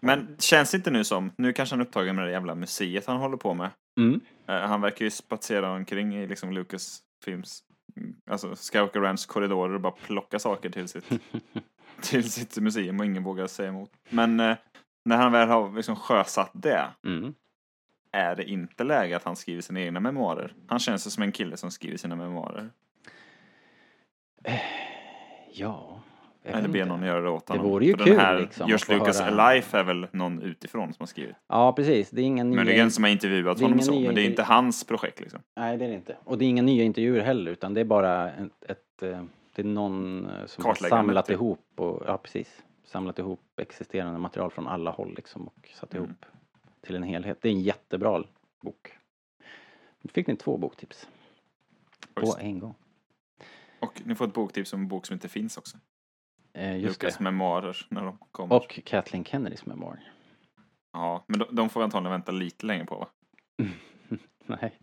Men 0.01 0.37
känns 0.39 0.71
det 0.71 0.77
inte 0.77 0.91
nu 0.91 1.05
som, 1.05 1.33
nu 1.39 1.53
kanske 1.53 1.73
han 1.73 1.81
är 1.81 1.85
upptagen 1.85 2.17
med 2.17 2.25
det 2.25 2.31
jävla 2.31 2.55
museet 2.55 3.07
han 3.07 3.17
håller 3.17 3.37
på 3.37 3.55
med. 3.55 3.71
Mm. 4.01 4.21
Eh, 4.47 4.61
han 4.61 4.81
verkar 4.81 5.05
ju 5.05 5.11
spatsera 5.11 5.73
omkring 5.73 6.17
i 6.17 6.27
liksom 6.27 6.53
Lucas 6.53 7.01
films, 7.25 7.63
mm, 7.97 8.17
alltså 8.31 8.55
Skywalker 8.57 9.01
Ranch 9.01 9.27
korridorer 9.27 9.75
och 9.75 9.81
bara 9.81 9.93
plocka 9.93 10.39
saker 10.39 10.71
till 10.71 10.89
sitt, 10.89 11.05
till 12.03 12.31
sitt 12.31 12.59
museum 12.59 13.01
och 13.01 13.07
ingen 13.07 13.23
vågar 13.23 13.47
säga 13.47 13.69
emot. 13.69 13.91
Men 14.11 14.41
eh, 14.41 14.57
när 15.05 15.17
han 15.17 15.33
väl 15.33 15.49
har 15.49 15.73
liksom 15.73 15.97
sjösatt 15.97 16.51
det, 16.55 16.87
Mm. 17.05 17.35
är 18.13 18.37
det 18.37 18.45
inte 18.45 18.85
läge 18.85 19.17
att 19.17 19.25
han 19.25 19.37
skriver 19.37 19.63
sina 19.63 19.81
egna 19.81 20.01
memoarer? 20.01 20.55
Han 20.69 20.79
känns 20.79 21.07
ju 21.07 21.11
som 21.11 21.23
en 21.23 21.33
kille 21.33 21.57
som 21.57 21.71
skriver 21.71 21.97
sina 21.97 22.17
memoarer. 22.17 22.71
Ja. 25.53 25.96
Jag 26.47 26.59
Eller 26.59 26.69
inte. 26.69 26.85
någon 26.85 27.03
göra 27.03 27.21
det 27.21 27.29
åt 27.31 27.47
Det 27.47 27.53
honom. 27.53 27.71
vore 27.71 27.87
ju 27.87 27.97
För 27.97 28.05
kul, 28.05 28.13
den 28.17 28.21
här 28.25 28.39
liksom, 28.41 28.69
George 28.69 28.99
Lucas 28.99 29.21
höra- 29.21 29.43
Alive 29.43 29.67
är 29.79 29.85
väl 29.85 30.07
någon 30.13 30.43
utifrån 30.43 30.93
som 30.93 31.03
har 31.03 31.07
skrivit. 31.07 31.37
Ja, 31.49 31.73
precis. 31.73 32.11
Det 32.11 32.21
är 32.21 32.25
inga 32.25 32.45
nya... 32.45 32.57
Möjligen 32.65 32.91
som 32.91 33.05
har 33.05 33.11
intervjuat 33.11 33.59
det 33.59 33.63
är 33.65 33.69
honom 33.69 33.81
så, 33.83 34.01
men 34.01 34.15
det 34.15 34.21
är 34.23 34.27
inte 34.27 34.43
hans 34.43 34.85
projekt 34.85 35.21
liksom. 35.21 35.41
Nej, 35.57 35.77
det 35.77 35.85
är 35.85 35.89
det 35.89 35.95
inte. 35.95 36.17
Och 36.25 36.39
det 36.39 36.45
är 36.45 36.49
inga 36.49 36.63
nya 36.63 36.85
intervjuer 36.85 37.21
heller 37.23 37.51
utan 37.53 37.75
det 37.75 37.81
är 37.81 37.85
bara 37.85 38.31
ett, 38.33 38.71
ett 38.71 39.03
eh, 39.03 39.23
det 39.55 39.63
är 39.63 39.67
någon 39.67 40.27
eh, 40.27 40.47
som 40.47 40.65
har 40.65 40.75
samlat 40.75 41.27
typ. 41.27 41.35
ihop 41.35 41.61
och, 41.77 42.03
ja 42.07 42.19
precis, 42.19 42.63
samlat 42.85 43.19
ihop 43.19 43.41
existerande 43.57 44.19
material 44.19 44.51
från 44.51 44.67
alla 44.69 44.91
håll 44.91 45.13
liksom 45.17 45.47
och 45.47 45.69
satt 45.75 45.95
Mm. 45.95 46.05
ihop 46.05 46.25
till 46.81 46.97
en 46.97 47.03
helhet. 47.03 47.39
Det 47.43 47.49
är 47.49 47.53
en 47.53 47.61
jättebra 47.61 48.25
bok. 48.63 48.93
Nu 50.03 50.11
fick 50.13 50.27
ni 50.27 50.37
två 50.37 50.57
boktips 50.57 51.09
på 52.15 52.37
en 52.41 52.59
gång. 52.59 52.75
Och 53.81 54.03
ni 54.05 54.15
får 54.15 54.25
ett 54.25 54.35
boktips 54.35 54.73
om 54.73 54.81
en 54.81 54.89
bok 54.89 55.07
som 55.07 55.15
inte 55.15 55.29
finns 55.29 55.57
också. 55.57 55.77
Eh, 56.57 56.79
Lucas 56.79 57.17
det. 57.19 57.25
memoarer 57.25 57.87
när 57.89 58.05
de 58.05 58.19
kommer. 58.33 58.55
Och 58.57 58.81
Kathleen 58.85 59.25
Kennedys 59.25 59.67
memoir. 59.67 60.13
Ja, 60.93 61.25
men 61.29 61.39
de, 61.39 61.47
de 61.57 61.69
får 61.69 61.81
vi 61.81 61.85
antagligen 61.85 62.13
vänta 62.13 62.33
lite 62.33 62.67
längre 62.67 62.85
på 62.85 62.97
va? 62.99 63.09
Nej. 64.47 64.79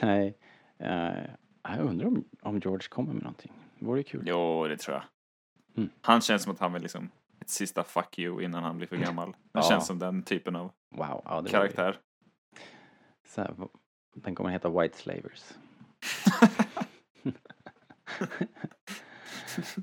Nej. 0.00 0.38
Eh, 0.78 1.24
jag 1.62 1.78
undrar 1.80 2.06
om, 2.06 2.24
om 2.42 2.58
George 2.58 2.88
kommer 2.88 3.12
med 3.12 3.22
någonting. 3.22 3.52
Det 3.78 3.84
vore 3.86 4.02
kul. 4.02 4.22
Jo, 4.26 4.66
det 4.68 4.76
tror 4.76 4.96
jag. 4.96 5.04
Mm. 5.76 5.90
Han 6.00 6.20
känns 6.20 6.42
som 6.42 6.52
att 6.52 6.58
han 6.60 6.72
vill 6.72 6.82
liksom 6.82 7.10
ett 7.40 7.48
sista 7.50 7.84
fuck 7.84 8.18
you 8.18 8.42
innan 8.42 8.62
han 8.64 8.76
blir 8.76 8.86
för 8.88 8.96
gammal. 8.96 9.30
Det 9.30 9.36
Ja. 9.52 9.62
känns 9.62 9.86
som 9.86 9.98
den 9.98 10.22
typen 10.22 10.56
av 10.56 10.72
Wow. 10.96 11.22
Ja, 11.24 11.44
karaktär. 11.50 11.96
Så 13.28 13.40
här, 13.40 13.54
den 14.14 14.34
kommer 14.34 14.50
heta 14.50 14.68
White 14.80 14.98
Slavers. 14.98 15.44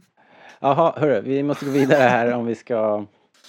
Jaha, 0.66 0.94
hörru, 0.98 1.22
vi 1.22 1.44
måste 1.44 1.66
gå 1.66 1.72
vidare 1.72 2.00
här 2.00 2.34
om 2.34 2.46
vi 2.46 2.56
ska 2.56 3.06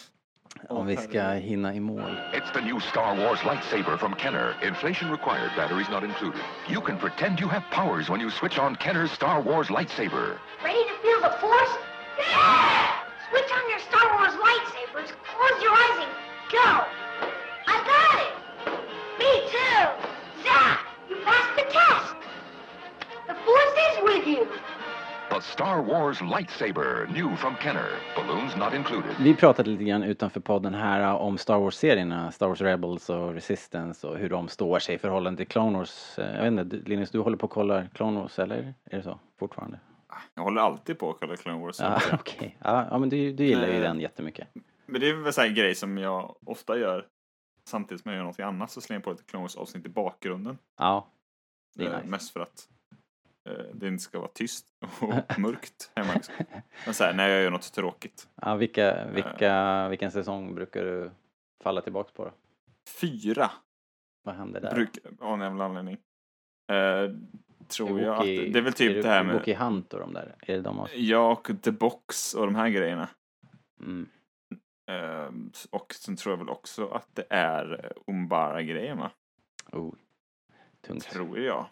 om 0.69 0.87
vi 0.87 0.97
ska 0.97 1.23
hinna 1.23 1.75
i 1.75 1.81
mål. 1.81 2.17
It's 2.33 2.53
the 2.53 2.61
new 2.61 2.81
Star 2.81 3.17
Wars 3.17 3.45
lightsaber 3.45 3.97
from 3.97 4.15
Kenner. 4.15 4.55
Inflation 4.63 5.11
required, 5.11 5.51
batteries 5.57 5.89
not 5.91 6.05
included. 6.05 6.41
You 6.69 6.81
can 6.81 6.99
pretend 6.99 7.41
you 7.41 7.49
have 7.49 7.63
powers 7.71 8.11
when 8.11 8.21
you 8.21 8.31
switch 8.31 8.59
on 8.59 8.77
Kenner's 8.77 9.13
Star 9.13 9.41
Wars 9.43 9.69
lightsaber. 9.69 10.37
Ready 10.65 10.85
to 10.91 10.95
feel 11.03 11.21
the 11.29 11.35
force? 11.41 11.75
Yeah! 12.19 12.93
Switch 13.31 13.51
on 13.59 13.65
your 13.71 13.81
Star 13.89 14.07
Wars 14.17 14.35
lightsabers, 14.47 15.11
close 15.33 15.59
your 15.65 15.75
eyes 15.85 15.99
and 16.05 16.13
go! 16.59 16.69
I 17.73 17.77
got 17.93 18.17
it! 18.27 18.33
Me 19.21 19.31
too! 19.55 19.81
Zap! 20.45 20.79
You 21.09 21.17
passed 21.25 21.55
the 21.61 21.67
test! 21.79 22.15
The 23.31 23.37
force 23.47 23.75
is 23.87 23.95
with 24.05 24.27
you! 24.27 24.56
The 25.37 25.43
Star 25.43 25.83
Wars 25.83 26.21
lightsaber, 26.21 27.07
new 27.13 27.37
from 27.37 27.55
Kenner. 27.61 27.89
Balloons 28.17 28.57
not 28.57 28.75
included. 28.75 29.17
Vi 29.21 29.35
pratade 29.35 29.71
lite 29.71 29.85
grann 29.85 30.03
utanför 30.03 30.41
podden 30.41 30.75
här 30.75 31.01
uh, 31.01 31.15
om 31.15 31.39
Star 31.39 31.59
Wars-serierna, 31.59 32.33
Star 32.33 32.49
Wars 32.49 32.61
Rebels 32.61 33.11
och 33.11 33.35
Resistance 33.35 34.07
och 34.07 34.19
hur 34.19 34.29
de 34.29 34.49
står 34.49 34.79
sig 34.79 34.95
i 34.95 34.99
förhållande 34.99 35.37
till 35.37 35.47
Clone 35.47 35.79
Wars. 35.79 36.19
Eh, 36.19 36.35
Jag 36.35 36.43
vet 36.43 36.51
inte, 36.53 36.65
du- 36.65 36.83
Linus, 36.83 37.11
du 37.11 37.19
håller 37.19 37.37
på 37.37 37.47
att 37.47 37.53
kolla 37.53 37.87
Clone 37.87 38.21
Wars 38.21 38.39
eller? 38.39 38.75
Är 38.85 38.97
det 38.97 39.03
så 39.03 39.19
fortfarande? 39.39 39.81
Jag 40.35 40.43
håller 40.43 40.61
alltid 40.61 40.99
på 40.99 41.11
att 41.11 41.17
kolla 41.21 41.37
Clone 41.37 41.59
Wars. 41.65 41.81
Ja, 41.81 42.01
okej. 42.13 42.57
Ja, 42.65 42.87
ja, 42.91 42.99
men 42.99 43.09
du, 43.09 43.33
du 43.33 43.45
gillar 43.45 43.67
ju 43.67 43.73
Nej. 43.73 43.81
den 43.81 44.01
jättemycket. 44.01 44.49
Men 44.87 45.01
det 45.01 45.09
är 45.09 45.15
väl 45.15 45.49
en 45.49 45.55
grej 45.55 45.75
som 45.75 45.99
jag 45.99 46.37
ofta 46.47 46.79
gör 46.79 47.07
samtidigt 47.69 48.03
som 48.03 48.11
jag 48.11 48.17
gör 48.17 48.23
någonting 48.23 48.45
annat 48.45 48.71
så 48.71 48.81
slänger 48.81 48.97
jag 48.99 49.05
på 49.05 49.11
lite 49.11 49.25
Clone 49.25 49.43
Wars 49.43 49.57
avsnitt 49.57 49.87
i 49.87 49.89
bakgrunden. 49.89 50.59
Ja. 50.79 51.07
Det 51.75 51.85
är 51.85 51.91
Eh, 51.91 51.97
nice. 51.97 52.09
Mest 52.09 52.33
för 52.33 52.41
att 52.41 52.69
eh, 52.71 52.76
det 53.75 53.89
inte 53.89 54.03
ska 54.03 54.19
vara 54.19 54.31
tyst 54.35 54.67
och 55.01 55.39
mörkt 55.39 55.93
hemma. 55.95 56.13
Liksom. 56.15 56.35
Men 56.85 56.95
så 56.95 57.05
här, 57.05 57.15
när 57.15 57.29
jag 57.29 57.43
gör 57.43 57.51
något 57.51 57.73
tråkigt. 57.73 58.29
Ja, 58.43 58.55
vilka, 58.55 59.07
vilka, 59.07 59.89
vilken 59.89 60.11
säsong 60.11 60.55
brukar 60.55 60.85
du 60.85 61.11
falla 61.63 61.81
tillbaks 61.81 62.13
på 62.13 62.25
då? 62.25 62.33
Fyra 63.01 63.51
Vad 64.23 64.35
händer 64.35 64.61
där? 64.61 64.75
brukar, 64.75 65.03
av 65.21 65.35
en 65.35 65.41
jävla 65.41 65.65
anledning. 65.65 65.99
Eh, 66.73 67.11
tror 67.69 68.01
jag 68.01 68.17
att 68.17 68.25
det, 68.25 68.49
det 68.49 68.59
är 68.59 68.63
väl 68.63 68.73
typ 68.73 69.03
det 69.03 69.09
här 69.09 69.25
med 69.25 69.35
Wookie 69.35 69.57
Hunt 69.57 69.95
och 69.95 70.01
de 70.01 70.13
där. 70.13 70.35
Är 70.41 70.57
det 70.57 70.63
de 70.63 70.81
också? 70.81 70.97
jag 70.97 71.31
och 71.31 71.51
The 71.63 71.71
Box 71.71 72.35
och 72.35 72.47
de 72.47 72.55
här 72.55 72.69
grejerna. 72.69 73.09
Mm. 73.81 74.09
Eh, 74.91 75.31
och 75.71 75.95
sen 75.95 76.17
tror 76.17 76.33
jag 76.33 76.39
väl 76.39 76.49
också 76.49 76.89
att 76.89 77.09
det 77.15 77.27
är 77.31 77.93
Umbara-grejen 78.07 78.99
va? 78.99 79.11
Oh. 79.73 79.95
Tungt. 80.87 81.05
Tror 81.05 81.39
jag. 81.39 81.67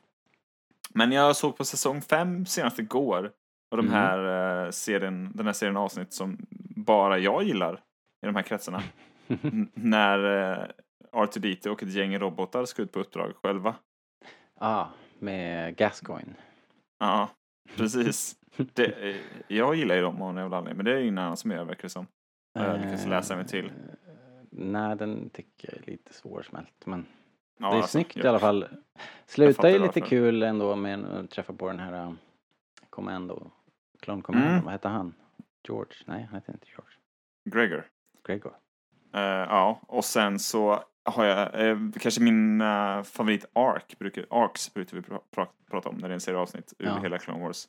Men 0.95 1.12
jag 1.12 1.36
såg 1.36 1.57
på 1.57 1.64
säsong 1.64 2.01
fem 2.03 2.47
senast 2.47 2.78
igår. 2.78 3.32
Och 3.70 3.76
de 3.76 3.86
Mm. 3.86 3.92
här, 3.99 4.64
eh, 4.64 4.70
serien, 4.70 5.32
den 5.34 5.47
här 5.47 5.53
serien 5.53 5.76
avsnitt 5.76 6.12
som 6.12 6.38
bara 6.76 7.18
jag 7.18 7.42
gillar 7.45 7.74
i 8.22 8.26
de 8.26 8.34
här 8.34 8.42
kretsarna. 8.42 8.82
När 9.74 10.18
eh, 10.53 10.66
R2D2 11.12 11.68
och 11.68 11.82
ett 11.82 11.92
gäng 11.95 12.18
robotar 12.18 12.64
ska 12.64 12.82
ut 12.82 12.92
på 12.92 13.01
uppdrag 13.01 13.32
själva. 13.42 13.74
ah, 14.61 14.86
med 15.18 15.76
Gascoigne. 15.76 16.34
Ja, 16.99 17.28
precis. 17.76 18.36
Det, 18.57 19.11
eh, 19.11 19.16
jag 19.49 19.74
gillar 19.74 19.95
ju 19.95 20.03
dem 20.03 20.22
av 20.22 20.34
någon 20.34 20.53
anledning, 20.55 20.76
men 20.76 20.84
det 20.84 20.92
är 20.92 21.01
ingen 21.01 21.18
annan 21.18 21.36
som 21.36 21.51
gör 21.51 21.64
verkar 21.64 21.82
det 21.82 21.88
som. 21.88 22.07
Jag 22.55 22.80
lyckas 22.80 23.07
läsa 23.07 23.36
mig 23.36 23.47
till. 23.47 23.66
Eh, 23.66 23.72
Nej, 24.51 24.97
den 24.97 25.30
tycker 25.30 25.68
jag 25.72 25.82
är 25.82 25.90
lite 25.90 26.12
svårsmält. 26.14 26.86
Men 26.86 27.07
Ja, 27.59 27.66
det 27.68 27.72
är 27.72 27.76
alltså, 27.76 27.88
snyggt 27.90 28.16
jag- 28.16 28.24
i 28.24 28.28
alla 28.28 28.38
fall. 28.38 28.68
Slutar 29.26 29.68
ju 29.68 29.74
lite 29.78 30.00
varför. 30.00 30.00
kul 30.00 30.42
ändå 30.42 30.76
med 30.76 31.05
att 31.05 31.30
träffa 31.30 31.52
på 31.52 31.68
den 31.68 31.78
här 31.78 32.07
um, 32.07 32.18
Commando. 32.90 33.50
Clone 34.00 34.22
Commando, 34.22 34.48
Mm. 34.48 34.64
vad 34.64 34.72
hette 34.72 34.88
han? 34.88 35.14
George? 35.68 35.94
Nej, 36.07 36.22
han 36.22 36.34
hette 36.34 36.52
inte 36.52 36.66
George. 36.68 36.94
Gregor. 37.50 37.84
Gregor. 38.26 38.52
Eh, 39.14 39.20
ja, 39.22 39.80
och 39.86 40.05
sen 40.05 40.38
så 40.38 40.82
har 41.05 41.24
jag 41.24 41.68
eh, 41.68 41.78
kanske 42.00 42.20
min 42.22 42.61
uh, 42.61 43.02
favorit 43.02 43.44
arc, 43.52 43.98
brukar, 43.98 44.26
arcs 44.30 44.74
brukar 44.74 44.96
vi 44.96 45.02
pra, 45.02 45.18
pra, 45.30 45.46
prata 45.70 45.88
om 45.88 45.96
när 45.96 46.09
det 46.09 46.12
är 46.12 46.14
en 46.14 46.20
serie 46.20 46.38
avsnitt 46.38 46.74
ur 46.78 46.86
Ja. 46.86 46.98
hela 47.02 47.18
Clone 47.18 47.40
Wars. 47.46 47.68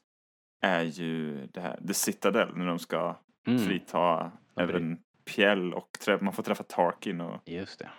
Är 0.61 0.81
ju 0.83 1.45
det 1.47 1.61
här, 1.61 1.79
The 1.87 1.93
Citadel, 1.93 2.57
när 2.57 2.65
de 2.65 2.79
ska 2.79 3.15
Mm, 3.47 3.59
frita 3.59 4.31
även 4.59 4.97
Pjäll 5.25 5.73
och 5.73 5.89
man 6.21 6.33
får 6.33 6.43
träffa 6.43 6.63
Tarkin 6.63 7.21
och 7.21 7.41
Just 7.49 7.79
det. 7.79 7.89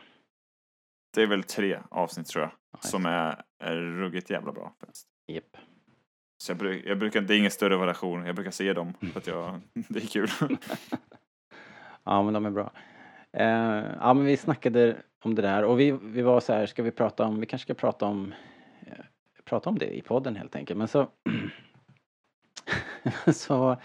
Det 1.17 1.23
är 1.23 1.27
väl 1.27 1.43
tre 1.43 1.79
avsnitt 1.91 2.27
tror 2.27 2.43
jag 2.43 2.51
Nice. 2.79 2.89
som 2.89 3.07
är, 3.07 3.43
är 3.59 3.77
ruggigt 3.77 4.31
jävla 4.31 4.53
bra. 4.53 4.75
Japp. 5.27 5.57
Så 6.39 6.51
jag, 6.51 6.59
bruk, 6.59 6.85
jag 6.87 6.99
brukar, 6.99 7.21
det 7.21 7.35
är 7.35 7.39
ingen 7.39 7.51
större 7.51 7.77
variation, 7.77 8.27
jag 8.27 8.35
brukar 8.35 8.51
se 8.51 8.73
dem 8.73 8.95
för 9.13 9.21
att 9.21 9.27
jag, 9.27 9.61
det 9.75 10.03
är 10.03 10.07
kul. 10.07 10.31
Ja, 12.05 12.23
men 12.23 12.35
de 12.35 12.47
är 12.47 12.51
bra. 12.51 12.73
Eh, 13.33 13.85
ja, 14.01 14.15
men 14.15 14.25
vi 14.25 14.37
snackade 14.37 14.97
om 15.25 15.35
det 15.35 15.43
där 15.43 15.65
och 15.65 15.81
vi, 15.81 15.91
vi 15.91 16.23
var 16.23 16.41
så 16.41 16.53
här, 16.53 16.67
ska 16.67 16.83
vi 16.83 16.91
prata 16.91 17.25
om, 17.25 17.41
vi 17.41 17.47
kanske 17.47 17.67
ska 17.67 17.75
prata 17.75 18.07
om, 18.07 18.35
eh, 18.87 19.05
prata 19.45 19.71
om 19.71 19.79
det 19.79 19.97
i 19.97 20.03
podden 20.03 20.37
helt 20.37 20.57
enkelt. 20.57 20.79
Men 20.79 20.89
så, 20.89 21.09
så, 23.33 23.77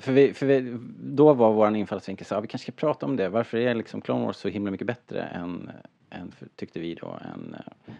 för 0.00 0.12
vi, 0.12 0.34
för 0.34 0.46
vi, 0.46 0.78
då 0.98 1.34
var 1.34 1.52
våran 1.52 1.76
infallsvinkel 1.76 2.26
så 2.26 2.34
här, 2.34 2.42
vi 2.42 2.48
kanske 2.48 2.72
ska 2.72 2.86
prata 2.86 3.06
om 3.06 3.16
det. 3.16 3.28
Varför 3.28 3.58
är 3.58 3.74
liksom 3.74 4.00
Clone 4.00 4.26
Wars 4.26 4.36
så 4.36 4.48
himla 4.48 4.70
mycket 4.70 4.86
bättre 4.86 5.22
än, 5.22 5.70
än 6.10 6.32
tyckte 6.56 6.80
vi 6.80 6.94
då, 6.94 7.18
än 7.34 7.54
eh, 7.54 7.94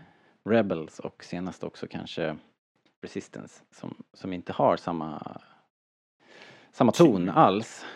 Rebels 0.44 0.98
och 0.98 1.24
senast 1.24 1.64
också 1.64 1.86
kanske 1.86 2.36
Resistance 3.02 3.62
som, 3.70 3.94
som 4.12 4.32
inte 4.32 4.52
har 4.52 4.76
samma, 4.76 5.40
samma 6.72 6.92
ton 6.92 7.28
alls. 7.28 7.86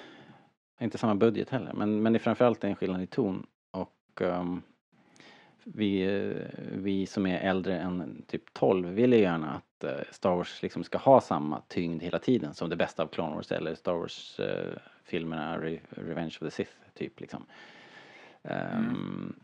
Inte 0.81 0.99
samma 0.99 1.15
budget 1.15 1.51
heller, 1.51 1.73
men, 1.73 2.03
men 2.03 2.13
det 2.13 2.17
är 2.17 2.21
framförallt 2.21 2.65
en 2.65 2.77
skillnad 2.77 3.03
i 3.03 3.07
ton. 3.07 3.47
Och 3.71 4.23
ehm, 4.23 4.63
vi, 5.65 6.07
vi 6.73 7.07
som 7.07 7.27
är 7.27 7.39
äldre 7.39 7.79
än 7.79 8.23
typ 8.27 8.53
12 8.53 8.89
vill 8.89 9.13
ju 9.13 9.19
gärna 9.19 9.51
att 9.53 9.85
eh, 9.85 10.01
Star 10.11 10.37
Wars 10.37 10.63
liksom 10.63 10.85
ska 10.85 10.99
ha 10.99 11.21
samma 11.21 11.63
tyngd 11.69 12.03
hela 12.03 12.19
tiden 12.19 12.55
som 12.55 12.71
det 12.71 12.77
bästa 12.77 13.03
av 13.03 13.07
Clone 13.07 13.35
Wars 13.35 13.53
eller 13.53 13.75
Star 13.75 13.93
Wars-filmerna, 13.95 15.55
eh, 15.55 15.61
Re- 15.61 15.81
Revenge 15.91 16.37
of 16.41 16.41
the 16.41 16.51
Sith 16.51 16.73
typ 16.95 17.21
liksom. 17.21 17.47
Ehm, 18.43 19.35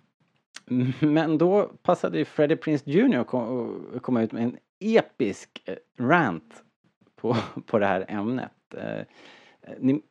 Men 1.01 1.39
då 1.39 1.63
passade 1.83 2.19
ju 2.19 2.25
Freddie 2.25 2.57
Prince 2.57 2.91
Jr. 2.91 3.19
att 3.19 3.27
kom- 3.27 3.99
komma 4.03 4.23
ut 4.23 4.33
med 4.33 4.43
en 4.43 4.57
episk 4.81 5.63
eh, 5.65 5.77
rant 6.05 6.65
på, 7.17 7.37
på 7.67 7.79
det 7.79 7.87
här 7.87 8.05
ämnet. 8.09 8.53
Uh, 8.75 9.03
Ni, 9.79 10.03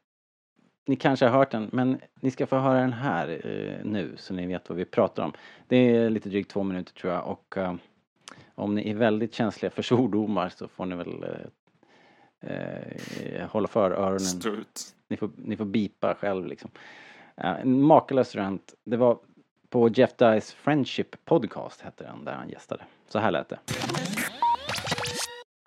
ni 0.89 0.95
kanske 0.95 1.25
har 1.25 1.37
hört 1.37 1.51
den, 1.51 1.69
men 1.71 2.01
ni 2.19 2.31
ska 2.31 2.47
få 2.47 2.57
höra 2.57 2.79
den 2.79 2.93
här 2.93 3.41
eh, 3.45 3.85
nu 3.85 4.13
så 4.17 4.33
ni 4.33 4.47
vet 4.47 4.69
vad 4.69 4.77
vi 4.77 4.85
pratar 4.85 5.23
om. 5.23 5.33
Det 5.67 5.77
är 5.77 6.09
lite 6.09 6.29
drygt 6.29 6.51
två 6.51 6.63
minuter 6.63 6.93
tror 6.93 7.13
jag 7.13 7.27
och 7.27 7.57
eh, 7.57 7.73
om 8.55 8.75
ni 8.75 8.89
är 8.89 8.95
väldigt 8.95 9.33
känsliga 9.33 9.69
för 9.71 9.81
svordomar 9.91 10.49
så 10.49 10.67
får 10.67 10.85
ni 10.85 10.95
väl 10.95 11.25
eh, 12.41 12.49
eh, 12.51 13.49
hålla 13.49 13.67
för 13.67 13.91
öronen. 13.91 14.19
Stå 14.19 14.49
ut. 14.49 14.81
Ni 15.07 15.17
får, 15.17 15.29
ni 15.35 15.57
får 15.57 15.65
bipa 15.65 16.15
själv 16.15 16.45
liksom. 16.45 16.71
Eh, 17.37 17.61
en 17.61 17.81
makalös 17.81 18.35
rant. 18.35 18.73
Det 18.83 18.97
var 18.97 19.19
på 19.69 19.89
Jeff 19.89 20.17
Dyes 20.17 20.53
Friendship 20.53 21.25
Podcast 21.25 21.81
hette 21.81 22.03
den 22.03 22.25
där 22.25 22.33
han 22.33 22.49
gästade. 22.49 22.83
Så 23.07 23.19
här 23.19 23.31
lät 23.31 23.49
det. 23.49 23.59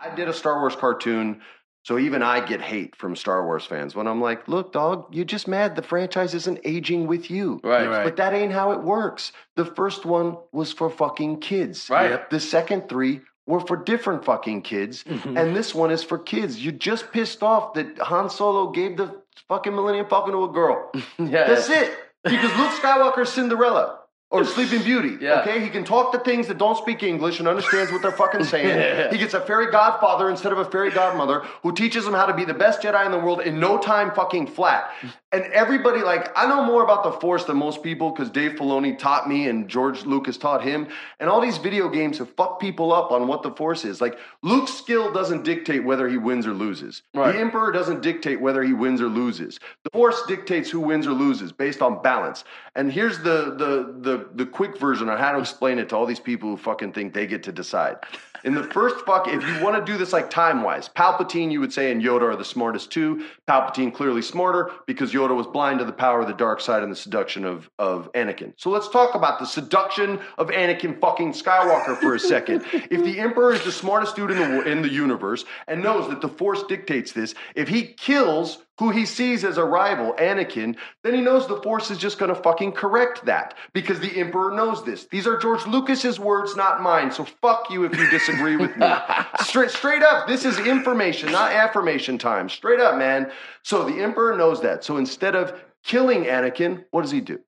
I 0.07 0.17
did 0.17 0.29
a 0.29 0.33
Star 0.33 0.61
Wars 0.61 0.77
cartoon, 0.77 1.43
so 1.85 1.99
even 1.99 2.23
I 2.23 2.45
get 2.45 2.61
hate 2.61 2.95
from 2.95 3.17
Star 3.17 3.45
Wars 3.45 3.65
fans 3.65 3.95
when 3.95 4.07
I'm 4.07 4.21
like, 4.21 4.47
look, 4.47 4.73
dog, 4.73 5.07
you're 5.15 5.25
just 5.25 5.49
mad 5.49 5.75
the 5.75 5.83
franchise 5.83 6.33
isn't 6.35 6.61
aging 6.65 7.07
with 7.07 7.31
you. 7.31 7.61
Right. 7.65 7.89
Right. 7.89 8.05
But 8.05 8.17
that 8.17 8.33
ain't 8.33 8.53
how 8.53 8.71
it 8.73 8.83
works. 8.83 9.33
The 9.57 9.65
first 9.65 10.05
one 10.05 10.37
was 10.53 10.73
for 10.73 10.89
fucking 10.89 11.41
kids. 11.41 11.91
Right. 11.91 12.11
Yep. 12.11 12.31
The 12.31 12.41
second 12.41 12.89
three 12.89 13.21
were 13.47 13.61
for 13.61 13.77
different 13.77 14.25
fucking 14.25 14.63
kids. 14.63 15.03
Mm-hmm. 15.03 15.37
and 15.37 15.57
this 15.57 15.75
one 15.75 15.91
is 15.91 16.05
for 16.05 16.19
kids. 16.19 16.63
You're 16.63 16.73
just 16.73 17.11
pissed 17.13 17.43
off 17.43 17.75
that 17.75 17.99
Han 17.99 18.31
Solo 18.31 18.71
gave 18.71 18.97
the 18.97 19.21
fucking 19.49 19.75
Millennium 19.75 20.09
Falcon 20.09 20.33
to 20.35 20.45
a 20.45 20.49
girl. 20.49 20.91
yeah. 21.19 21.49
That's 21.49 21.69
it. 21.69 21.93
Because 22.23 22.57
Luke 22.57 22.71
Skywalker's 22.81 23.33
Cinderella. 23.33 23.99
Or 24.33 24.45
Sleeping 24.45 24.83
Beauty. 24.83 25.19
Yeah. 25.23 25.43
Okay, 25.43 25.61
he 25.61 25.69
can 25.69 25.85
talk 25.85 26.11
to 26.13 26.19
things 26.19 26.49
that 26.49 26.59
don't 26.59 26.77
speak 26.77 27.03
English 27.03 27.39
and 27.39 27.47
understands 27.47 27.93
what 27.93 28.03
they're 28.03 28.11
fucking 28.11 28.45
saying. 28.55 29.13
He 29.13 29.19
gets 29.19 29.35
a 29.35 29.41
fairy 29.41 29.71
godfather 29.71 30.29
instead 30.31 30.53
of 30.53 30.59
a 30.59 30.65
fairy 30.65 30.91
godmother 30.91 31.41
who 31.63 31.73
teaches 31.73 32.07
him 32.07 32.15
how 32.15 32.27
to 32.27 32.35
be 32.35 32.45
the 32.45 32.55
best 32.55 32.81
Jedi 32.83 33.05
in 33.07 33.13
the 33.13 33.19
world 33.19 33.41
in 33.41 33.61
no 33.61 33.79
time 33.79 34.11
fucking 34.13 34.49
flat. 34.49 34.91
And 35.33 35.45
everybody, 35.45 36.03
like, 36.03 36.31
I 36.37 36.47
know 36.47 36.63
more 36.63 36.83
about 36.85 37.05
the 37.05 37.13
Force 37.13 37.45
than 37.45 37.57
most 37.57 37.83
people 37.83 38.11
because 38.11 38.29
Dave 38.29 38.53
Filoni 38.53 38.99
taught 38.99 39.27
me 39.27 39.49
and 39.49 39.67
George 39.67 40.05
Lucas 40.05 40.37
taught 40.37 40.63
him. 40.63 40.89
And 41.21 41.31
all 41.31 41.41
these 41.41 41.57
video 41.57 41.89
games 41.89 42.19
have 42.19 42.31
fucked 42.37 42.61
people 42.61 42.93
up 42.93 43.11
on 43.11 43.27
what 43.27 43.43
the 43.43 43.51
Force 43.51 43.87
is. 43.87 44.03
Like, 44.03 44.19
Luke's 44.43 44.75
skill 44.75 45.11
doesn't 45.11 45.43
dictate 45.43 45.85
whether 45.85 46.07
he 46.07 46.19
wins 46.19 46.47
or 46.47 46.53
loses. 46.53 47.01
Right. 47.15 47.33
The 47.33 47.41
Emperor 47.41 47.73
doesn't 47.73 48.03
dictate 48.03 48.43
whether 48.43 48.63
he 48.63 48.75
wins 48.75 49.01
or 49.01 49.09
loses. 49.09 49.59
The 49.85 49.91
Force 49.91 50.23
dictates 50.29 50.69
who 50.69 50.81
wins 50.81 51.07
or 51.07 51.13
loses 51.13 51.51
based 51.51 51.81
on 51.81 52.03
balance. 52.03 52.45
And 52.77 52.93
here's 52.93 53.19
the 53.19 53.55
the 53.57 53.95
the 54.01 54.29
the 54.35 54.47
quick 54.47 54.79
version 54.79 55.09
on 55.09 55.19
how 55.19 55.33
to 55.33 55.39
explain 55.39 55.79
it 55.79 55.89
to 55.91 55.97
all 55.97 56.07
these 56.07 56.21
people 56.21 56.51
who 56.51 56.57
fucking 56.57 56.93
think 56.93 57.15
they 57.15 57.27
get 57.27 57.43
to 57.45 57.53
decide. 57.53 57.97
In 58.45 58.55
the 58.55 58.65
first 58.65 59.05
fuck, 59.05 59.29
if 59.29 59.47
you 59.47 59.63
want 59.63 59.77
to 59.85 59.93
do 59.93 59.97
this 59.97 60.13
like 60.13 60.31
time 60.31 60.63
wise, 60.63 60.89
Palpatine, 60.89 61.53
you 61.53 61.61
would 61.61 61.73
say, 61.73 61.93
and 61.93 62.03
Yoda 62.03 62.23
are 62.23 62.37
the 62.37 62.45
smartest 62.45 62.91
two. 62.91 63.25
Palpatine 63.49 63.93
clearly 63.93 64.23
smarter 64.23 64.71
because 64.87 65.13
Yoda 65.13 65.37
was 65.37 65.47
blind 65.47 65.79
to 65.79 65.85
the 65.85 65.93
power 65.93 66.21
of 66.21 66.27
the 66.27 66.35
dark 66.35 66.61
side 66.61 66.83
and 66.83 66.91
the 66.91 66.97
seduction 66.97 67.45
of 67.45 67.71
of 67.79 68.11
Anakin. 68.13 68.53
So 68.57 68.71
let's 68.71 68.89
talk 68.89 69.15
about 69.15 69.39
the 69.39 69.47
seduction 69.47 70.21
of 70.39 70.49
Anakin 70.49 71.01
fucking 71.01 71.33
Skywalker 71.33 71.99
for 71.99 72.15
a 72.15 72.21
second. 72.21 72.65
if 72.73 73.03
the 73.05 73.21
Emperor 73.21 73.53
is 73.53 73.65
the 73.65 73.73
smartest 73.73 74.17
dude 74.17 74.31
in 74.31 74.39
the 74.39 74.63
in 74.63 74.83
the 74.83 74.91
universe 74.91 75.45
and 75.69 75.83
knows 75.83 76.09
that 76.09 76.21
the 76.21 76.29
Force 76.29 76.63
dictates 76.65 77.13
this, 77.13 77.35
if 77.55 77.69
he 77.69 77.85
kills 77.85 78.59
who 78.79 78.91
he 78.91 79.05
sees 79.05 79.45
as 79.45 79.59
a 79.59 79.65
rival, 79.65 80.15
Anakin, 80.15 80.77
then 81.03 81.15
he 81.15 81.21
knows 81.21 81.47
the 81.47 81.61
Force 81.63 81.91
is 81.91 81.99
just 81.99 82.19
going 82.19 82.35
to 82.35 82.43
fucking 82.43 82.73
correct 82.73 83.25
that 83.27 83.55
because 83.73 84.01
the 84.01 84.19
Emperor 84.19 84.51
knows 84.51 84.85
this. 84.85 85.07
These 85.07 85.27
are 85.27 85.37
George 85.37 85.67
Lucas's 85.67 86.19
words, 86.19 86.57
not 86.57 86.83
mine. 86.83 87.13
So 87.13 87.25
fuck 87.25 87.71
you 87.71 87.85
if 87.85 87.97
you 87.97 88.09
disagree 88.11 88.57
with 88.57 88.77
me. 88.77 88.87
straight, 89.41 89.71
straight 89.71 90.03
up, 90.03 90.27
this 90.27 90.45
is 90.45 90.59
information, 90.59 91.31
not 91.31 91.53
affirmation 91.53 92.17
time. 92.17 92.49
Straight 92.49 92.81
up, 92.81 92.97
man. 92.97 93.31
So 93.63 93.85
the 93.85 94.03
Emperor 94.03 94.37
knows 94.37 94.63
that. 94.63 94.85
So 94.85 94.97
instead 94.97 95.37
of 95.37 95.61
killing 95.85 96.25
Anakin, 96.25 96.85
what 96.91 97.03
does 97.03 97.11
he 97.11 97.21
do? 97.21 97.41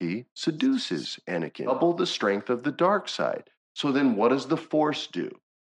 He 0.00 0.24
seduces 0.34 1.20
Anakin. 1.28 1.66
Double 1.66 1.92
the 1.92 2.06
strength 2.06 2.50
of 2.50 2.62
the 2.62 2.72
dark 2.72 3.08
side. 3.08 3.50
So 3.74 3.92
then 3.92 4.16
what 4.16 4.30
does 4.30 4.46
the 4.46 4.56
Force 4.56 5.06
do? 5.06 5.30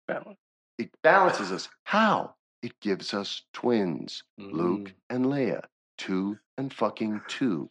Balance. 0.06 0.38
It 0.78 0.90
balances 1.02 1.50
us. 1.50 1.68
How? 1.84 2.34
It 2.62 2.78
gives 2.80 3.12
us 3.12 3.42
twins, 3.52 4.22
Luke 4.38 4.90
mm. 4.90 4.94
and 5.10 5.26
Leia, 5.26 5.64
two 5.98 6.38
and 6.56 6.72
fucking 6.72 7.20
two. 7.28 7.68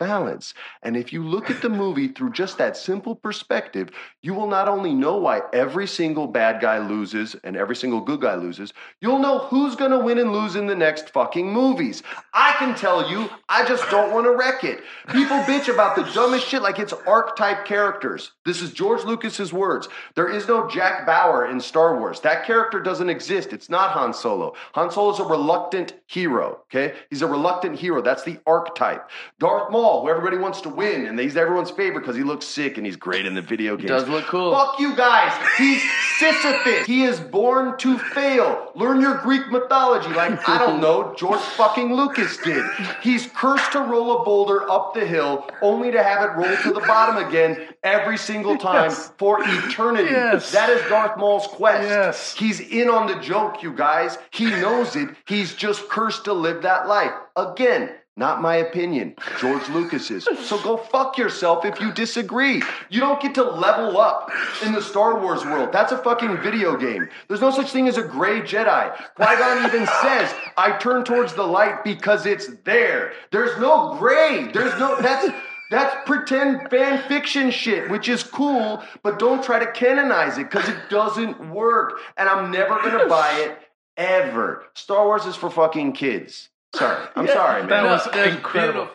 Balance. 0.00 0.54
And 0.82 0.96
if 0.96 1.12
you 1.12 1.22
look 1.22 1.50
at 1.50 1.60
the 1.60 1.68
movie 1.68 2.08
through 2.08 2.32
just 2.32 2.56
that 2.56 2.74
simple 2.74 3.14
perspective, 3.14 3.90
you 4.22 4.32
will 4.32 4.46
not 4.46 4.66
only 4.66 4.94
know 4.94 5.18
why 5.18 5.42
every 5.52 5.86
single 5.86 6.26
bad 6.26 6.62
guy 6.62 6.78
loses 6.78 7.36
and 7.44 7.54
every 7.54 7.76
single 7.76 8.00
good 8.00 8.22
guy 8.22 8.34
loses, 8.34 8.72
you'll 9.02 9.18
know 9.18 9.40
who's 9.40 9.76
going 9.76 9.90
to 9.90 9.98
win 9.98 10.16
and 10.16 10.32
lose 10.32 10.56
in 10.56 10.66
the 10.66 10.74
next 10.74 11.10
fucking 11.10 11.52
movies. 11.52 12.02
I 12.32 12.52
can 12.58 12.74
tell 12.74 13.10
you, 13.10 13.28
I 13.50 13.66
just 13.68 13.90
don't 13.90 14.14
want 14.14 14.24
to 14.24 14.34
wreck 14.34 14.64
it. 14.64 14.80
People 15.10 15.36
bitch 15.40 15.72
about 15.72 15.96
the 15.96 16.10
dumbest 16.14 16.48
shit 16.48 16.62
like 16.62 16.78
it's 16.78 16.94
archetype 17.06 17.66
characters. 17.66 18.32
This 18.46 18.62
is 18.62 18.72
George 18.72 19.04
Lucas's 19.04 19.52
words. 19.52 19.86
There 20.14 20.30
is 20.30 20.48
no 20.48 20.66
Jack 20.66 21.04
Bauer 21.04 21.44
in 21.44 21.60
Star 21.60 21.98
Wars. 21.98 22.20
That 22.20 22.46
character 22.46 22.80
doesn't 22.80 23.10
exist. 23.10 23.52
It's 23.52 23.68
not 23.68 23.90
Han 23.90 24.14
Solo. 24.14 24.54
Han 24.72 24.90
Solo 24.90 25.12
is 25.12 25.20
a 25.20 25.24
reluctant 25.24 25.92
hero, 26.06 26.60
okay? 26.62 26.94
He's 27.10 27.20
a 27.20 27.26
reluctant 27.26 27.78
hero. 27.78 28.00
That's 28.00 28.22
the 28.22 28.38
archetype. 28.46 29.10
Darth 29.38 29.70
Maul, 29.70 29.89
who 30.02 30.08
everybody 30.08 30.36
wants 30.36 30.60
to 30.62 30.68
win, 30.68 31.06
and 31.06 31.18
he's 31.18 31.36
everyone's 31.36 31.70
favorite 31.70 32.02
because 32.02 32.16
he 32.16 32.22
looks 32.22 32.46
sick 32.46 32.76
and 32.76 32.86
he's 32.86 32.96
great 32.96 33.26
in 33.26 33.34
the 33.34 33.42
video 33.42 33.76
game. 33.76 33.88
Does 33.88 34.08
look 34.08 34.24
cool. 34.26 34.52
Fuck 34.52 34.78
you 34.78 34.94
guys. 34.94 35.32
He's 35.58 35.82
Sisyphus. 36.18 36.86
He 36.86 37.02
is 37.02 37.18
born 37.18 37.76
to 37.78 37.98
fail. 37.98 38.70
Learn 38.74 39.00
your 39.00 39.18
Greek 39.18 39.50
mythology 39.50 40.10
like, 40.10 40.48
I 40.48 40.58
don't 40.58 40.80
know, 40.80 41.14
George 41.16 41.40
fucking 41.40 41.94
Lucas 41.94 42.36
did. 42.38 42.64
He's 43.02 43.26
cursed 43.26 43.72
to 43.72 43.80
roll 43.80 44.20
a 44.20 44.24
boulder 44.24 44.70
up 44.70 44.94
the 44.94 45.04
hill 45.06 45.48
only 45.62 45.90
to 45.90 46.02
have 46.02 46.22
it 46.22 46.32
roll 46.34 46.56
to 46.62 46.72
the 46.72 46.86
bottom 46.86 47.26
again 47.26 47.68
every 47.82 48.18
single 48.18 48.56
time 48.56 48.90
for 48.90 49.38
eternity. 49.40 50.10
Yes. 50.10 50.52
That 50.52 50.70
is 50.70 50.86
Darth 50.88 51.16
Maul's 51.18 51.46
quest. 51.46 51.88
Yes. 51.88 52.34
He's 52.36 52.60
in 52.60 52.88
on 52.88 53.06
the 53.06 53.18
joke, 53.20 53.62
you 53.62 53.72
guys. 53.72 54.18
He 54.30 54.46
knows 54.46 54.96
it. 54.96 55.08
He's 55.26 55.54
just 55.54 55.88
cursed 55.88 56.24
to 56.24 56.32
live 56.32 56.62
that 56.62 56.86
life. 56.86 57.12
Again, 57.36 57.90
not 58.20 58.42
my 58.42 58.56
opinion. 58.56 59.16
George 59.40 59.66
Lucas's. 59.70 60.28
So 60.46 60.62
go 60.62 60.76
fuck 60.76 61.16
yourself 61.16 61.64
if 61.64 61.80
you 61.80 61.90
disagree. 61.90 62.62
You 62.90 63.00
don't 63.00 63.20
get 63.20 63.34
to 63.36 63.42
level 63.42 63.98
up 63.98 64.30
in 64.64 64.72
the 64.72 64.82
Star 64.82 65.18
Wars 65.18 65.42
world. 65.42 65.72
That's 65.72 65.90
a 65.90 65.96
fucking 65.98 66.42
video 66.42 66.76
game. 66.76 67.08
There's 67.26 67.40
no 67.40 67.50
such 67.50 67.70
thing 67.70 67.88
as 67.88 67.96
a 67.96 68.02
gray 68.02 68.42
Jedi. 68.42 68.94
Qui 69.14 69.24
Gon 69.24 69.64
even 69.64 69.86
says, 70.02 70.34
I 70.58 70.76
turn 70.78 71.02
towards 71.02 71.32
the 71.32 71.42
light 71.42 71.82
because 71.82 72.26
it's 72.26 72.48
there. 72.64 73.14
There's 73.32 73.58
no 73.58 73.96
gray. 73.98 74.50
There's 74.52 74.78
no, 74.78 75.00
that's. 75.00 75.28
That's 75.70 75.94
pretend 76.04 76.68
fan 76.68 77.06
fiction 77.06 77.52
shit, 77.52 77.88
which 77.90 78.08
is 78.08 78.24
cool, 78.24 78.82
but 79.04 79.20
don't 79.20 79.40
try 79.40 79.60
to 79.60 79.70
canonize 79.70 80.36
it 80.36 80.50
because 80.50 80.68
it 80.68 80.76
doesn't 80.90 81.52
work. 81.52 82.00
And 82.16 82.28
I'm 82.28 82.50
never 82.50 82.74
gonna 82.82 83.06
buy 83.06 83.30
it 83.34 83.56
ever. 83.96 84.64
Star 84.74 85.06
Wars 85.06 85.26
is 85.26 85.36
for 85.36 85.48
fucking 85.48 85.92
kids. 85.92 86.48
Sorry. 86.76 86.96
I'm 87.14 87.26
sorry, 87.26 87.60
man. 87.60 87.68
That 87.68 87.84
was 87.84 88.06
incredible. 88.26 88.86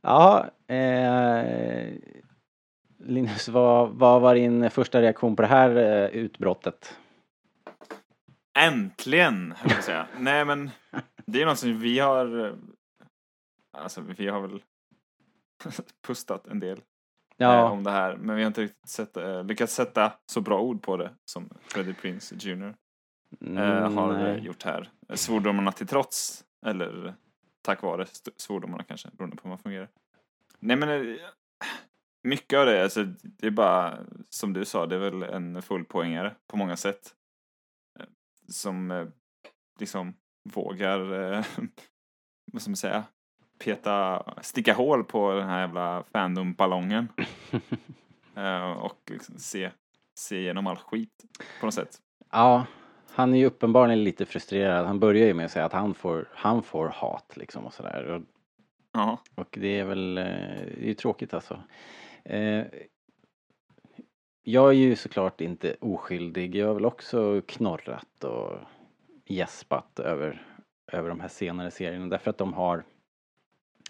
Ja, 0.00 0.50
eh, 0.66 1.92
Linus, 2.98 3.48
vad, 3.48 3.88
vad 3.90 4.20
var 4.20 4.34
din 4.34 4.70
första 4.70 5.00
reaktion 5.02 5.36
på 5.36 5.42
det 5.42 5.48
här 5.48 5.76
eh, 5.76 6.06
utbrottet? 6.08 6.98
Äntligen, 8.58 9.54
höll 9.58 9.70
jag 9.72 9.84
säga. 9.84 10.06
Nej 10.18 10.44
men, 10.44 10.70
det 11.26 11.42
är 11.42 11.46
något 11.46 11.58
som 11.58 11.78
vi 11.80 11.98
har... 11.98 12.46
eh, 12.46 12.54
Alltså, 13.78 14.00
vi 14.00 14.28
har 14.28 14.40
väl 14.40 14.62
pustat 16.06 16.46
en 16.46 16.60
del 16.60 16.76
eh, 16.78 16.82
Ja, 17.36 17.70
om 17.70 17.84
det 17.84 17.90
här. 17.90 18.16
Men 18.16 18.36
vi 18.36 18.42
har 18.42 18.46
inte 18.46 18.62
riktigt 18.62 18.88
sett, 18.88 19.16
eh, 19.16 19.44
lyckats 19.44 19.74
sätta 19.74 20.12
så 20.32 20.40
bra 20.40 20.60
ord 20.60 20.82
på 20.82 20.96
det 20.96 21.10
som 21.30 21.48
Freddie 21.60 21.94
Prince 21.94 22.34
Jr. 22.38 22.74
eh, 23.40 23.78
mm, 23.78 23.96
har 23.96 24.12
nej. 24.12 24.40
gjort 24.40 24.62
här. 24.62 24.90
Eh, 25.08 25.14
Svordomarna 25.14 25.72
till 25.72 25.86
trots, 25.86 26.44
eller 26.66 27.14
tack 27.62 27.82
vare 27.82 28.06
svordomarna 28.36 28.84
kanske, 28.84 29.08
beroende 29.12 29.36
på 29.36 29.42
hur 29.42 29.48
man 29.48 29.58
fungerar. 29.58 29.88
Nej 30.58 30.76
men, 30.76 30.88
eh, 30.88 31.16
mycket 32.22 32.58
av 32.58 32.66
det, 32.66 32.82
alltså, 32.82 33.04
det 33.22 33.46
är 33.46 33.50
bara, 33.50 33.98
som 34.28 34.52
du 34.52 34.64
sa, 34.64 34.86
det 34.86 34.94
är 34.94 35.10
väl 35.10 35.22
en 35.22 35.62
fullpoängare 35.62 36.34
på 36.46 36.56
många 36.56 36.76
sätt. 36.76 37.14
Som 38.48 39.10
liksom 39.80 40.14
vågar, 40.44 41.00
eh, 41.12 41.44
vad 42.52 42.62
ska 42.62 42.70
man 42.70 42.76
säga, 42.76 43.04
peta, 43.58 44.24
sticka 44.42 44.74
hål 44.74 45.04
på 45.04 45.32
den 45.32 45.48
här 45.48 45.60
jävla 45.60 46.04
fandom-ballongen. 46.12 47.08
Eh, 48.34 48.70
och 48.70 49.10
liksom 49.10 49.38
se, 49.38 49.70
se 50.14 50.38
igenom 50.38 50.66
all 50.66 50.76
skit 50.76 51.24
på 51.60 51.66
något 51.66 51.74
sätt. 51.74 51.98
Ja, 52.30 52.66
han 53.20 53.34
är 53.34 53.38
ju 53.38 53.46
uppenbarligen 53.46 54.04
lite 54.04 54.26
frustrerad. 54.26 54.86
Han 54.86 55.00
börjar 55.00 55.26
ju 55.26 55.34
med 55.34 55.44
att 55.44 55.52
säga 55.52 55.64
att 55.64 55.72
han 55.72 55.94
får, 55.94 56.28
han 56.32 56.62
får 56.62 56.88
hat 56.88 57.36
liksom 57.36 57.66
och 57.66 57.74
sådär. 57.74 58.04
Och, 58.10 58.22
Ja. 58.92 59.18
och 59.34 59.58
det 59.60 59.78
är 59.78 59.84
väl, 59.84 60.18
eh, 60.18 60.24
det 60.24 60.82
är 60.82 60.86
ju 60.86 60.94
tråkigt 60.94 61.34
alltså. 61.34 61.62
Eh, 62.24 62.64
jag 64.42 64.68
är 64.68 64.72
ju 64.72 64.96
såklart 64.96 65.40
inte 65.40 65.76
oskyldig. 65.80 66.54
Jag 66.54 66.66
har 66.66 66.74
väl 66.74 66.84
också 66.84 67.42
knorrat 67.46 68.24
och 68.24 68.58
gäspat 69.26 69.98
över, 69.98 70.42
över 70.92 71.08
de 71.08 71.20
här 71.20 71.28
senare 71.28 71.70
serierna 71.70 72.06
därför 72.06 72.30
att 72.30 72.38
de 72.38 72.52
har 72.52 72.84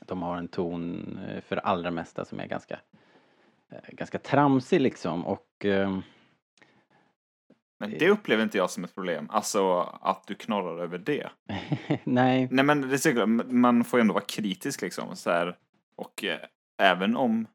de 0.07 0.23
har 0.23 0.37
en 0.37 0.49
ton 0.49 1.19
eh, 1.29 1.41
för 1.41 1.57
det 1.57 1.63
allra 1.63 1.91
mesta 1.91 2.25
som 2.25 2.41
är 2.41 2.47
ganska 2.47 2.81
eh, 3.71 3.79
ganska 3.89 4.19
tramsig 4.19 4.81
liksom 4.81 5.27
och 5.27 5.65
ehm, 5.65 6.03
Men 7.81 7.91
det 7.99 8.09
upplever 8.11 8.43
inte 8.43 8.59
jag 8.59 8.71
som 8.71 8.85
ett 8.85 8.95
problem. 8.95 9.27
Alltså 9.31 9.81
att 10.03 10.27
du 10.27 10.35
knorrar 10.35 10.83
över 10.83 10.99
det. 10.99 11.31
nej, 12.05 12.49
Nej 12.51 12.65
men 12.65 12.89
det 12.89 12.95
är 12.95 12.99
säkert, 12.99 13.29
man 13.51 13.85
får 13.85 13.99
ju 13.99 14.01
ändå 14.01 14.15
vara 14.15 14.25
kritisk 14.25 14.83
liksom. 14.83 15.17
Så 15.17 15.31
här. 15.31 15.57
Och 15.97 16.25
eh, 16.25 16.39
även 16.83 17.17
om, 17.17 17.47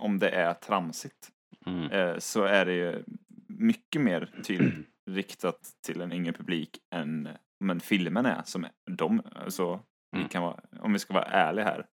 om 0.00 0.18
det 0.18 0.30
är 0.30 0.54
tramsigt 0.54 1.28
mm, 1.66 1.90
eh, 1.90 2.18
så 2.18 2.44
är 2.44 2.66
det 2.66 2.72
ju 2.72 3.04
mycket 3.48 4.02
mer 4.02 4.30
till 4.44 4.84
riktat 5.10 5.60
till 5.86 6.00
en 6.00 6.12
yngre 6.12 6.32
publik 6.32 6.78
än 6.94 7.28
men 7.60 7.80
filmen 7.80 8.26
är. 8.26 8.42
Som 8.44 8.66
de, 8.90 9.22
alltså, 9.34 9.80
vi 10.12 10.18
Mm. 10.18 10.28
kan 10.28 10.42
vara, 10.42 10.60
om 10.80 10.92
vi 10.92 10.98
ska 10.98 11.14
vara 11.14 11.24
ärliga 11.24 11.64
här. 11.64 11.86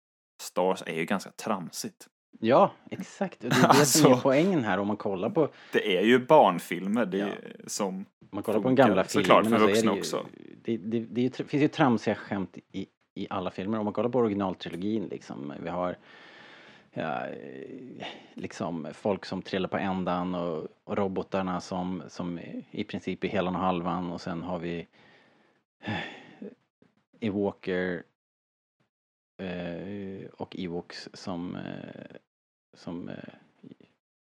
Stars 0.42 0.84
är 0.86 0.94
ju 0.96 1.06
ganska 1.06 1.32
tramsigt. 1.32 2.08
Ja 2.40 2.72
exakt. 2.92 3.40
Det 3.40 3.48
är 3.48 3.50
det 3.80 3.86
som 3.86 4.06
är 4.06 4.10
Alltså. 4.14 4.20
poängen 4.24 4.64
här 4.64 4.78
om 4.78 4.88
man 4.88 4.98
kollar 4.98 5.30
på 5.30 5.50
Det 5.74 5.98
är 5.98 6.02
ju 6.02 6.20
barnfilmer 6.20 7.06
det 7.06 7.18
Ja. 7.18 7.28
som 7.68 7.88
om 7.96 8.06
man 8.32 8.44
kollar 8.44 8.60
på 8.60 8.68
de 8.68 8.76
gamla 8.76 9.04
såklart 9.04 9.44
filmerna 9.46 9.60
för 9.60 9.66
så 9.66 9.70
är 9.72 9.74
vuxna 9.74 9.92
det 9.92 9.96
ju, 9.96 10.02
också. 10.02 10.26
det, 10.64 10.78
det, 10.78 11.00
det 11.00 11.30
tr- 11.38 11.48
finns 11.48 11.64
ju 11.64 11.68
tramsiga 11.68 12.16
skämt 12.16 12.58
i, 12.72 12.88
i 13.16 13.28
alla 13.30 13.52
filmer. 13.52 13.78
Om 13.80 13.84
man 13.86 13.94
kollar 13.94 14.10
på 14.10 14.20
originaltrilogin 14.20 15.08
liksom. 15.12 15.54
Vi 15.64 15.70
har 15.70 15.98
ja, 16.94 17.22
liksom 18.34 18.88
folk 18.94 19.26
som 19.26 19.42
trillar 19.42 19.70
på 19.70 19.78
ändan 19.78 20.36
och, 20.36 20.68
och 20.84 20.98
robotarna 20.98 21.62
som, 21.62 22.04
som 22.08 22.40
i 22.72 22.84
princip 22.84 23.24
är 23.24 23.28
helan 23.28 23.56
och 23.56 23.62
halvan 23.62 24.12
och 24.12 24.22
sen 24.22 24.44
har 24.44 24.60
vi 24.60 24.88
Ewoker 27.20 27.94
eh, 27.94 28.00
och 30.38 30.56
Ewoks 30.60 31.10
som, 31.14 31.56
eh, 31.56 32.16
som 32.74 33.10
eh, 33.10 33.34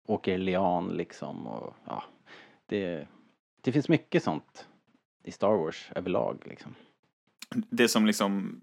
åker 0.08 0.38
lian 0.38 0.88
liksom 0.88 1.48
och 1.48 1.74
ja, 1.86 2.04
det, 2.66 3.08
det 3.62 3.72
finns 3.72 3.90
mycket 3.90 4.24
sånt 4.24 4.68
i 5.24 5.32
Star 5.32 5.58
Wars 5.58 5.90
överlag 5.96 6.44
liksom. 6.46 6.76
Det 7.70 7.88
som 7.88 8.06
liksom 8.06 8.62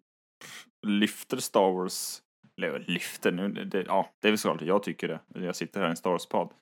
lyfter 0.87 1.37
Star 1.37 1.73
Wars, 1.73 2.23
eller 2.57 2.79
lyfter 2.79 3.33
nu, 3.33 3.49
det, 3.49 3.83
ja, 3.83 4.11
det 4.21 4.29
är 4.29 4.33
väl 4.33 4.39
såklart 4.39 4.63
jag 4.63 4.83
tycker 4.83 5.09
det. 5.09 5.21
Jag 5.41 5.57
sitter 5.57 5.81
här 5.81 5.87
i 5.87 5.91
en 5.91 5.97
Star 5.97 6.11
Wars-podd. 6.11 6.53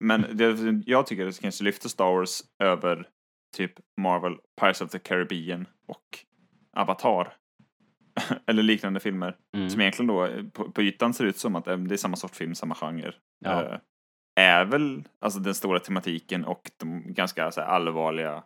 Men 0.00 0.26
det, 0.32 0.82
jag 0.86 1.06
tycker 1.06 1.26
det 1.26 1.40
kanske 1.40 1.64
lyfter 1.64 1.88
Star 1.88 2.12
Wars 2.12 2.42
över 2.58 3.08
typ 3.56 3.72
Marvel, 4.00 4.38
Pirates 4.60 4.80
of 4.80 4.90
the 4.90 4.98
Caribbean 4.98 5.66
och 5.86 6.18
Avatar. 6.72 7.36
eller 8.46 8.62
liknande 8.62 9.00
filmer. 9.00 9.36
Mm. 9.56 9.70
Som 9.70 9.80
egentligen 9.80 10.06
då 10.06 10.24
eh, 10.24 10.44
på, 10.52 10.70
på 10.70 10.82
ytan 10.82 11.14
ser 11.14 11.24
ut 11.24 11.38
som 11.38 11.56
att 11.56 11.66
eh, 11.66 11.76
det 11.76 11.94
är 11.94 11.98
samma 11.98 12.16
sorts 12.16 12.38
film, 12.38 12.54
samma 12.54 12.74
genre. 12.74 13.12
Ja. 13.44 13.62
Eh, 13.62 13.78
är 14.40 14.64
väl 14.64 15.04
alltså 15.20 15.40
den 15.40 15.54
stora 15.54 15.78
tematiken 15.80 16.44
och 16.44 16.70
de 16.76 17.14
ganska 17.14 17.50
så 17.50 17.60
här, 17.60 17.68
allvarliga 17.68 18.42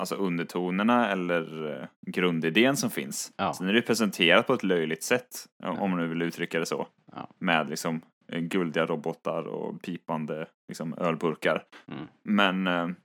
alltså 0.00 0.14
undertonerna 0.14 1.08
eller 1.08 1.72
eh, 1.80 1.86
grundidén 2.06 2.76
som 2.76 2.90
finns. 2.90 3.32
Ja. 3.36 3.54
Sen 3.54 3.68
är 3.68 3.72
det 3.72 3.82
presenterat 3.82 4.46
på 4.46 4.54
ett 4.54 4.62
löjligt 4.62 5.02
sätt, 5.02 5.46
om 5.64 5.74
Ja. 5.76 5.80
om 5.80 5.90
man 5.90 6.00
nu 6.00 6.06
vill 6.08 6.22
uttrycka 6.22 6.58
det 6.58 6.66
så. 6.66 6.86
Ja. 7.12 7.30
Med 7.38 7.70
liksom 7.70 8.02
guldiga 8.32 8.86
robotar 8.86 9.42
och 9.42 9.82
pipande 9.82 10.46
liksom, 10.68 10.94
ölburkar. 10.98 11.64
Mm. 11.88 12.06
Men 12.24 12.66
eh, 12.66 12.96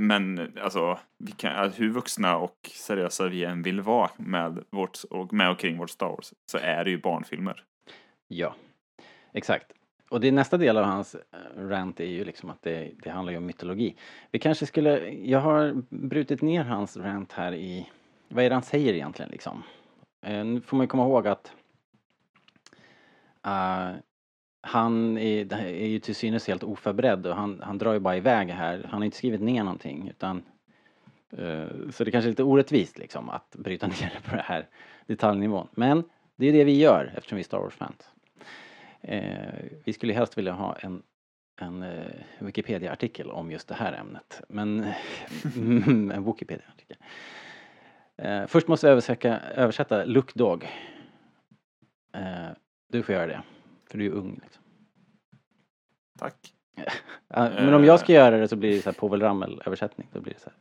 men 0.00 0.52
alltså, 0.62 0.98
vi 1.18 1.32
kan, 1.32 1.56
alltså, 1.56 1.82
hur 1.82 1.90
vuxna 1.90 2.36
och 2.36 2.70
seriösa 2.74 3.28
vi 3.28 3.44
än 3.44 3.62
vill 3.62 3.80
vara 3.80 4.10
med, 4.16 4.64
vårt, 4.70 4.98
och 5.10 5.32
med 5.32 5.50
och 5.50 5.58
kring 5.58 5.78
vårt 5.78 5.90
Star 5.90 6.08
Wars 6.08 6.32
så 6.50 6.58
är 6.58 6.84
det 6.84 6.90
ju 6.90 6.98
barnfilmer. 6.98 7.64
Ja, 8.28 8.54
exakt. 9.32 9.72
Och 10.10 10.20
det 10.20 10.32
nästa 10.32 10.56
del 10.56 10.76
av 10.76 10.84
hans 10.84 11.14
eh, 11.14 11.60
rant 11.60 12.00
är 12.00 12.04
ju 12.04 12.24
liksom 12.24 12.50
att 12.50 12.62
det, 12.62 12.90
det 13.02 13.10
handlar 13.10 13.32
ju 13.32 13.36
om 13.36 13.46
mytologi. 13.46 13.96
Vi 14.30 14.38
kanske 14.38 14.66
skulle, 14.66 15.08
jag 15.10 15.40
har 15.40 15.82
brutit 15.88 16.42
ner 16.42 16.64
hans 16.64 16.96
rant 16.96 17.32
här 17.32 17.54
i, 17.54 17.90
vad 18.28 18.44
är 18.44 18.48
det 18.48 18.54
han 18.54 18.62
säger 18.62 18.94
egentligen 18.94 19.30
liksom? 19.30 19.62
Eh, 20.22 20.44
Nu 20.44 20.60
får 20.60 20.76
man 20.76 20.84
ju 20.84 20.88
komma 20.88 21.02
ihåg 21.02 21.26
att 21.26 21.52
uh, 23.46 23.96
han 24.60 25.18
är, 25.18 25.52
är 25.54 25.86
ju 25.86 25.98
till 25.98 26.14
synes 26.14 26.48
helt 26.48 26.62
oförberedd 26.62 27.26
och 27.26 27.36
han, 27.36 27.60
han 27.64 27.78
drar 27.78 27.92
ju 27.92 27.98
bara 27.98 28.16
iväg 28.16 28.48
här. 28.48 28.86
Han 28.90 29.00
har 29.00 29.04
inte 29.04 29.16
skrivit 29.16 29.40
ner 29.40 29.64
någonting 29.64 30.08
utan 30.08 30.42
eh, 31.30 31.66
så 31.90 32.04
det 32.04 32.10
kanske 32.10 32.28
är 32.28 32.30
lite 32.30 32.42
orättvist 32.42 32.98
liksom 32.98 33.28
att 33.28 33.56
bryta 33.58 33.86
ner 33.86 34.12
det 34.14 34.30
på 34.30 34.36
den 34.36 34.44
här 34.44 34.66
detaljnivån. 35.06 35.68
Men 35.72 36.04
det 36.36 36.46
är 36.46 36.52
det 36.52 36.64
vi 36.64 36.78
gör 36.78 37.12
eftersom 37.16 37.36
vi 37.36 37.42
är 37.42 37.44
Star 37.44 37.58
Wars-fans. 37.58 38.10
Eh, 39.00 39.54
vi 39.84 39.92
skulle 39.92 40.12
helst 40.12 40.38
vilja 40.38 40.52
ha 40.52 40.76
en, 40.76 41.02
en 41.60 41.82
eh, 41.82 42.04
Wikipedia-artikel 42.38 43.30
om 43.30 43.50
just 43.50 43.68
det 43.68 43.74
här 43.74 43.92
ämnet. 43.92 44.40
Men 44.48 44.84
en 46.12 46.24
Wikipedia-artikel. 46.24 46.96
Eh, 48.16 48.46
först 48.46 48.68
måste 48.68 48.86
vi 48.86 48.90
översätta, 48.90 49.40
översätta 49.40 50.04
Look 50.04 50.34
Dog. 50.34 50.64
Eh, 52.12 52.48
du 52.88 53.02
får 53.02 53.14
göra 53.14 53.26
det. 53.26 53.42
För 53.90 53.98
du 53.98 54.06
är 54.06 54.10
ung 54.10 54.40
liksom. 54.42 54.62
Tack. 56.18 56.54
Men 57.28 57.74
om 57.74 57.84
jag 57.84 58.00
ska 58.00 58.12
göra 58.12 58.38
det 58.38 58.48
så 58.48 58.56
blir 58.56 58.70
det 58.70 58.82
så 58.82 58.90
här 58.90 58.94
Povel 58.94 59.22
Ramel-översättning. 59.22 60.08
Då 60.12 60.20
blir 60.20 60.34
det 60.34 60.40
så 60.40 60.50
här. 60.50 60.58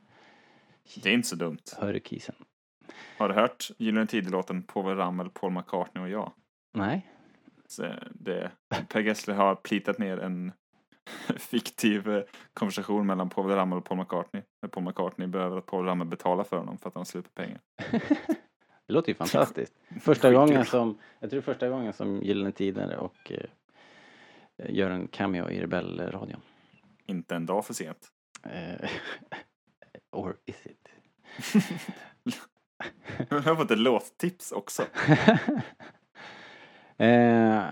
Det 1.04 1.10
är 1.10 1.14
inte 1.14 1.28
så 1.28 1.36
dumt. 1.36 1.62
Hörru 1.78 2.00
kisen. 2.00 2.36
Har 3.18 3.30
du 3.30 3.36
hört 3.36 3.72
Gyllene 3.78 4.08
Tider-låten 4.08 4.64
Povel 4.64 4.98
Ramel, 4.98 5.30
Paul 5.30 5.52
McCartney 5.52 6.04
och 6.04 6.10
jag? 6.10 6.32
Nej. 6.74 7.08
Så 7.68 7.94
det, 8.12 8.52
Per 8.88 9.00
Gessle 9.00 9.34
har 9.34 9.56
plitat 9.56 9.98
ner 9.98 10.18
en 10.18 10.52
fiktiv 11.38 12.10
eh, 12.10 12.24
konversation 12.54 13.06
mellan 13.06 13.30
Povel 13.30 13.56
Ramel 13.56 13.78
och 13.78 13.86
Paul 13.86 13.98
McCartney. 13.98 14.44
När 14.62 14.70
Paul 14.70 14.84
McCartney 14.84 15.28
behöver 15.28 15.58
att 15.58 15.66
Paul 15.66 15.86
Ramel 15.86 16.08
betalar 16.08 16.44
för 16.44 16.58
honom 16.58 16.78
för 16.78 16.88
att 16.88 16.96
han 16.96 17.00
har 17.00 17.06
slut 17.06 17.26
på 17.26 17.42
pengar. 17.42 17.62
Det 18.88 18.94
låter 18.94 19.10
ju 19.10 19.16
fantastiskt. 19.16 19.74
Första 20.02 20.32
gången 20.34 20.66
som, 20.66 20.98
jag 21.20 21.30
tror 21.30 21.42
första 21.42 21.70
gången 21.70 21.94
som 21.94 22.24
Gyllene 22.24 22.52
Tider 22.52 22.96
och 22.96 23.32
eh, 23.32 23.46
gör 24.76 24.90
en 24.90 25.08
cameo 25.08 25.50
i 25.50 25.62
Rebellradion. 25.62 26.42
Inte 27.06 27.36
en 27.36 27.46
dag 27.46 27.66
för 27.66 27.74
sent. 27.74 28.08
Eh, 28.44 28.90
or 30.12 30.38
is 30.46 30.68
it? 30.68 30.90
Jag 33.30 33.40
har 33.40 33.56
fått 33.56 33.72
ett 33.72 33.80
låttips 33.80 34.52
också. 34.52 34.84
eh, 36.98 37.64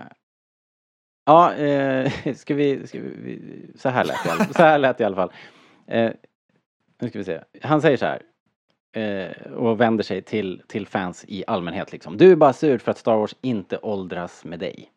ja, 1.24 1.54
eh, 1.54 2.34
ska 2.34 2.54
vi, 2.54 2.86
ska 2.86 3.00
vi, 3.00 3.70
så 3.74 3.88
här 3.88 4.04
lät 4.04 4.24
det 4.24 4.28
i 4.28 4.32
alla, 4.32 4.44
så 4.44 4.62
här 4.62 4.78
lät 4.78 4.98
det 4.98 5.02
i 5.02 5.06
alla 5.06 5.16
fall. 5.16 5.32
Eh, 5.86 6.12
nu 6.98 7.08
ska 7.08 7.18
vi 7.18 7.24
se. 7.24 7.42
Han 7.62 7.80
säger 7.80 7.96
så 7.96 8.06
här. 8.06 8.22
Eh, 8.96 9.52
och 9.52 9.80
vänder 9.80 10.04
sig 10.04 10.22
till, 10.22 10.62
till 10.66 10.86
fans 10.86 11.24
i 11.28 11.44
allmänhet 11.46 11.92
liksom. 11.92 12.16
Du 12.16 12.32
är 12.32 12.36
bara 12.36 12.52
sur 12.52 12.78
för 12.78 12.90
att 12.90 12.98
Star 12.98 13.16
Wars 13.16 13.34
inte 13.40 13.78
åldras 13.78 14.44
med 14.44 14.58
dig. 14.58 14.90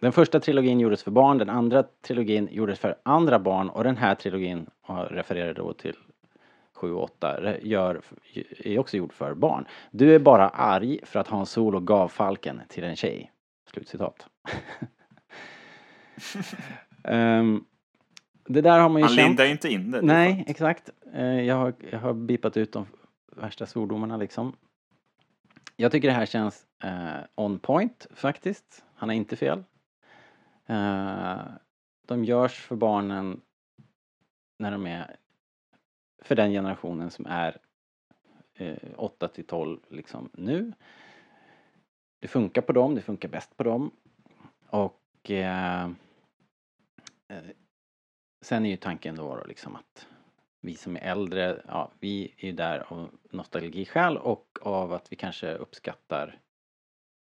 Den 0.00 0.12
första 0.12 0.40
trilogin 0.40 0.80
gjordes 0.80 1.02
för 1.02 1.10
barn, 1.10 1.38
den 1.38 1.50
andra 1.50 1.84
trilogin 2.02 2.48
gjordes 2.52 2.78
för 2.78 2.94
andra 3.02 3.38
barn 3.38 3.68
och 3.70 3.84
den 3.84 3.96
här 3.96 4.14
trilogin, 4.14 4.66
och 4.82 5.10
refererar 5.10 5.54
då 5.54 5.72
till 5.72 5.94
7 6.74 6.92
och 6.92 7.02
8, 7.02 7.54
gör, 7.62 8.00
är 8.64 8.78
också 8.78 8.96
gjord 8.96 9.12
för 9.12 9.34
barn. 9.34 9.64
Du 9.90 10.14
är 10.14 10.18
bara 10.18 10.48
arg 10.48 11.00
för 11.02 11.20
att 11.20 11.28
Han 11.28 11.46
Solo 11.46 11.80
gav 11.80 12.08
falken 12.08 12.60
till 12.68 12.84
en 12.84 12.96
tjej. 12.96 13.32
Slutcitat. 13.72 14.26
Ehm, 17.04 17.64
det 18.48 18.60
där 18.60 18.78
har 18.78 18.88
man 18.88 19.00
ju 19.02 19.06
Han 19.06 19.16
känt. 19.16 19.28
lindar 19.28 19.44
inte 19.44 19.68
in 19.68 19.90
det. 19.90 20.02
Nej, 20.02 20.44
exakt. 20.46 20.90
Eh, 21.14 21.40
Jag 21.40 21.56
har, 21.56 21.74
jag 21.90 21.98
har 21.98 22.12
bipat 22.14 22.56
ut 22.56 22.72
de 22.72 22.86
värsta 23.36 23.66
svordomarna 23.66 24.16
liksom. 24.16 24.56
Jag 25.76 25.92
tycker 25.92 26.08
det 26.08 26.14
här 26.14 26.26
känns 26.26 26.66
eh, 26.84 27.24
on 27.34 27.58
point 27.58 28.06
faktiskt. 28.10 28.84
Han 28.94 29.08
har 29.08 29.16
inte 29.16 29.36
fel. 29.36 29.64
Eh, 30.66 31.42
de 32.06 32.24
görs 32.24 32.60
för 32.60 32.76
barnen 32.76 33.40
när 34.58 34.70
de 34.70 34.86
är 34.86 35.16
för 36.22 36.34
den 36.34 36.50
generationen 36.50 37.10
som 37.10 37.26
är 37.26 37.58
eh, 38.54 38.76
8 38.96 39.28
till 39.28 39.46
12 39.46 39.80
liksom 39.88 40.30
nu. 40.32 40.72
Det 42.20 42.28
funkar 42.28 42.62
på 42.62 42.72
dem, 42.72 42.94
det 42.94 43.02
funkar 43.02 43.28
bäst 43.28 43.56
på 43.56 43.62
dem. 43.62 43.90
Och 44.66 45.30
eh, 45.30 45.84
eh, 47.28 47.44
sen 48.42 48.66
är 48.66 48.70
ju 48.70 48.76
tanken 48.76 49.16
då, 49.16 49.36
då 49.36 49.44
liksom 49.44 49.76
att 49.76 50.06
vi 50.64 50.74
som 50.74 50.96
är 50.96 51.00
äldre, 51.00 51.62
ja, 51.68 51.90
vi 52.00 52.34
är 52.36 52.46
ju 52.46 52.52
där 52.52 52.92
av 52.92 53.10
nostalgiskäl 53.30 54.16
och 54.16 54.58
av 54.62 54.92
att 54.92 55.12
vi 55.12 55.16
kanske 55.16 55.54
uppskattar 55.54 56.40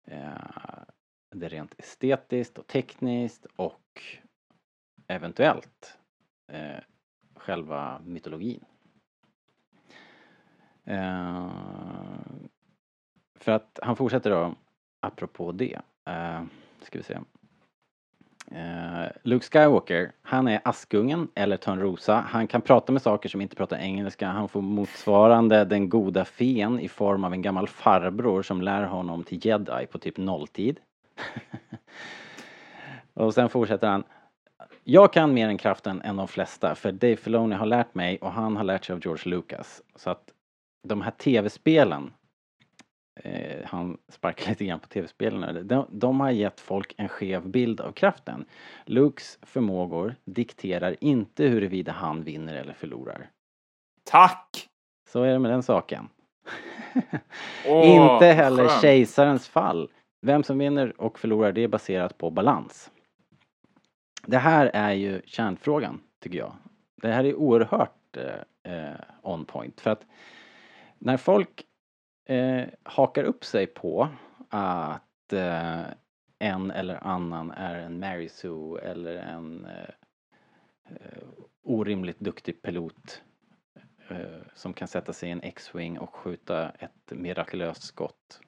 eh, 0.07 0.83
det 1.31 1.49
rent 1.49 1.75
estetiskt 1.79 2.59
och 2.59 2.67
tekniskt 2.67 3.47
och 3.57 4.03
eventuellt 5.07 5.99
eh, 6.53 6.81
själva 7.35 8.01
mytologin. 8.05 8.65
Eh, 10.85 11.51
för 13.35 13.53
att 13.53 13.79
han 13.83 13.97
fortsätter 13.97 14.31
då, 14.31 14.55
apropå 15.01 15.53
det, 15.53 15.81
eh, 16.05 16.45
ska 16.83 16.99
vi 16.99 17.05
se. 17.05 17.19
Uh, 18.53 19.09
Luke 19.23 19.45
Skywalker, 19.45 20.13
han 20.23 20.49
är 20.49 20.61
Askungen 20.65 21.29
eller 21.35 21.57
Törnrosa. 21.57 22.25
Han 22.29 22.47
kan 22.47 22.61
prata 22.61 22.93
med 22.93 23.03
saker 23.03 23.29
som 23.29 23.41
inte 23.41 23.57
pratar 23.57 23.77
engelska. 23.77 24.29
Han 24.29 24.49
får 24.49 24.61
motsvarande 24.61 25.65
den 25.65 25.89
goda 25.89 26.25
fen 26.25 26.81
i 26.81 26.89
form 26.89 27.25
av 27.25 27.33
en 27.33 27.43
gammal 27.43 27.69
farbror 27.69 28.43
som 28.43 28.63
lär 28.63 28.83
honom 28.83 29.25
till 29.25 29.47
jedi 29.47 29.87
på 29.87 29.99
typ 29.99 30.17
nolltid. 30.17 30.81
och 33.15 33.35
sen 33.35 33.49
fortsätter 33.49 33.89
han. 33.89 34.05
Jag 34.85 35.13
kan 35.13 35.35
mer 35.35 35.49
än 35.49 35.59
kraften 35.59 36.01
än 36.03 36.17
de 36.17 36.29
flesta 36.29 36.75
för 36.75 36.93
Dave 36.93 37.17
Filoni 37.17 37.57
har 37.57 37.67
lärt 37.67 37.95
mig 37.95 38.19
och 38.19 38.33
han 38.33 38.57
har 38.57 38.65
lärt 38.65 38.85
sig 38.85 38.93
av 38.93 39.01
George 39.05 39.31
Lucas. 39.31 39.83
Så 39.95 40.11
att 40.11 40.33
de 40.89 41.03
här 41.03 41.11
tv-spelen 41.11 42.13
eh, 43.17 43.65
han 43.65 43.99
sparkar 44.09 44.49
lite 44.49 44.65
grann 44.65 44.81
på 44.81 44.89
tv-spelen. 44.89 45.67
De, 45.69 45.87
de 45.91 46.21
har 46.21 46.31
gett 46.31 46.61
folk 46.61 46.95
en 46.97 47.09
skev 47.09 47.49
bild 47.49 47.81
av 47.81 47.93
kraften. 47.93 48.45
Lukes 48.85 49.39
förmågor 49.43 50.15
dikterar 50.25 50.97
inte 51.01 51.45
huruvida 51.45 51.93
han 51.93 52.23
vinner 52.23 52.55
eller 52.55 52.73
förlorar. 52.73 53.31
Tack! 54.05 54.69
Så 55.09 55.23
är 55.23 55.33
det 55.33 55.39
med 55.39 55.51
den 55.51 55.63
saken. 55.63 56.09
Åh, 57.67 57.87
inte 57.87 58.27
heller 58.27 58.69
skönt. 58.69 58.83
kejsarens 58.83 59.49
fall 59.49 59.91
vem 60.21 60.43
som 60.43 60.59
vinner 60.59 61.01
och 61.01 61.19
förlorar 61.19 61.53
det 61.53 61.65
är 61.65 61.69
baserat 61.69 62.19
på 62.19 62.31
balans. 62.31 62.91
Det 64.27 64.39
här 64.39 64.71
är 64.75 64.93
ju 64.93 65.23
kärnfrågan, 65.27 66.01
tycker 66.21 66.39
jag. 66.39 66.53
Det 67.03 67.09
här 67.09 67.25
är 67.25 67.35
oerhört 67.35 68.17
eh, 68.17 68.73
eh, 68.73 68.95
on 69.23 69.45
point. 69.45 69.81
För 69.81 69.91
att 69.91 70.07
när 70.99 71.17
folk 71.17 71.65
eh, 72.27 72.65
hakar 72.83 73.25
upp 73.25 73.45
sig 73.45 73.67
på 73.67 74.09
att 74.49 75.33
eh, 75.33 75.83
en 76.39 76.71
eller 76.71 77.07
annan 77.07 77.51
är 77.51 77.79
en 77.79 78.01
Mary 78.01 78.29
Sue 78.29 78.81
eller 78.81 79.17
en 79.17 79.65
eh, 79.65 79.95
eh, 80.89 81.23
orimligt 81.63 82.19
duktig 82.19 82.63
pilot 82.63 83.23
eh, 84.09 84.19
som 84.55 84.73
kan 84.73 84.89
sätta 84.89 85.13
sig 85.13 85.29
i 85.29 85.33
en 85.33 85.43
X-Wing 85.43 85.99
och 85.99 86.15
skjuta 86.15 86.71
ett 86.71 87.11
mirakulöst 87.11 87.83
skott 87.83 88.41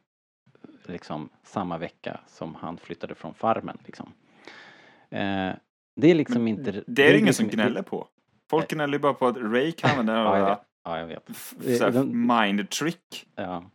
liksom 0.87 1.29
samma 1.43 1.79
vecka 1.79 2.21
som 2.27 2.55
han 2.55 2.79
flyttade 2.79 3.15
från 3.15 3.35
farmen 3.35 3.79
liksom. 3.85 4.13
Eh, 5.11 5.51
det 5.97 6.11
är 6.11 6.15
liksom 6.15 6.45
Men 6.45 6.49
inte... 6.49 6.71
Det 6.71 7.03
är 7.03 7.13
det 7.13 7.15
ingen 7.15 7.27
liksom- 7.27 7.51
som 7.51 7.57
gnäller 7.57 7.83
på. 7.83 8.09
Folk 8.51 8.71
gnäller 8.71 8.93
ju 8.93 8.99
bara 8.99 9.15
på 9.15 9.27
att 9.27 9.37
Ray 9.37 9.73
kan 9.73 9.91
använda 9.91 10.13
den 10.13 10.45
här. 10.45 10.57
Ja, 10.85 10.99
jag 10.99 11.07
vet. 11.07 11.31
f- 11.31 11.55
Det- 11.59 11.77
så 11.77 11.85
här 11.85 11.91
de- 11.91 12.27
mind 12.39 12.71
trick. 12.71 13.27
Ja. 13.37 13.71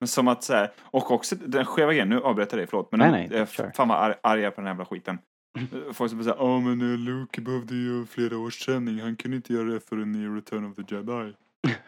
Men 0.00 0.08
som 0.08 0.28
att 0.28 0.42
så 0.44 0.52
här, 0.54 0.70
och 0.80 1.10
också 1.10 1.36
den 1.36 1.64
skeva 1.64 1.92
grejen, 1.92 2.08
nu 2.08 2.20
avbryter 2.20 2.52
jag 2.52 2.58
dig, 2.58 2.66
förlåt. 2.70 2.88
Men 2.92 3.00
Nej, 3.00 3.10
nej, 3.10 3.28
jag 3.30 3.40
är 3.40 3.46
kör. 3.46 3.70
fan 3.76 3.88
vad 3.88 4.14
arg, 4.22 4.44
är 4.44 4.50
på 4.50 4.56
den 4.60 4.66
här 4.66 4.72
jävla 4.74 4.84
skiten. 4.84 5.18
Folk 5.92 6.10
som 6.10 6.24
säger 6.24 6.36
ja 6.38 6.60
men 6.60 6.80
eh, 6.92 6.98
Luke 6.98 7.40
behövde 7.40 7.74
ju 7.74 8.06
flera 8.06 8.38
års 8.38 8.58
träning, 8.66 9.00
han 9.00 9.16
kunde 9.16 9.36
inte 9.36 9.52
göra 9.52 9.64
det 9.64 9.80
förrän 9.80 10.14
i 10.14 10.36
Return 10.36 10.64
of 10.70 10.76
the 10.76 10.94
Jedi. 10.94 11.32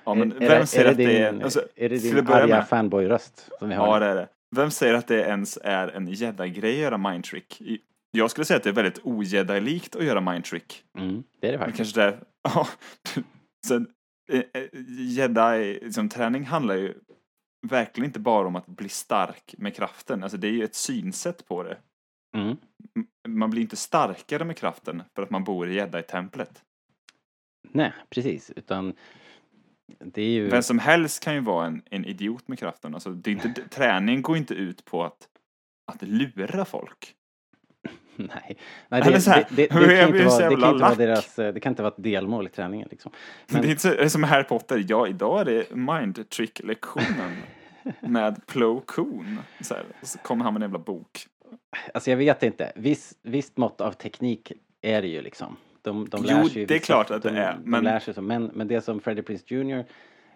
Ja 0.04 0.14
men 0.14 0.32
är, 0.36 0.38
vem 0.38 0.48
det- 0.60 0.66
säger 0.66 0.86
är 0.86 0.90
att 0.90 0.96
det 0.96 1.18
är... 1.22 1.42
Alltså, 1.42 1.62
är 1.76 1.88
det 1.88 1.98
din 1.98 2.26
arga 2.28 2.46
med- 2.46 2.68
fanboy-röst 2.68 3.48
som 3.58 3.68
vi 3.68 3.74
har? 3.74 3.86
Ja 3.86 3.98
det 3.98 4.06
är 4.06 4.14
det. 4.14 4.28
Vem 4.56 4.70
säger 4.70 4.94
att 4.94 5.06
det 5.08 5.20
ens 5.20 5.58
är 5.64 5.88
en 5.88 6.06
jedi-grej 6.08 6.72
att 6.72 6.78
göra 6.82 6.98
mind 6.98 7.24
trick? 7.24 7.60
I- 7.60 7.80
Jag 8.10 8.30
skulle 8.30 8.44
säga 8.44 8.56
att 8.56 8.62
det 8.62 8.68
är 8.70 8.74
väldigt 8.74 9.00
o-jedi-likt 9.02 9.96
att 9.96 10.04
göra 10.04 10.20
mind 10.20 10.44
trick. 10.44 10.82
Mm, 10.98 11.22
det 11.40 11.48
är 11.48 11.52
det 11.52 11.58
Men 11.58 11.66
faktiskt. 11.68 11.94
kanske 11.94 12.18
det, 12.18 12.24
ja. 12.54 12.66
Sen, 13.66 13.86
eh, 14.28 14.42
eh, 14.54 14.68
jedi, 14.98 15.78
liksom, 15.82 16.08
träning 16.08 16.44
handlar 16.44 16.74
ju 16.74 16.94
verkligen 17.66 18.06
inte 18.06 18.20
bara 18.20 18.46
om 18.46 18.56
att 18.56 18.66
bli 18.66 18.88
stark 18.88 19.54
med 19.58 19.74
kraften. 19.74 20.22
Alltså 20.22 20.38
det 20.38 20.48
är 20.48 20.52
ju 20.52 20.64
ett 20.64 20.74
synsätt 20.74 21.48
på 21.48 21.62
det. 21.62 21.78
Mm. 22.36 22.56
Man 23.28 23.50
blir 23.50 23.62
inte 23.62 23.76
starkare 23.76 24.44
med 24.44 24.56
kraften 24.56 25.02
för 25.14 25.22
att 25.22 25.30
man 25.30 25.44
bor 25.44 25.68
i 25.68 25.74
jedi-templet. 25.74 26.62
Nej, 27.72 27.92
precis. 28.10 28.50
Utan 28.56 28.94
det 30.00 30.22
är 30.22 30.30
ju... 30.30 30.48
Vem 30.48 30.62
som 30.62 30.78
helst 30.78 31.22
kan 31.22 31.34
ju 31.34 31.40
vara 31.40 31.66
en, 31.66 31.82
en 31.90 32.04
idiot 32.04 32.48
med 32.48 32.58
kraften. 32.58 32.94
Alltså, 32.94 33.10
det 33.10 33.30
är 33.30 33.32
inte, 33.32 33.68
träning 33.70 34.22
går 34.22 34.36
inte 34.36 34.54
ut 34.54 34.84
på 34.84 35.04
att, 35.04 35.28
att 35.92 36.02
lura 36.02 36.64
folk. 36.64 37.15
Nej, 38.34 38.56
Nej 38.88 39.02
det, 39.02 39.20
så 39.20 39.30
här, 39.30 39.46
det, 39.50 39.56
det, 39.56 39.62
det, 39.62 39.68
kan 39.68 39.82
är 39.82 40.06
inte 40.08 40.24
vara, 40.24 40.48
det 40.48 40.56
kan 40.56 40.70
inte 40.72 40.82
vara 40.84 40.94
deras, 40.94 41.38
eh, 41.38 41.52
det 41.54 41.60
kan 41.60 41.72
inte 41.72 41.82
vara 41.82 41.92
ett 41.96 42.02
delmål 42.02 42.46
i 42.46 42.50
träningen 42.50 42.88
liksom. 42.90 43.12
Men- 43.46 43.62
Det 43.62 43.68
är 43.68 43.70
inte 43.70 43.82
så, 43.82 43.88
det 43.88 44.04
är 44.04 44.08
som 44.08 44.22
Harry 44.22 44.44
Potter. 44.44 44.84
Ja, 44.88 45.06
idag 45.08 45.40
är 45.40 45.44
det 45.44 45.74
mind 45.74 46.30
trick-lektionen 46.30 47.36
med 48.00 48.46
Plo 48.46 48.80
Koon. 48.86 49.38
Så, 49.60 49.74
här, 49.74 49.84
så 50.02 50.18
kommer 50.18 50.44
han 50.44 50.54
med 50.54 50.62
en 50.62 50.68
jävla 50.68 50.78
bok. 50.78 51.26
Alltså 51.94 52.10
jag 52.10 52.16
vet 52.16 52.42
inte. 52.42 52.72
Viss, 52.74 53.14
visst 53.22 53.56
mått 53.56 53.80
av 53.80 53.92
teknik 53.92 54.52
är 54.82 55.02
det 55.02 55.08
ju 55.08 55.22
liksom. 55.22 55.56
De, 55.82 56.08
de 56.08 56.20
Jo, 56.28 56.36
lär 56.36 56.44
sig 56.48 56.58
ju 56.60 56.66
det 56.66 56.74
är 56.74 56.78
vissa- 56.78 56.86
klart 56.92 57.10
att 57.10 57.22
det 57.22 57.30
de, 57.30 57.36
är, 57.38 57.52
De 57.52 57.70
men- 57.70 57.84
lär 57.84 57.98
sig 57.98 58.14
så. 58.14 58.22
Men, 58.22 58.50
men 58.54 58.68
det 58.68 58.80
som 58.80 59.00
Freddie 59.00 59.22
Prinze 59.22 59.44
Jr. 59.54 59.84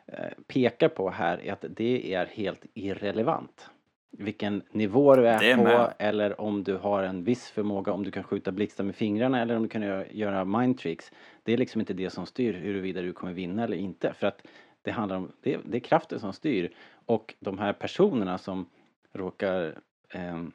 eh, 0.06 0.14
pekar 0.48 0.88
på 0.88 1.10
här 1.10 1.40
är 1.46 1.52
att 1.52 1.64
det 1.76 2.14
är 2.14 2.26
helt 2.26 2.60
irrelevant. 2.74 3.68
Vilken 4.10 4.62
nivå 4.70 5.16
du 5.16 5.28
är, 5.28 5.42
är 5.42 5.56
på 5.56 5.62
med. 5.62 5.94
eller 5.98 6.40
om 6.40 6.64
du 6.64 6.76
har 6.76 7.02
en 7.02 7.24
viss 7.24 7.50
förmåga, 7.50 7.92
om 7.92 8.04
du 8.04 8.10
kan 8.10 8.22
skjuta 8.22 8.52
blixtar 8.52 8.84
med 8.84 8.94
fingrarna 8.94 9.42
eller 9.42 9.56
om 9.56 9.62
du 9.62 9.68
kan 9.68 9.82
göra, 9.82 10.06
göra 10.10 10.44
mind 10.44 10.78
tricks. 10.78 11.12
Det 11.42 11.52
är 11.52 11.56
liksom 11.56 11.80
inte 11.80 11.94
det 11.94 12.10
som 12.10 12.26
styr 12.26 12.54
huruvida 12.54 13.02
du 13.02 13.12
kommer 13.12 13.32
vinna 13.32 13.64
eller 13.64 13.76
inte. 13.76 14.12
För 14.12 14.26
att 14.26 14.46
det 14.82 14.90
handlar 14.90 15.16
om, 15.16 15.32
det, 15.40 15.58
det 15.64 15.78
är 15.78 15.80
kraften 15.80 16.20
som 16.20 16.32
styr. 16.32 16.72
Och 17.06 17.34
de 17.40 17.58
här 17.58 17.72
personerna 17.72 18.38
som 18.38 18.66
råkar 19.12 19.74
ehm, 20.10 20.52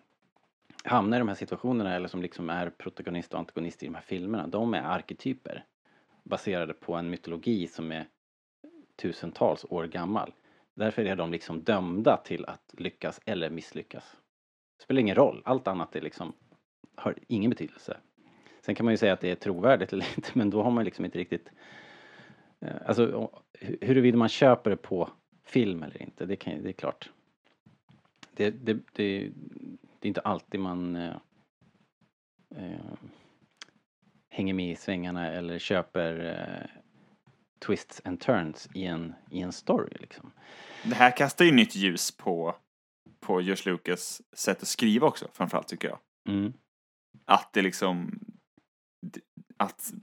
hamnar 0.83 1.17
i 1.17 1.19
de 1.19 1.27
här 1.27 1.35
situationerna 1.35 1.95
eller 1.95 2.07
som 2.07 2.21
liksom 2.21 2.49
är 2.49 2.69
protagonist 2.69 3.33
och 3.33 3.39
antagonist 3.39 3.83
i 3.83 3.85
de 3.85 3.95
här 3.95 4.01
filmerna, 4.01 4.47
de 4.47 4.73
är 4.73 4.81
arketyper 4.81 5.65
baserade 6.23 6.73
på 6.73 6.93
en 6.93 7.09
mytologi 7.09 7.67
som 7.67 7.91
är 7.91 8.07
tusentals 8.95 9.65
år 9.69 9.83
gammal. 9.87 10.33
Därför 10.75 11.05
är 11.05 11.15
de 11.15 11.31
liksom 11.31 11.63
dömda 11.63 12.17
till 12.17 12.45
att 12.45 12.73
lyckas 12.77 13.21
eller 13.25 13.49
misslyckas. 13.49 14.17
Det 14.77 14.83
spelar 14.83 15.01
ingen 15.01 15.15
roll, 15.15 15.41
allt 15.45 15.67
annat 15.67 15.95
är 15.95 16.01
liksom, 16.01 16.33
har 16.95 17.15
ingen 17.27 17.49
betydelse. 17.49 17.97
Sen 18.61 18.75
kan 18.75 18.85
man 18.85 18.93
ju 18.93 18.97
säga 18.97 19.13
att 19.13 19.21
det 19.21 19.31
är 19.31 19.35
trovärdigt 19.35 19.93
eller 19.93 20.05
inte, 20.17 20.29
men 20.33 20.49
då 20.49 20.63
har 20.63 20.71
man 20.71 20.85
liksom 20.85 21.05
inte 21.05 21.17
riktigt 21.17 21.49
eh, 22.61 22.75
Alltså 22.85 23.31
huruvida 23.59 24.17
man 24.17 24.29
köper 24.29 24.69
det 24.69 24.77
på 24.77 25.09
film 25.43 25.83
eller 25.83 26.01
inte, 26.01 26.25
det, 26.25 26.35
kan, 26.35 26.63
det 26.63 26.69
är 26.69 26.73
klart. 26.73 27.09
Det, 28.33 28.49
det, 28.49 28.73
det, 28.73 29.31
det 29.99 30.07
är 30.07 30.07
inte 30.07 30.21
alltid 30.21 30.59
man 30.59 30.95
eh, 30.95 31.15
eh, 32.55 32.93
hänger 34.29 34.53
med 34.53 34.71
i 34.71 34.75
svängarna 34.75 35.31
eller 35.31 35.59
köper 35.59 36.25
eh, 36.25 36.81
twists 37.59 38.01
and 38.05 38.19
turns 38.19 38.69
i 38.73 38.85
en, 38.85 39.13
i 39.31 39.41
en 39.41 39.51
story 39.51 39.97
liksom. 39.99 40.31
Det 40.83 40.95
här 40.95 41.17
kastar 41.17 41.45
ju 41.45 41.51
nytt 41.51 41.75
ljus 41.75 42.17
på, 42.17 42.55
på 43.19 43.41
George 43.41 43.71
Lucas 43.71 44.21
sätt 44.33 44.61
att 44.61 44.67
skriva 44.67 45.07
också, 45.07 45.27
framförallt 45.33 45.67
tycker 45.67 45.87
jag. 45.87 45.99
Mm. 46.29 46.53
Att 47.25 47.53
det 47.53 47.61
liksom... 47.61 48.19
Att... 49.57 49.93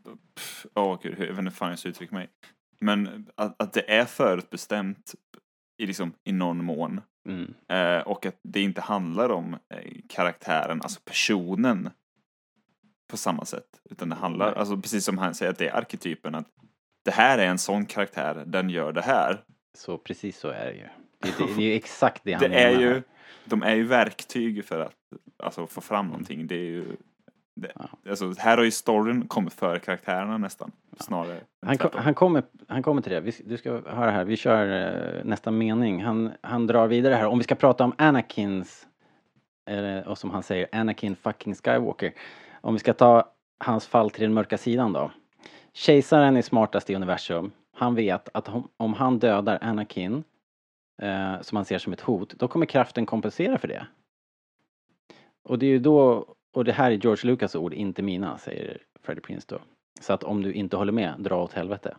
Åh 0.74 0.98
gud, 1.02 1.14
hur- 1.14 1.26
jag 1.26 1.32
vet 1.32 1.38
inte 1.38 1.56
fan 1.56 1.70
jag 1.70 1.78
ska 1.78 1.88
uttrycka 1.88 2.14
mig. 2.14 2.28
Men 2.80 3.26
att, 3.34 3.62
att 3.62 3.72
det 3.72 3.90
är 3.90 4.04
förutbestämt 4.04 5.14
i, 5.78 5.86
liksom, 5.86 6.14
i 6.24 6.32
någon 6.32 6.64
mån. 6.64 7.00
Mm. 7.28 7.54
Eh, 7.68 8.02
och 8.02 8.26
att 8.26 8.40
det 8.42 8.60
inte 8.60 8.80
handlar 8.80 9.28
om 9.30 9.54
eh, 9.54 9.92
karaktären, 10.08 10.82
alltså 10.82 11.00
personen 11.04 11.90
på 13.10 13.16
samma 13.16 13.44
sätt. 13.44 13.80
Utan 13.90 14.08
det 14.08 14.14
handlar, 14.14 14.52
alltså 14.52 14.76
precis 14.76 15.04
som 15.04 15.18
han 15.18 15.34
säger, 15.34 15.52
att 15.52 15.58
det 15.58 15.68
är 15.68 15.76
arketypen. 15.76 16.34
Att 16.34 16.48
det 17.04 17.10
här 17.10 17.38
är 17.38 17.46
en 17.46 17.58
sån 17.58 17.86
karaktär, 17.86 18.42
den 18.46 18.70
gör 18.70 18.92
det 18.92 19.02
här. 19.02 19.40
Så 19.78 19.98
precis 19.98 20.38
så 20.38 20.48
är 20.48 20.64
det 20.64 20.72
ju. 20.72 20.86
Det, 21.18 21.38
det, 21.38 21.54
det 21.56 21.62
är 21.62 21.66
ju 21.66 21.74
exakt 21.74 22.20
det 22.24 22.32
han 22.32 22.40
Det 22.40 22.46
är 22.46 22.70
menar 22.70 22.82
ju, 22.82 22.92
här. 22.92 23.02
de 23.44 23.62
är 23.62 23.74
ju 23.74 23.84
verktyg 23.84 24.64
för 24.64 24.80
att 24.80 24.94
alltså, 25.42 25.66
få 25.66 25.80
fram 25.80 26.06
någonting. 26.06 26.46
Det 26.46 26.54
är 26.54 26.64
ju, 26.64 26.84
det, 27.56 27.72
Ja. 27.74 27.88
alltså, 28.10 28.34
här 28.38 28.56
har 28.56 28.64
ju 28.64 28.70
storyn 28.70 29.28
kommit 29.28 29.52
före 29.52 29.78
karaktärerna 29.78 30.38
nästan. 30.38 30.72
Snarare 30.98 31.32
än 31.34 31.40
Han, 31.66 31.78
kom, 31.78 31.90
han, 31.94 32.14
kommer, 32.14 32.42
han 32.68 32.82
kommer 32.82 33.02
till 33.02 33.12
det. 33.12 33.20
Vi, 33.20 33.32
du 33.46 33.56
ska 33.56 33.70
höra 33.70 34.10
här. 34.10 34.24
Vi 34.24 34.36
kör 34.36 34.66
eh, 35.18 35.24
nästa 35.24 35.50
mening. 35.50 36.04
Han, 36.04 36.32
han 36.40 36.66
drar 36.66 36.86
vidare 36.86 37.14
här. 37.14 37.26
Om 37.26 37.38
vi 37.38 37.44
ska 37.44 37.54
prata 37.54 37.84
om 37.84 37.94
Anakins, 37.98 38.86
eh, 39.70 40.08
och 40.08 40.18
som 40.18 40.30
han 40.30 40.42
säger, 40.42 40.68
Anakin 40.72 41.16
fucking 41.16 41.54
Skywalker. 41.54 42.12
Om 42.60 42.74
vi 42.74 42.80
ska 42.80 42.92
ta 42.92 43.32
hans 43.64 43.86
fall 43.86 44.10
till 44.10 44.22
den 44.22 44.34
mörka 44.34 44.58
sidan 44.58 44.92
då. 44.92 45.10
Kejsaren 45.74 46.36
är 46.36 46.42
smartast 46.42 46.90
i 46.90 46.94
universum. 46.94 47.52
Han 47.74 47.94
vet 47.94 48.28
att 48.34 48.48
om, 48.76 48.94
han 48.94 49.18
dödar 49.18 49.58
Anakin, 49.62 50.24
eh, 51.02 51.40
som 51.40 51.56
han 51.56 51.64
ser 51.64 51.78
som 51.78 51.92
ett 51.92 52.00
hot, 52.00 52.34
då 52.38 52.48
kommer 52.48 52.66
kraften 52.66 53.06
kompensera 53.06 53.58
för 53.58 53.68
det. 53.68 53.86
Och 55.42 55.58
det 55.58 55.66
är 55.66 55.70
ju 55.70 55.78
då, 55.78 56.26
och 56.52 56.64
det 56.64 56.72
här 56.72 56.90
är 56.90 56.94
George 56.94 57.30
Lucas 57.30 57.54
ord, 57.54 57.74
inte 57.74 58.02
mina, 58.02 58.38
säger 58.38 58.82
Freddie 59.00 59.20
Prince 59.20 59.46
då. 59.48 59.58
Så 60.00 60.12
att 60.12 60.24
om 60.24 60.42
du 60.42 60.52
inte 60.52 60.76
håller 60.76 60.92
med, 60.92 61.14
dra 61.18 61.42
åt 61.42 61.52
helvete. 61.52 61.96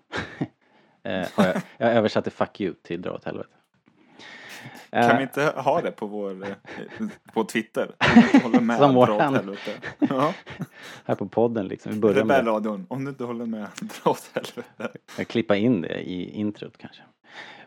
eh, 1.04 1.28
jag, 1.38 1.62
jag 1.78 1.94
översatte 1.94 2.30
fuck 2.30 2.62
you 2.62 2.74
till 2.82 3.02
dra 3.02 3.12
åt 3.12 3.24
helvete. 3.24 3.56
Kan 4.90 5.02
Eh, 5.04 5.18
vi 5.18 5.24
inte 5.24 5.44
ha 5.56 5.82
det 5.82 5.92
på 5.92 6.06
vår, 6.08 6.44
eh, 6.44 7.08
på 7.34 7.44
Twitter? 7.44 7.92
Håller 8.44 8.60
med, 8.60 8.78
Som 8.80 8.94
våran. 8.96 9.36
helvete. 9.36 9.72
Ja. 10.10 10.34
Här 11.06 11.16
på 11.16 11.28
podden 11.28 11.68
liksom, 11.68 11.92
vi 11.92 12.00
börjar 12.00 12.26
med. 12.26 12.38
Rebellradion, 12.38 12.86
om 12.90 13.06
du 13.06 13.10
inte 13.10 13.24
håller 13.24 13.46
med, 13.46 13.68
dra 14.04 14.12
åt 14.12 14.32
helvete. 14.34 14.98
Jag 15.18 15.28
klippa 15.28 15.56
in 15.56 15.82
det 15.82 16.00
i 16.10 16.30
introt 16.40 16.78
kanske. 16.78 17.02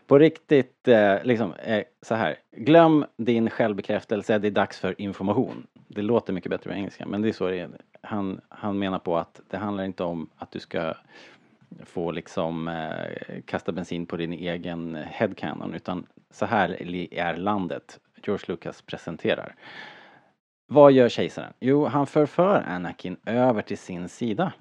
På 0.07 0.19
riktigt, 0.19 0.87
eh, 0.87 1.15
liksom, 1.23 1.53
så 2.01 2.15
här. 2.15 2.35
Glöm 2.57 3.05
din 3.17 3.49
självbekräftelse, 3.49 4.37
det 4.39 4.47
är 4.47 4.51
dags 4.51 4.79
för 4.79 5.01
information. 5.01 5.67
Det 5.87 6.01
låter 6.01 6.33
mycket 6.33 6.49
bättre 6.49 6.69
på 6.69 6.75
engelska, 6.75 7.05
men 7.05 7.21
det 7.21 7.29
är 7.29 7.33
så 7.33 7.47
det 7.47 7.59
är. 7.59 7.69
Han, 8.01 8.41
han 8.49 8.79
menar 8.79 8.99
på 8.99 9.17
att 9.17 9.41
det 9.49 9.57
handlar 9.57 9.83
inte 9.83 10.03
om 10.03 10.29
att 10.37 10.51
du 10.51 10.59
ska 10.59 10.93
få 11.85 12.11
liksom 12.11 12.67
eh, 12.67 13.41
kasta 13.45 13.71
bensin 13.71 14.05
på 14.05 14.17
din 14.17 14.33
egen 14.33 14.95
headcanon, 14.95 15.73
utan 15.73 16.07
så 16.31 16.45
här 16.45 16.81
är 17.13 17.37
landet. 17.37 17.99
George 18.23 18.45
Lucas 18.47 18.81
presenterar. 18.81 19.55
Vad 20.67 20.91
gör 20.91 21.09
kejsaren? 21.09 21.53
Jo, 21.59 21.85
han 21.85 22.07
förför 22.07 22.63
Anakin 22.67 23.17
över 23.25 23.61
till 23.61 23.77
sin 23.77 24.09
sida. 24.09 24.53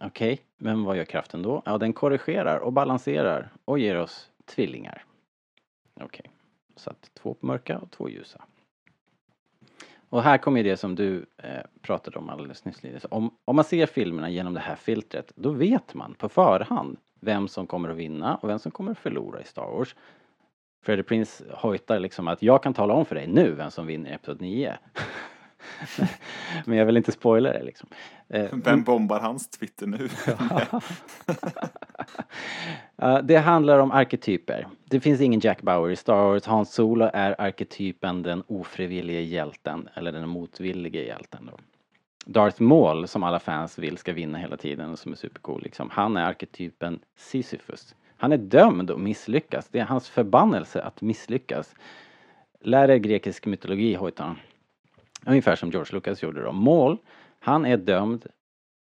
Okej, 0.00 0.40
men 0.56 0.84
vad 0.84 0.96
gör 0.96 1.04
kraften 1.04 1.42
då? 1.42 1.62
Ja, 1.66 1.78
den 1.78 1.92
korrigerar 1.92 2.58
och 2.58 2.72
balanserar 2.72 3.52
och 3.64 3.78
ger 3.78 3.96
oss 3.96 4.30
tvillingar. 4.46 5.04
Okej, 6.00 6.30
så 6.76 6.90
att 6.90 7.10
två 7.14 7.36
mörka 7.40 7.78
och 7.78 7.90
två 7.90 8.08
ljusa. 8.08 8.44
Och 10.10 10.22
här 10.22 10.38
kommer 10.38 10.60
ju 10.62 10.70
det 10.70 10.76
som 10.76 10.94
du 10.94 11.26
eh, 11.42 11.50
pratade 11.82 12.18
om 12.18 12.28
alldeles 12.28 12.64
nyss 12.64 12.82
Linus. 12.82 13.06
Om, 13.10 13.34
om 13.44 13.56
man 13.56 13.64
ser 13.64 13.86
filmerna 13.86 14.30
genom 14.30 14.54
det 14.54 14.60
här 14.60 14.76
filtret, 14.76 15.32
då 15.36 15.50
vet 15.50 15.94
man 15.94 16.14
på 16.14 16.28
förhand 16.28 16.96
vem 17.20 17.48
som 17.48 17.66
kommer 17.66 17.88
att 17.88 17.96
vinna 17.96 18.36
och 18.36 18.48
vem 18.48 18.58
som 18.58 18.72
kommer 18.72 18.92
att 18.92 18.98
förlora 18.98 19.40
i 19.40 19.44
Star 19.44 19.66
Wars. 19.66 19.94
Freddie 20.84 21.02
Prince 21.02 21.44
hojtar 21.50 21.98
liksom 21.98 22.28
att 22.28 22.42
jag 22.42 22.62
kan 22.62 22.74
tala 22.74 22.94
om 22.94 23.04
för 23.04 23.14
dig 23.14 23.26
nu 23.26 23.52
vem 23.52 23.70
som 23.70 23.86
vinner 23.86 24.10
i 24.10 24.14
Episod 24.14 24.40
9. 24.40 24.78
Men 26.64 26.78
jag 26.78 26.86
vill 26.86 26.96
inte 26.96 27.12
spoila 27.12 27.52
det 27.52 27.62
liksom. 27.62 27.88
Eh, 28.28 28.48
Vem 28.52 28.82
bombar 28.82 29.20
hans 29.20 29.48
Twitter 29.48 29.86
nu? 29.86 30.08
Eh, 33.02 33.18
det 33.18 33.36
handlar 33.36 33.78
om 33.78 33.92
arketyper. 33.92 34.66
Det 34.84 35.00
finns 35.00 35.20
ingen 35.20 35.40
Jack 35.40 35.62
Bauer 35.62 35.90
i 35.90 35.96
Star 35.96 36.14
Wars. 36.14 36.46
Hans 36.46 36.74
Solo 36.74 37.10
är 37.12 37.40
arketypen 37.40 38.22
den 38.22 38.42
ofrivillige 38.46 39.20
hjälten, 39.20 39.88
eller 39.94 40.12
den 40.12 40.28
motvillige 40.28 41.04
hjälten 41.04 41.50
då. 41.50 41.58
Darth 42.26 42.62
Maul, 42.62 43.08
som 43.08 43.22
alla 43.22 43.38
fans 43.38 43.78
vill 43.78 43.96
ska 43.96 44.12
vinna 44.12 44.38
hela 44.38 44.56
tiden 44.56 44.90
och 44.90 44.98
som 44.98 45.12
är 45.12 45.16
supercool 45.16 45.62
liksom. 45.62 45.90
Han 45.90 46.16
är 46.16 46.24
arketypen 46.24 47.00
Sisyphus. 47.16 47.94
Han 48.16 48.32
är 48.32 48.36
dömd 48.36 48.90
att 48.90 49.00
misslyckas. 49.00 49.68
Det 49.68 49.78
är 49.78 49.84
hans 49.84 50.08
förbannelse 50.08 50.82
att 50.82 51.00
misslyckas. 51.00 51.74
Lär 52.60 52.90
er 52.90 52.96
grekisk 52.96 53.46
mytologi, 53.46 53.94
hojtar 53.94 54.24
han. 54.24 54.38
Ungefär 55.26 55.56
som 55.56 55.70
George 55.70 55.94
Lucas 55.94 56.22
gjorde 56.22 56.42
då. 56.42 56.52
Maul, 56.52 56.96
han 57.40 57.66
är 57.66 57.76
dömd 57.76 58.26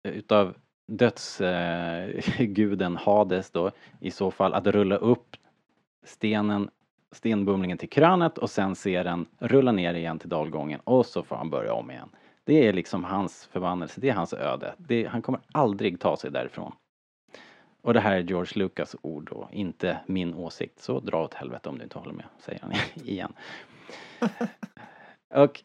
eh, 0.04 0.12
utav 0.12 0.54
dödsguden 0.88 2.96
eh, 2.96 3.02
Hades 3.04 3.50
då 3.50 3.70
i 4.00 4.10
så 4.10 4.30
fall 4.30 4.54
att 4.54 4.66
rulla 4.66 4.96
upp 4.96 5.36
stenen, 6.04 6.70
stenbumlingen 7.12 7.78
till 7.78 7.88
krönet 7.88 8.38
och 8.38 8.50
sen 8.50 8.74
se 8.74 9.02
den 9.02 9.26
rulla 9.38 9.72
ner 9.72 9.94
igen 9.94 10.18
till 10.18 10.28
dalgången 10.28 10.80
och 10.84 11.06
så 11.06 11.22
får 11.22 11.36
han 11.36 11.50
börja 11.50 11.72
om 11.72 11.90
igen. 11.90 12.08
Det 12.44 12.68
är 12.68 12.72
liksom 12.72 13.04
hans 13.04 13.48
förbannelse, 13.52 14.00
det 14.00 14.08
är 14.08 14.14
hans 14.14 14.32
öde. 14.32 14.74
Det, 14.78 15.04
han 15.04 15.22
kommer 15.22 15.40
aldrig 15.52 16.00
ta 16.00 16.16
sig 16.16 16.30
därifrån. 16.30 16.72
Och 17.82 17.94
det 17.94 18.00
här 18.00 18.16
är 18.16 18.20
George 18.20 18.52
Lucas 18.54 18.96
ord 19.02 19.28
då, 19.30 19.48
inte 19.52 19.98
min 20.06 20.34
åsikt. 20.34 20.80
Så 20.80 21.00
dra 21.00 21.24
åt 21.24 21.34
helvete 21.34 21.68
om 21.68 21.78
du 21.78 21.84
inte 21.84 21.98
håller 21.98 22.12
med, 22.12 22.26
säger 22.38 22.60
han 22.60 22.72
igen. 23.06 23.32
Och 25.34 25.62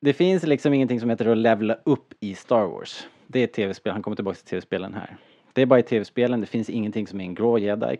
det 0.00 0.12
finns 0.12 0.42
liksom 0.42 0.74
ingenting 0.74 1.00
som 1.00 1.10
heter 1.10 1.26
att 1.26 1.38
levla 1.38 1.76
upp 1.84 2.14
i 2.20 2.34
Star 2.34 2.66
Wars. 2.66 3.06
Det 3.26 3.40
är 3.40 3.46
tv-spel, 3.46 3.92
han 3.92 4.02
kommer 4.02 4.16
tillbaka 4.16 4.36
till 4.36 4.46
tv-spelen 4.46 4.94
här. 4.94 5.16
Det 5.52 5.62
är 5.62 5.66
bara 5.66 5.78
i 5.78 5.82
tv-spelen, 5.82 6.40
det 6.40 6.46
finns 6.46 6.70
ingenting 6.70 7.06
som 7.06 7.20
är 7.20 7.24
en 7.24 7.34
grå 7.34 7.58
jedi. 7.58 7.98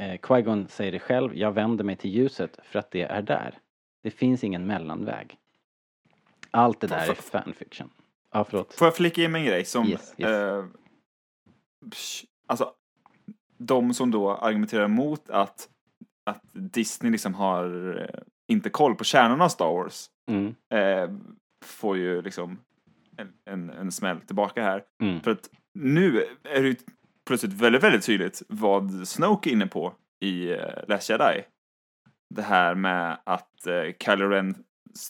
Eh, 0.00 0.20
Qui-Gon 0.20 0.66
säger 0.68 0.92
det 0.92 0.98
själv, 0.98 1.36
jag 1.36 1.52
vänder 1.52 1.84
mig 1.84 1.96
till 1.96 2.10
ljuset 2.10 2.58
för 2.64 2.78
att 2.78 2.90
det 2.90 3.02
är 3.02 3.22
där. 3.22 3.58
Det 4.02 4.10
finns 4.10 4.44
ingen 4.44 4.66
mellanväg. 4.66 5.38
Allt 6.50 6.80
det 6.80 6.86
där 6.86 7.10
är 7.10 7.14
fanfiction. 7.14 7.90
Ja, 8.32 8.44
förlåt. 8.44 8.74
Får 8.74 8.86
jag 8.86 8.96
flika 8.96 9.22
in 9.22 9.32
med 9.32 9.40
en 9.40 9.46
grej 9.46 9.64
som... 9.64 9.88
Yes, 9.88 10.14
yes. 10.16 10.28
Eh, 10.30 10.64
alltså, 12.46 12.72
de 13.58 13.94
som 13.94 14.10
då 14.10 14.30
argumenterar 14.30 14.84
emot 14.84 15.30
att, 15.30 15.68
att 16.24 16.42
Disney 16.52 17.12
liksom 17.12 17.34
har 17.34 17.96
eh, 18.00 18.20
inte 18.46 18.70
koll 18.70 18.94
på 18.94 19.04
kärnan 19.04 19.40
av 19.40 19.48
Star 19.48 19.72
Wars 19.72 20.10
Mm, 20.26 20.54
eh, 20.70 21.10
får 21.64 21.96
ju 21.96 22.22
liksom 22.22 22.58
en, 23.16 23.28
en, 23.44 23.70
en 23.70 23.92
smäll 23.92 24.20
tillbaka 24.20 24.62
här. 24.62 24.82
mm, 25.02 25.20
För 25.20 25.30
att 25.30 25.50
nu 25.74 26.24
är 26.44 26.62
det 26.62 26.68
ju 26.68 26.76
plötsligt 27.26 27.52
väldigt, 27.52 27.82
väldigt 27.82 28.06
tydligt 28.06 28.42
vad 28.48 29.08
Snoke 29.08 29.50
är 29.50 29.52
inne 29.52 29.66
på 29.66 29.94
i 30.20 30.52
uh, 30.52 30.58
Last 30.88 31.10
Jedi. 31.10 31.44
Det 32.34 32.42
här 32.42 32.74
med 32.74 33.18
att 33.24 33.50
uh, 33.68 33.92
Kylo 34.04 34.28
Ren, 34.28 34.54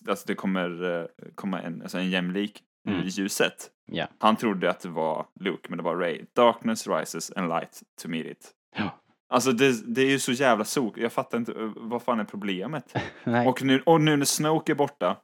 alltså 0.09 0.25
det 0.27 0.35
kommer 0.35 0.85
uh, 0.85 1.07
komma 1.35 1.61
en, 1.63 1.83
alltså 1.83 1.99
en 1.99 2.11
jämlik 2.11 2.63
Mm. 2.89 3.01
i 3.01 3.09
ljuset. 3.09 3.71
ja. 3.87 4.07
Han 4.19 4.37
trodde 4.37 4.71
att 4.71 4.81
det 4.81 4.89
var 4.89 5.27
Luke, 5.41 5.67
men 5.69 5.77
det 5.79 5.83
var 5.85 5.97
Ray. 5.97 6.25
Darkness 6.35 6.87
rises 6.87 7.31
and 7.37 7.49
light 7.49 7.83
to 8.03 8.09
meet 8.09 8.27
it. 8.27 8.51
Ja. 8.77 9.01
Alltså 9.29 9.53
det, 9.53 9.95
det 9.95 10.03
är 10.03 10.11
ju 10.11 10.19
så 10.19 10.33
jävla 10.33 10.65
sok. 10.65 10.99
Jag 10.99 11.13
fattar 11.13 11.39
inte, 11.39 11.53
uh, 11.53 11.73
vad 11.77 12.03
fan 12.03 12.21
är 12.21 12.25
problemet? 12.25 12.95
Och 13.47 13.63
nu, 13.63 13.81
och 13.87 14.01
nu 14.01 14.17
när 14.17 14.25
Snoke 14.25 14.73
är 14.73 14.77
borta 14.77 15.17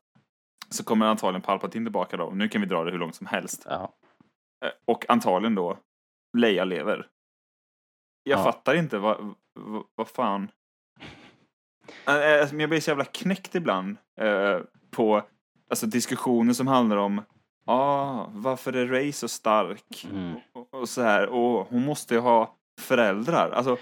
så 0.70 0.84
kommer 0.84 1.06
antagligen 1.06 1.42
Palpatine 1.42 1.84
tillbaka 1.84 2.16
då. 2.16 2.30
Nu 2.30 2.48
kan 2.48 2.60
vi 2.60 2.66
dra 2.66 2.84
det 2.84 2.90
hur 2.90 2.98
långt 2.98 3.14
som 3.14 3.26
helst. 3.26 3.62
Ja. 3.68 3.92
Eh, 4.64 4.70
Och 4.84 5.10
antagligen 5.10 5.54
då 5.54 5.78
Leia 6.38 6.64
lever. 6.64 7.06
Jag 8.22 8.38
Ja. 8.40 8.44
fattar 8.44 8.74
inte 8.74 8.98
vad, 8.98 9.34
vad, 9.54 9.84
vad 9.94 10.08
fan. 10.08 10.50
Eh, 12.06 12.14
eh, 12.16 12.40
alltså, 12.40 12.56
Jag 12.56 12.70
blir 12.70 12.80
så 12.80 12.90
jävla 12.90 13.04
knäckt 13.04 13.54
ibland 13.54 13.96
eh, 14.20 14.58
på 14.90 15.22
alltså, 15.70 15.86
diskussioner 15.86 16.52
som 16.52 16.66
handlar 16.66 16.96
om 16.96 17.22
ah, 17.64 18.26
varför 18.30 18.72
är 18.72 18.86
Ray 18.86 19.12
så 19.12 19.28
stark? 19.28 20.06
Mm. 20.10 20.34
Och, 20.52 20.74
och 20.74 20.88
så 20.88 21.02
här, 21.02 21.26
och 21.28 21.66
hon 21.70 21.84
måste 21.84 22.14
ju 22.14 22.20
ha 22.20 22.56
föräldrar. 22.80 23.50
Alltså, 23.50 23.76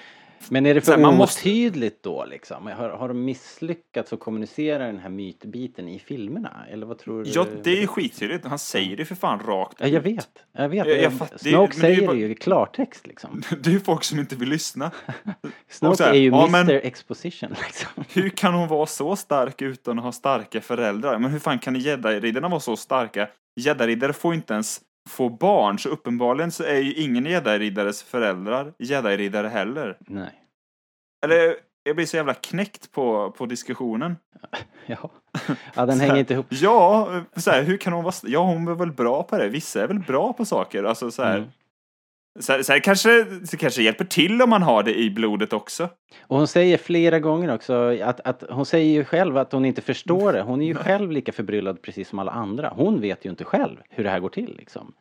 Men 0.48 0.66
är 0.66 0.74
det 0.74 0.80
för 0.80 0.98
man 0.98 1.16
måste- 1.16 1.40
otydligt 1.48 2.02
då 2.02 2.24
liksom? 2.24 2.66
Har, 2.66 2.88
har 2.88 3.08
de 3.08 3.24
misslyckats 3.24 4.12
att 4.12 4.20
kommunicera 4.20 4.86
den 4.86 4.98
här 4.98 5.08
mytbiten 5.08 5.88
i 5.88 5.98
filmerna? 5.98 6.66
Eller 6.70 6.86
vad 6.86 6.98
tror 6.98 7.24
du? 7.24 7.30
ja, 7.30 7.46
det 7.64 7.70
är 7.70 7.80
ju 7.80 7.86
skittydligt. 7.86 8.46
Han 8.46 8.58
säger 8.58 8.96
det 8.96 9.04
för 9.04 9.14
fan 9.14 9.40
rakt 9.46 9.76
Ja, 9.80 9.86
jag 9.86 10.06
ut. 10.06 10.16
vet. 10.18 10.28
Jag 10.52 10.68
vet. 10.68 10.86
Jag- 10.86 11.02
jag 11.02 11.12
fatt- 11.12 11.30
det 11.42 11.48
är- 11.48 11.52
Snoke 11.52 11.72
det 11.74 11.80
säger 11.80 12.06
bara- 12.06 12.12
det 12.16 12.20
ju 12.20 12.30
i 12.30 12.34
klartext 12.34 13.06
liksom. 13.06 13.42
Det 13.62 13.70
är 13.70 13.74
ju 13.74 13.80
folk 13.80 14.04
som 14.04 14.18
inte 14.18 14.36
vill 14.36 14.48
lyssna. 14.48 14.90
Snoke 15.70 16.04
här, 16.04 16.10
är 16.10 16.14
ju 16.18 16.28
ja, 16.30 16.46
Mr 16.48 16.64
men- 16.64 16.68
Exposition 16.82 17.50
liksom. 17.66 18.04
Hur 18.22 18.28
kan 18.28 18.54
hon 18.54 18.68
vara 18.68 18.86
så 18.86 19.16
stark 19.16 19.62
utan 19.62 19.98
att 19.98 20.04
ha 20.04 20.12
starka 20.12 20.60
föräldrar? 20.60 21.18
Men 21.18 21.30
hur 21.30 21.38
fan 21.38 21.58
kan 21.58 21.76
jedi-riddarna 21.76 22.48
vara 22.48 22.60
så 22.60 22.76
starka? 22.76 23.28
Jedi-riddare 23.60 24.12
får 24.12 24.34
inte 24.34 24.54
ens 24.54 24.80
få 25.08 25.28
barn, 25.28 25.78
så 25.78 25.88
uppenbarligen 25.88 26.50
så 26.50 26.64
är 26.64 26.78
ju 26.78 26.94
ingen 26.94 27.26
jedi-riddares 27.26 28.04
föräldrar 28.04 28.72
jedi-riddare 28.78 29.48
heller. 29.48 29.96
Nej. 30.00 30.32
Eller, 31.24 31.54
jag 31.82 31.96
blir 31.96 32.06
så 32.06 32.16
jävla 32.16 32.34
knäckt 32.34 32.92
på, 32.92 33.30
på 33.30 33.46
diskussionen. 33.46 34.16
Ja. 34.90 35.10
ja, 35.74 35.86
den 35.86 36.00
hänger 36.00 36.16
inte 36.16 36.34
ihop. 36.34 36.46
Ja, 36.48 37.08
så 37.36 37.50
här, 37.50 37.62
hur 37.62 37.76
kan 37.76 37.92
hon 37.92 38.04
vara... 38.04 38.14
Ja, 38.22 38.44
hon 38.44 38.68
är 38.68 38.74
väl 38.74 38.92
bra 38.92 39.22
på 39.22 39.38
det. 39.38 39.48
Vissa 39.48 39.82
är 39.82 39.86
väl 39.86 39.98
bra 39.98 40.32
på 40.32 40.44
saker. 40.44 40.84
Alltså 40.84 41.10
så 41.10 41.22
här... 41.22 41.36
Mm. 41.36 41.48
Så 42.40 42.64
så 42.64 42.72
här 42.72 42.80
kanske, 42.80 43.24
det 43.24 43.56
kanske 43.56 43.82
hjälper 43.82 44.04
till 44.04 44.42
om 44.42 44.50
man 44.50 44.62
har 44.62 44.82
det 44.82 44.98
i 44.98 45.10
blodet 45.10 45.52
också. 45.52 45.88
Och 46.20 46.36
hon 46.36 46.48
säger 46.48 46.78
flera 46.78 47.18
gånger 47.20 47.54
också 47.54 47.98
att, 48.02 48.20
att 48.20 48.44
hon 48.50 48.66
säger 48.66 48.92
ju 48.92 49.04
själv 49.04 49.36
att 49.36 49.52
hon 49.52 49.64
inte 49.64 49.82
förstår 49.82 50.32
det. 50.32 50.42
Hon 50.42 50.62
är 50.62 50.66
ju 50.66 50.74
själv 50.74 51.10
lika 51.10 51.32
förbryllad 51.32 51.82
precis 51.82 52.08
som 52.08 52.18
alla 52.18 52.32
andra. 52.32 52.72
Hon 52.76 53.00
vet 53.00 53.24
ju 53.24 53.30
inte 53.30 53.44
själv 53.44 53.76
hur 53.90 54.04
det 54.04 54.10
här 54.10 54.20
går 54.20 54.28
till 54.28 54.56
liksom. 54.58 54.94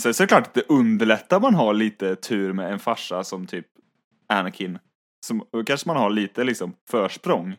Sen 0.00 0.14
så 0.14 0.22
är 0.22 0.26
det 0.26 0.28
klart 0.28 0.46
att 0.46 0.54
det 0.54 0.68
underlättar 0.68 1.40
man 1.40 1.54
har 1.54 1.74
lite 1.74 2.16
tur 2.16 2.52
med 2.52 2.72
en 2.72 2.78
farsa 2.78 3.24
som 3.24 3.46
typ 3.46 3.66
Anakin. 4.28 4.78
Som, 5.26 5.44
kanske 5.66 5.88
man 5.88 5.96
har 5.96 6.10
lite 6.10 6.44
liksom 6.44 6.72
försprång. 6.90 7.56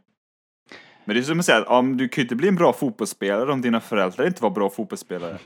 Men 1.08 1.16
det 1.16 1.22
är 1.22 1.24
som 1.24 1.40
att 1.40 1.46
säga 1.46 1.58
att 1.58 1.66
ja, 1.70 1.82
men 1.82 1.98
du 1.98 2.08
kan 2.08 2.22
ju 2.22 2.26
inte 2.26 2.36
bli 2.36 2.48
en 2.48 2.56
bra 2.56 2.74
fotbollsspelare 2.74 3.52
om 3.52 3.62
dina 3.62 3.80
föräldrar 3.80 4.28
inte 4.28 4.44
var 4.44 4.50
bra 4.50 4.70
fotbollsspelare. 4.70 5.38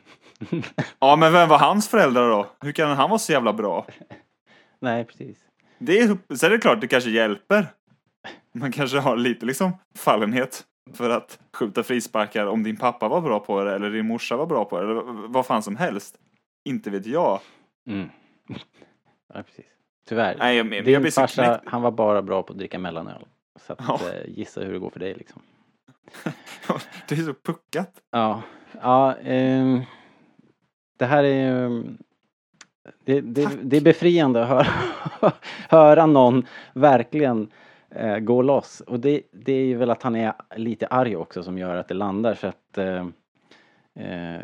ja, 0.99 1.16
men 1.16 1.34
vem 1.34 1.49
var 1.49 1.59
hans 1.59 1.89
föräldrar 1.89 2.30
då? 2.30 2.47
Hur 2.62 2.72
kan 2.72 2.89
han 2.89 3.09
vara 3.09 3.20
så 3.20 3.32
jävla 3.32 3.53
bra? 3.53 3.88
Nej, 4.80 5.05
precis. 5.05 5.38
Det 5.78 5.99
är, 5.99 6.36
sen 6.36 6.47
är 6.47 6.49
det 6.49 6.62
klart 6.62 6.82
det 6.82 6.88
kanske 6.88 7.09
hjälper. 7.09 7.68
Man 8.53 8.72
kanske 8.72 8.99
har 8.99 9.18
lite 9.18 9.45
liksom 9.45 9.72
fallenhet 9.97 10.64
för 10.93 11.09
att 11.09 11.39
skjuta 11.53 11.84
frisparkar 11.84 12.45
om 12.45 12.64
din 12.64 12.78
pappa 12.78 13.07
var 13.07 13.22
bra 13.22 13.39
på 13.39 13.64
det 13.64 13.76
eller 13.76 13.89
din 13.89 14.07
morsa 14.07 14.38
var 14.38 14.45
bra 14.45 14.66
på 14.66 14.80
det 14.80 14.84
eller 14.84 15.28
vad 15.28 15.45
fan 15.45 15.64
som 15.64 15.76
helst. 15.76 16.16
Inte 16.66 16.89
vet 16.89 17.05
jag. 17.05 17.39
Mm. 17.88 18.09
Ja, 19.34 19.43
precis. 19.43 19.66
Tyvärr. 20.07 20.36
Nej, 20.39 20.57
jag, 20.57 20.74
jag, 20.74 20.86
Din 20.86 21.03
jag 21.03 21.14
farsa, 21.14 21.62
han 21.66 21.82
var 21.82 21.91
bara 21.91 22.22
bra 22.22 22.43
på 22.43 22.53
att 22.53 22.59
dricka 22.59 22.80
mellanöl. 22.80 23.26
Så 23.56 23.74
att, 23.74 23.80
Ja. 23.88 23.99
eh, 24.14 24.30
gissa 24.30 24.62
hur 24.62 24.74
det 24.74 24.80
går 24.80 24.89
för 24.89 24.99
dig 24.99 25.14
liksom. 25.14 25.41
Det 27.08 27.16
är 27.16 27.24
så 27.24 27.34
puckat. 27.34 28.02
Ja, 28.12 28.41
ja 28.82 29.16
ehm, 29.16 29.82
det 30.97 31.06
här 31.06 31.24
är 31.24 31.66
ehm, 31.66 31.97
det, 33.04 33.22
det, 33.22 33.49
det 33.64 33.78
är 33.78 33.82
befriande 33.82 34.43
att 34.43 34.49
höra, 34.49 35.34
höra 35.70 36.06
någon 36.06 36.45
verkligen 36.74 37.52
eh, 37.89 38.18
gå 38.18 38.41
loss. 38.41 38.82
Och 38.82 38.99
det, 38.99 39.22
det 39.32 39.54
är 39.54 39.66
ju 39.66 39.76
väl 39.78 39.89
att 39.89 40.04
han 40.04 40.16
är 40.16 40.34
lite 40.56 40.88
arg 40.88 41.16
också 41.16 41.43
som 41.43 41.58
gör 41.58 41.76
att 41.76 41.88
det 41.88 41.93
landar 41.93 42.34
så 42.36 42.47
att 42.47 42.78
eh, 42.78 43.08
eh, 43.95 44.41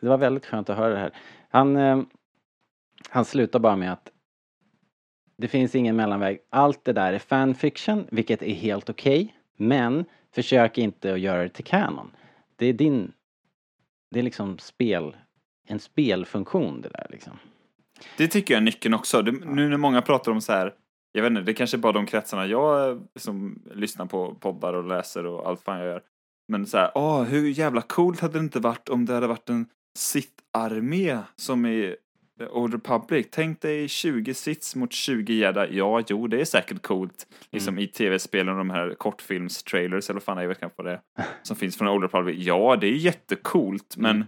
det 0.00 0.08
var 0.08 0.18
väldigt 0.18 0.46
skönt 0.46 0.70
att 0.70 0.76
höra 0.76 0.92
det 0.94 1.00
här. 1.00 1.12
Han, 1.48 1.76
eh, 1.76 2.02
han 3.10 3.24
slutar 3.24 3.58
bara 3.58 3.76
med 3.76 3.92
att 3.92 4.10
det 5.40 5.48
finns 5.48 5.74
ingen 5.74 5.96
mellanväg. 5.96 6.38
Allt 6.50 6.84
det 6.84 6.92
där 6.92 7.12
är 7.12 7.18
fanfiction, 7.18 8.06
vilket 8.10 8.42
är 8.42 8.54
helt 8.54 8.90
okej. 8.90 9.34
men 9.56 10.04
försök 10.34 10.78
inte 10.78 11.12
att 11.12 11.20
göra 11.20 11.42
det 11.42 11.48
till 11.48 11.64
kanon. 11.64 12.10
Det 12.56 12.66
är 12.66 12.72
din... 12.72 13.12
Det 14.10 14.18
är 14.18 14.22
liksom 14.22 14.58
spel... 14.58 15.16
En 15.68 15.80
spelfunktion 15.80 16.80
det 16.80 16.88
där 16.88 17.06
liksom. 17.10 17.32
Det 18.16 18.28
tycker 18.28 18.54
jag 18.54 18.60
är 18.60 18.64
nyckeln 18.64 18.94
också. 18.94 19.22
Det, 19.22 19.32
nu 19.32 19.68
när 19.68 19.76
många 19.76 20.02
pratar 20.02 20.32
om 20.32 20.40
så 20.40 20.52
här, 20.52 20.74
jag 21.12 21.22
vet 21.22 21.30
inte, 21.30 21.42
det 21.42 21.54
kanske 21.54 21.76
är 21.76 21.78
bara 21.78 21.92
de 21.92 22.06
kretsarna 22.06 22.46
jag 22.46 23.00
som 23.16 23.62
lyssnar 23.74 24.06
på 24.06 24.34
poddar 24.34 24.74
och 24.74 24.84
läser 24.84 25.26
och 25.26 25.48
allt 25.48 25.62
fan 25.62 25.78
jag 25.78 25.86
gör. 25.86 26.02
Men 26.48 26.66
så 26.66 26.78
här, 26.78 26.90
åh, 26.94 27.22
hur 27.22 27.48
jävla 27.48 27.82
coolt 27.82 28.20
hade 28.20 28.32
det 28.32 28.44
inte 28.44 28.60
varit 28.60 28.88
om 28.88 29.06
det 29.06 29.14
hade 29.14 29.26
varit 29.26 29.48
en 29.48 29.66
Sith-armé 29.98 31.18
som 31.36 31.64
i 32.40 32.46
Old 32.46 32.74
Republic. 32.74 33.26
Tänk 33.30 33.60
dig 33.60 33.88
20 33.88 34.34
Siths 34.34 34.76
mot 34.76 34.92
20 34.92 35.32
jedi. 35.32 35.68
Ja, 35.70 36.02
jo, 36.08 36.26
det 36.26 36.40
är 36.40 36.44
säkert 36.44 36.82
coolt. 36.82 37.26
Liksom 37.50 37.78
i 37.78 37.86
tv-spelen 37.86 38.48
och 38.48 38.58
de 38.58 38.70
här 38.70 38.94
kortfilms-trailers 38.98 40.10
eller 40.10 40.14
vad 40.14 40.22
fan 40.22 40.38
jag 40.38 40.48
vet 40.48 40.58
knappt 40.58 40.78
vad 40.78 40.86
det 40.86 40.92
är. 40.92 41.00
Som 41.42 41.56
finns 41.56 41.76
från 41.78 41.88
Old 41.88 42.02
Republic. 42.02 42.46
Ja, 42.46 42.76
det 42.76 42.86
är 42.86 42.92
jättecoolt, 42.92 43.96
men 43.96 44.24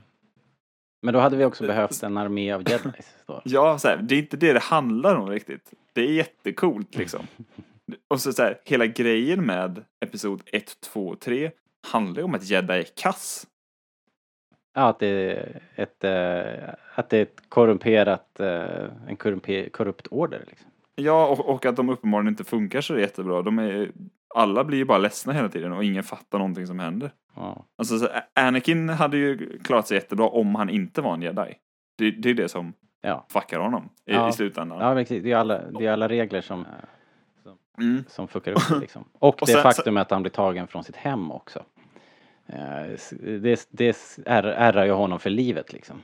Men 1.02 1.14
då 1.14 1.20
hade 1.20 1.36
vi 1.36 1.44
också 1.44 1.66
behövt 1.66 2.02
en 2.02 2.16
armé 2.16 2.52
av 2.52 2.68
jedis. 2.70 3.16
Ja, 3.44 3.78
så 3.78 3.88
här, 3.88 3.96
det 3.96 4.14
är 4.14 4.18
inte 4.18 4.36
det 4.36 4.52
det 4.52 4.62
handlar 4.62 5.16
om 5.16 5.28
riktigt. 5.28 5.72
Det 5.92 6.00
är 6.00 6.12
jättecoolt 6.12 6.96
liksom. 6.96 7.26
Och 8.08 8.20
så, 8.20 8.32
så 8.32 8.42
här, 8.42 8.60
hela 8.64 8.86
grejen 8.86 9.46
med 9.46 9.84
Episod 10.04 10.42
1, 10.46 10.80
2 10.80 11.08
och 11.08 11.20
3 11.20 11.50
handlar 11.86 12.16
ju 12.16 12.24
om 12.24 12.34
att 12.34 12.44
jedi 12.44 12.72
är 12.72 12.86
kass. 12.96 13.46
Ja, 14.74 14.88
att 14.88 14.98
det 14.98 15.06
är 15.06 15.60
ett, 15.74 16.04
eh, 16.04 16.74
att 16.94 17.10
det 17.10 17.18
är 17.18 17.22
ett 17.22 17.42
korrumperat, 17.48 18.40
eh, 18.40 18.84
en 19.08 19.16
korrumpe, 19.16 19.68
korrupt 19.68 20.06
order 20.10 20.44
liksom. 20.48 20.70
Ja, 20.94 21.26
och, 21.26 21.48
och 21.48 21.66
att 21.66 21.76
de 21.76 21.88
uppenbarligen 21.88 22.28
inte 22.32 22.44
funkar 22.44 22.80
så 22.80 22.98
jättebra. 22.98 23.42
De 23.42 23.58
är, 23.58 23.90
alla 24.34 24.64
blir 24.64 24.78
ju 24.78 24.84
bara 24.84 24.98
ledsna 24.98 25.32
hela 25.32 25.48
tiden 25.48 25.72
och 25.72 25.84
ingen 25.84 26.02
fattar 26.02 26.38
någonting 26.38 26.66
som 26.66 26.78
händer. 26.78 27.10
Ja. 27.36 27.66
Alltså, 27.78 27.98
så 27.98 28.08
Anakin 28.34 28.88
hade 28.88 29.16
ju 29.16 29.58
klarat 29.58 29.86
sig 29.86 29.94
jättebra 29.96 30.26
om 30.28 30.54
han 30.54 30.70
inte 30.70 31.00
var 31.02 31.14
en 31.14 31.22
jedi. 31.22 31.54
Det, 31.98 32.10
det 32.10 32.30
är 32.30 32.34
det 32.34 32.48
som 32.48 32.72
Ja. 33.04 33.26
fuckar 33.28 33.58
honom 33.60 33.88
i, 34.06 34.12
Ja. 34.12 34.28
i 34.28 34.32
slutändan. 34.32 34.78
Ja, 34.80 34.94
men 34.94 35.04
precis. 35.04 35.22
Det 35.22 35.32
är 35.32 35.36
alla, 35.36 35.58
det 35.70 35.86
är 35.86 35.92
alla 35.92 36.08
regler 36.08 36.40
som, 36.40 36.64
Mm. 37.78 38.04
som 38.08 38.28
fuckar 38.28 38.52
upp 38.52 38.80
liksom. 38.80 39.04
Och, 39.12 39.28
Och 39.42 39.46
det 39.46 39.52
sen- 39.52 39.62
faktum 39.62 39.96
att 39.96 40.10
han 40.10 40.22
blir 40.22 40.30
tagen 40.30 40.66
från 40.66 40.84
sitt 40.84 40.96
hem 40.96 41.30
också. 41.32 41.62
Eh, 42.52 42.98
Det, 43.40 43.66
det 43.70 43.88
är- 44.26 44.44
ärrar 44.44 44.84
ju 44.84 44.92
honom 44.92 45.18
för 45.20 45.30
livet 45.30 45.72
liksom. 45.72 46.02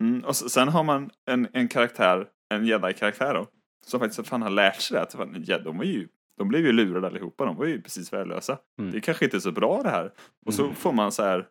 Mm, 0.00 0.24
och 0.24 0.36
sen 0.36 0.68
har 0.68 0.82
man 0.84 1.10
en, 1.26 1.48
en 1.52 1.68
karaktär, 1.68 2.26
en 2.48 2.66
jedi-karaktär 2.66 3.34
då, 3.34 3.46
som 3.86 4.00
faktiskt 4.00 4.28
fan 4.28 4.42
har 4.42 4.50
lärt 4.50 4.80
sig 4.80 4.94
det. 4.94 5.02
Att 5.02 5.12
fan, 5.14 5.44
ja, 5.46 5.58
de, 5.58 5.76
var 5.78 5.84
ju, 5.84 6.08
de 6.38 6.48
blev 6.48 6.66
ju 6.66 6.72
lurade 6.72 7.06
allihopa, 7.06 7.44
de 7.44 7.56
var 7.56 7.66
ju 7.66 7.82
precis 7.82 8.12
värdelösa. 8.12 8.58
Mm. 8.78 8.92
Det 8.92 9.00
kanske 9.00 9.24
inte 9.24 9.36
är 9.36 9.40
så 9.40 9.52
bra 9.52 9.82
det 9.82 9.90
här. 9.90 10.12
Och 10.46 10.54
så 10.54 10.62
Mm. 10.64 10.74
får 10.74 10.92
man 10.92 11.12
så 11.12 11.22
här 11.22 11.46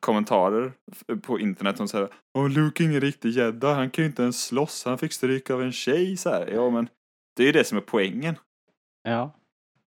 kommentarer 0.00 0.72
på 1.22 1.40
internet 1.40 1.76
som 1.76 1.88
säger 1.88 2.08
Åh, 2.34 2.50
Luke 2.50 2.82
är 2.84 2.88
ingen 2.88 3.00
riktig 3.00 3.28
jedi, 3.30 3.66
han 3.66 3.90
kan 3.90 4.04
ju 4.04 4.08
inte 4.08 4.22
ens 4.22 4.44
slåss, 4.44 4.84
han 4.84 4.98
fick 4.98 5.12
stryk 5.12 5.50
av 5.50 5.62
en 5.62 5.72
tjej 5.72 6.16
så 6.16 6.30
här. 6.30 6.46
Ja, 6.54 6.70
men 6.70 6.88
det 7.36 7.42
är 7.42 7.46
ju 7.46 7.52
det 7.52 7.64
som 7.64 7.78
är 7.78 7.82
poängen. 7.82 8.34
Ja. 9.02 9.34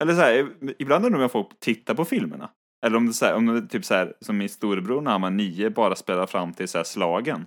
Eller 0.01 0.13
så 0.13 0.19
här, 0.21 0.49
ibland 0.77 1.05
undrar 1.05 1.19
jag 1.19 1.19
om 1.19 1.21
jag 1.21 1.31
får 1.31 1.47
titta 1.59 1.95
på 1.95 2.05
filmerna. 2.05 2.49
Eller 2.81 2.97
om 2.97 3.07
det 3.07 3.13
så 3.13 3.25
här, 3.25 3.33
om 3.33 3.45
det 3.45 3.67
typ 3.67 3.85
så 3.85 3.93
här, 3.93 4.13
som 4.21 4.37
min 4.37 4.49
storebror 4.49 5.01
när 5.01 5.11
han 5.11 5.21
var 5.21 5.29
nio 5.29 5.69
bara 5.69 5.95
spelar 5.95 6.25
fram 6.25 6.53
till 6.53 6.67
så 6.67 6.77
här 6.77 6.85
slagen. 6.85 7.45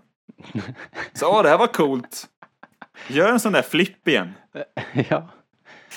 Så, 1.12 1.26
åh, 1.26 1.42
det 1.42 1.48
här 1.48 1.58
var 1.58 1.66
coolt. 1.66 2.28
Gör 3.08 3.32
en 3.32 3.40
sån 3.40 3.52
där 3.52 3.62
flipp 3.62 4.08
igen. 4.08 4.32
ja. 5.08 5.28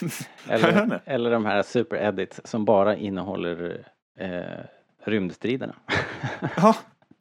Eller, 0.48 1.02
eller 1.06 1.32
de 1.32 1.46
här 1.46 1.64
super 1.64 1.98
edits 1.98 2.42
som 2.44 2.66
bara 2.66 2.96
innehåller 2.96 3.86
eh, 4.20 4.66
rymdstriderna. 5.06 5.76
Ja, 6.58 6.76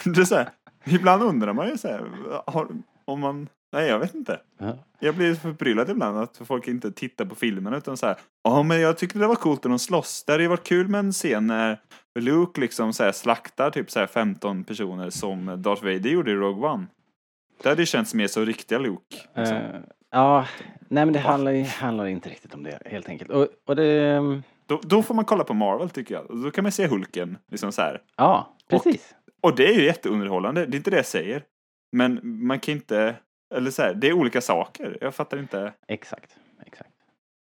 det 0.05 0.21
är 0.21 0.25
så 0.25 0.35
här. 0.35 0.49
Ibland 0.85 1.23
undrar 1.23 1.53
man 1.53 1.69
ju 1.69 1.79
så 1.79 1.89
här, 1.89 2.11
har, 2.47 2.69
om 3.05 3.21
man, 3.21 3.49
nej 3.73 3.89
jag 3.89 3.99
vet 3.99 4.15
inte. 4.15 4.41
Ja. 4.59 4.79
Jag 4.99 5.15
blir 5.15 5.35
förbryllad 5.35 5.91
ibland 5.91 6.19
att 6.19 6.41
folk 6.45 6.69
inte 6.69 6.93
tittar 6.93 7.25
på 7.25 7.35
filmerna 7.35 7.77
utan 7.77 7.97
så 7.97 8.07
här, 8.07 8.17
ja 8.45 8.63
men 8.63 8.81
jag 8.81 8.99
tyckte 8.99 9.19
det 9.19 9.27
var 9.27 9.35
coolt 9.35 9.65
när 9.65 9.69
de 9.69 9.79
slåss. 9.79 10.25
Det 10.27 10.33
hade 10.33 10.43
ju 10.43 10.49
varit 10.49 10.67
kul 10.67 10.89
med 10.89 10.99
en 10.99 11.13
scen 11.13 11.47
när 11.47 11.81
Luke 12.21 12.61
liksom 12.61 12.93
så 12.93 13.05
här 13.05 13.13
slaktar 13.13 13.71
typ 13.71 13.91
så 13.91 14.01
här 14.01 14.07
15 14.07 14.65
personer 14.65 15.11
som 15.11 15.63
Darth 15.63 15.85
Vader 15.85 16.11
gjorde 16.11 16.31
i 16.31 16.35
Rogue 16.35 16.69
One. 16.69 16.87
Det 17.63 17.69
hade 17.69 17.83
ju 17.83 17.87
känts 17.87 18.15
mer 18.15 18.27
så 18.27 18.45
riktiga 18.45 18.79
Luke. 18.79 19.17
Liksom. 19.37 19.57
Eh, 19.57 19.81
ja, 20.11 20.47
nej 20.89 21.05
men 21.05 21.13
det 21.13 21.19
handlar, 21.19 21.65
handlar 21.65 22.07
inte 22.07 22.29
riktigt 22.29 22.55
om 22.55 22.63
det 22.63 22.79
helt 22.87 23.09
enkelt. 23.09 23.31
Och, 23.31 23.49
och 23.67 23.77
det, 23.77 24.21
Då, 24.67 24.81
då 24.83 25.03
får 25.03 25.15
man 25.15 25.25
kolla 25.25 25.45
på 25.45 25.55
Marvel 25.55 25.91
tycker 25.91 26.15
jag. 26.15 26.31
Och 26.31 26.37
Då 26.37 26.51
kan 26.51 26.63
man 26.63 26.73
se 26.73 26.87
Hulken 26.87 27.39
liksom 27.51 27.73
så 27.73 27.83
här. 27.83 28.03
ja 28.17 28.57
precis. 28.69 29.15
Och 29.43 29.57
det 29.57 29.67
är 29.67 29.75
ju 29.75 29.85
jätteunderhållande, 29.85 30.67
det 30.67 30.75
är 30.75 30.79
inte 30.79 30.91
det 30.91 30.97
jag 30.97 31.07
säger. 31.07 31.43
Men 31.93 32.21
man 32.23 32.59
kan 32.61 32.75
inte, 32.75 33.15
eller 33.55 33.71
så 33.71 33.83
här, 33.83 33.95
det 33.95 34.09
är 34.09 34.13
olika 34.13 34.41
saker. 34.41 34.99
Jag 35.01 35.15
fattar 35.15 35.39
inte. 35.39 35.73
Exakt, 35.89 36.37
exakt. 36.67 36.91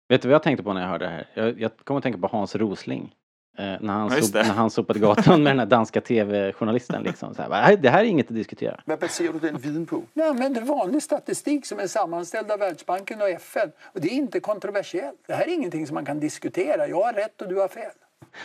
Vet 0.10 0.22
du 0.22 0.28
vad 0.28 0.36
jag 0.36 0.44
tänkte 0.44 0.64
på 0.64 0.74
när 0.74 0.82
jag 0.82 0.88
hörde 0.90 1.06
det 1.06 1.12
här? 1.12 1.28
Jag, 1.34 1.62
jag 1.62 1.78
kommer 1.78 1.98
att 1.98 2.04
tänka 2.04 2.20
på 2.20 2.28
Hans 2.28 2.56
Rosling. 2.56 3.16
Eh, 3.60 3.66
när, 3.82 3.94
han 3.94 4.12
Ja, 4.16 4.22
sop, 4.22 4.34
det. 4.34 4.44
när 4.44 4.54
han 4.54 4.70
sopade 4.70 5.00
gatan 5.00 5.44
med 5.44 5.52
den 5.52 5.60
här 5.60 5.66
danska 5.66 6.02
tv-journalisten 6.02 7.04
liksom. 7.04 7.36
Så 7.36 7.42
här, 7.42 7.50
"Nej, 7.50 7.78
det 7.78 7.90
här 7.90 8.00
är 8.00 8.04
inget 8.06 8.28
att 8.28 8.36
diskutera. 8.36 8.82
Vad 8.86 9.00
baserar 9.00 9.34
du 9.34 9.40
den 9.40 9.58
viden 9.58 9.86
på? 9.86 10.04
Jag 10.14 10.28
använder 10.28 10.62
vanlig 10.62 11.04
statistik 11.04 11.66
som 11.66 11.80
är 11.80 11.88
sammanställd 11.88 12.52
av 12.52 12.60
Världsbanken 12.60 13.22
och 13.22 13.30
FN. 13.30 13.72
Och 13.94 14.02
det 14.02 14.08
är 14.08 14.14
inte 14.14 14.40
kontroversiellt. 14.40 15.18
Det 15.28 15.34
här 15.34 15.48
är 15.48 15.54
ingenting 15.54 15.88
som 15.88 15.94
man 15.96 16.06
kan 16.06 16.20
diskutera. 16.20 16.88
Jag 16.88 17.04
har 17.04 17.14
rätt 17.14 17.42
och 17.42 17.48
du 17.50 17.56
har 17.60 17.68
fel. 17.68 17.92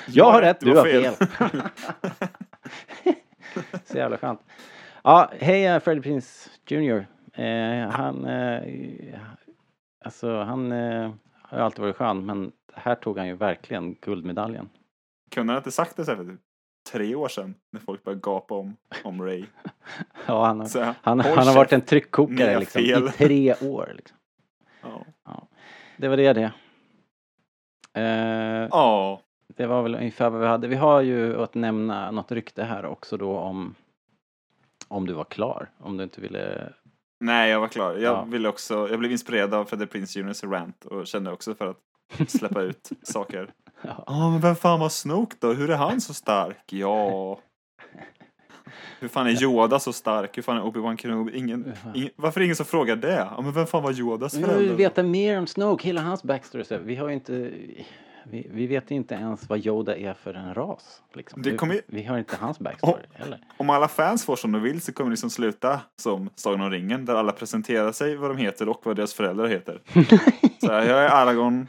Jag 0.07 0.33
har 0.33 0.41
rätt, 0.43 0.61
det 0.61 0.67
du 0.67 0.75
var 0.75 0.83
har 0.83 0.91
fel. 0.91 1.15
Så 3.85 3.97
jävla 3.97 4.19
skönt. 4.19 4.41
Ja, 5.03 5.31
hej 5.39 5.67
eh, 5.67 5.81
Freddie 5.81 6.01
Prince 6.03 6.51
Jr. 6.67 7.07
Eh, 7.35 7.91
han, 7.91 8.25
eh, 8.27 8.63
alltså 10.05 10.43
han 10.43 10.73
eh, 10.73 11.11
har 11.43 11.59
alltid 11.59 11.81
varit 11.81 11.97
skön 11.97 12.27
men 12.27 12.53
här 12.75 12.95
tog 12.95 13.19
han 13.19 13.27
ju 13.27 13.35
verkligen 13.37 13.95
guldmedaljen. 13.95 14.69
Kunde 15.35 15.53
han 15.53 15.61
inte 15.61 15.71
sagt 15.71 15.97
det 15.97 16.05
så 16.05 16.17
för 16.17 16.25
typ 16.25 16.41
tre 16.91 17.15
år 17.15 17.29
sedan 17.29 17.55
när 17.73 17.81
folk 17.81 18.05
började 18.05 18.21
gapa 18.21 18.55
om, 18.55 18.77
om 19.05 19.23
Ray? 19.23 19.45
Ja, 20.27 20.45
han, 20.47 20.61
har- 20.61 20.67
Så, 20.67 20.81
han, 20.83 20.95
han 21.21 21.47
har 21.47 21.55
varit 21.55 21.73
en 21.73 21.81
tryckkokare 21.81 22.59
liksom, 22.59 22.81
i 22.83 23.09
tre 23.17 23.55
år. 23.55 23.93
Liksom. 23.97 24.17
Ja. 25.25 25.47
Det 25.97 26.09
var 26.09 26.17
det 26.17 26.33
det. 26.33 26.53
Eh, 27.95 28.69
Ja. 28.71 29.21
det 29.47 29.67
var 29.67 29.83
väl 29.83 29.95
ungefär 29.95 30.31
vad 30.31 30.41
vi 30.41 30.47
hade. 30.47 30.69
Vi 30.69 30.77
har 30.77 31.01
ju 31.01 31.43
att 31.43 31.55
nämna 31.55 32.11
något 32.11 32.33
rykte 32.33 32.63
här 32.65 32.85
också 32.87 33.17
då 33.17 33.39
om 33.39 33.75
om 34.89 35.07
du 35.07 35.13
var 35.13 35.25
klar. 35.25 35.71
Om 35.79 35.97
du 35.97 36.05
inte 36.05 36.21
ville... 36.21 36.73
Nej, 37.21 37.51
jag 37.51 37.61
var 37.61 37.69
klar. 37.69 37.93
Jag 37.93 38.03
Ja. 38.03 38.25
ville 38.25 38.49
också, 38.49 38.89
jag 38.91 38.99
blev 38.99 39.13
inspirerad 39.13 39.55
av 39.55 39.65
Freddie 39.65 39.87
Prince 39.87 40.19
Juniors 40.19 40.45
rant 40.45 40.85
och 40.85 41.07
kände 41.07 41.33
också 41.33 41.55
för 41.55 41.67
att 41.67 42.31
släppa 42.31 42.63
ut 42.63 42.91
saker. 43.03 43.53
Ja. 43.89 44.05
Ja, 44.07 44.31
men 44.31 44.41
vem 44.41 44.57
fan 44.57 44.81
var 44.81 44.89
Snoke 44.89 45.37
då? 45.41 45.53
Hur 45.53 45.71
är 45.71 45.77
han 45.77 46.01
så 46.01 46.15
stark? 46.15 46.73
Ja. 46.73 47.39
Hur 49.01 49.09
fan 49.09 49.27
är 49.27 49.43
Yoda 49.43 49.79
så 49.79 49.93
stark? 49.93 50.37
Hur 50.37 50.43
fan 50.43 50.57
är 50.57 50.63
Obi-Wan 50.63 50.97
Kenobi? 50.97 51.39
Ingen, 51.39 51.73
ingen, 51.95 52.11
varför 52.17 52.41
är 52.41 52.43
det 52.43 52.45
ingen 52.45 52.57
som 52.57 52.67
frågar 52.67 52.97
det? 52.97 53.29
Ja, 53.37 53.41
men 53.43 53.53
vem 53.53 53.67
fan 53.67 53.83
var 53.83 53.93
Yodas 53.93 54.35
Vi 54.35 54.39
vill 54.39 54.47
förälder? 54.47 54.75
veta 54.75 55.03
mer 55.03 55.39
om 55.39 55.47
Snoke, 55.47 55.87
hela 55.87 56.01
hans 56.01 56.23
backstory. 56.23 56.65
Så 56.65 56.79
vi 56.79 56.97
har 56.97 57.09
ju 57.09 57.15
inte... 57.15 57.53
Vi, 58.31 58.51
vi 58.53 58.67
vet 58.67 58.91
inte 58.91 59.15
ens 59.15 59.49
vad 59.49 59.67
Yoda 59.67 59.97
är 59.97 60.15
för 60.15 60.35
en 60.35 60.55
ras. 60.55 61.03
Liksom. 61.15 61.43
Det 61.43 61.57
kommer 61.57 61.75
vi, 61.75 61.81
vi 61.87 62.05
har 62.05 62.19
inte 62.19 62.37
hans 62.37 62.59
backstory 62.59 63.03
heller. 63.13 63.39
Om 63.57 63.71
alla 63.71 63.89
fans 63.89 64.25
får 64.25 64.37
som 64.37 64.53
de 64.53 64.63
vill 64.63 64.81
så 64.81 64.93
kommer 64.93 65.11
det 65.11 65.13
liksom 65.13 65.31
sluta 65.31 65.81
som 65.97 66.31
Sagan 66.35 66.61
om 66.61 66.71
ringen 66.71 67.05
där 67.05 67.15
alla 67.15 67.33
presenterar 67.33 67.93
sig 67.93 68.17
vad 68.17 68.31
de 68.31 68.37
heter 68.37 68.69
och 68.69 68.81
vad 68.85 68.97
deras 68.97 69.15
föräldrar 69.15 69.47
heter. 69.47 69.81
så 70.61 70.73
här, 70.73 70.85
jag 70.85 71.05
är 71.05 71.09
Aragorn, 71.09 71.69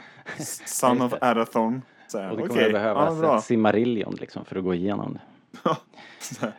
son 0.66 1.02
of 1.02 1.14
Arathorn. 1.20 1.82
Så 2.08 2.18
här, 2.18 2.30
Och 2.30 2.36
det 2.36 2.46
kommer 2.48 2.66
att 2.66 2.72
behövas 2.72 3.18
ja, 3.22 3.38
ett 3.38 3.44
Silmarillion 3.44 4.14
liksom 4.20 4.44
för 4.44 4.56
att 4.56 4.64
gå 4.64 4.74
igenom 4.74 5.12
det. 5.14 5.20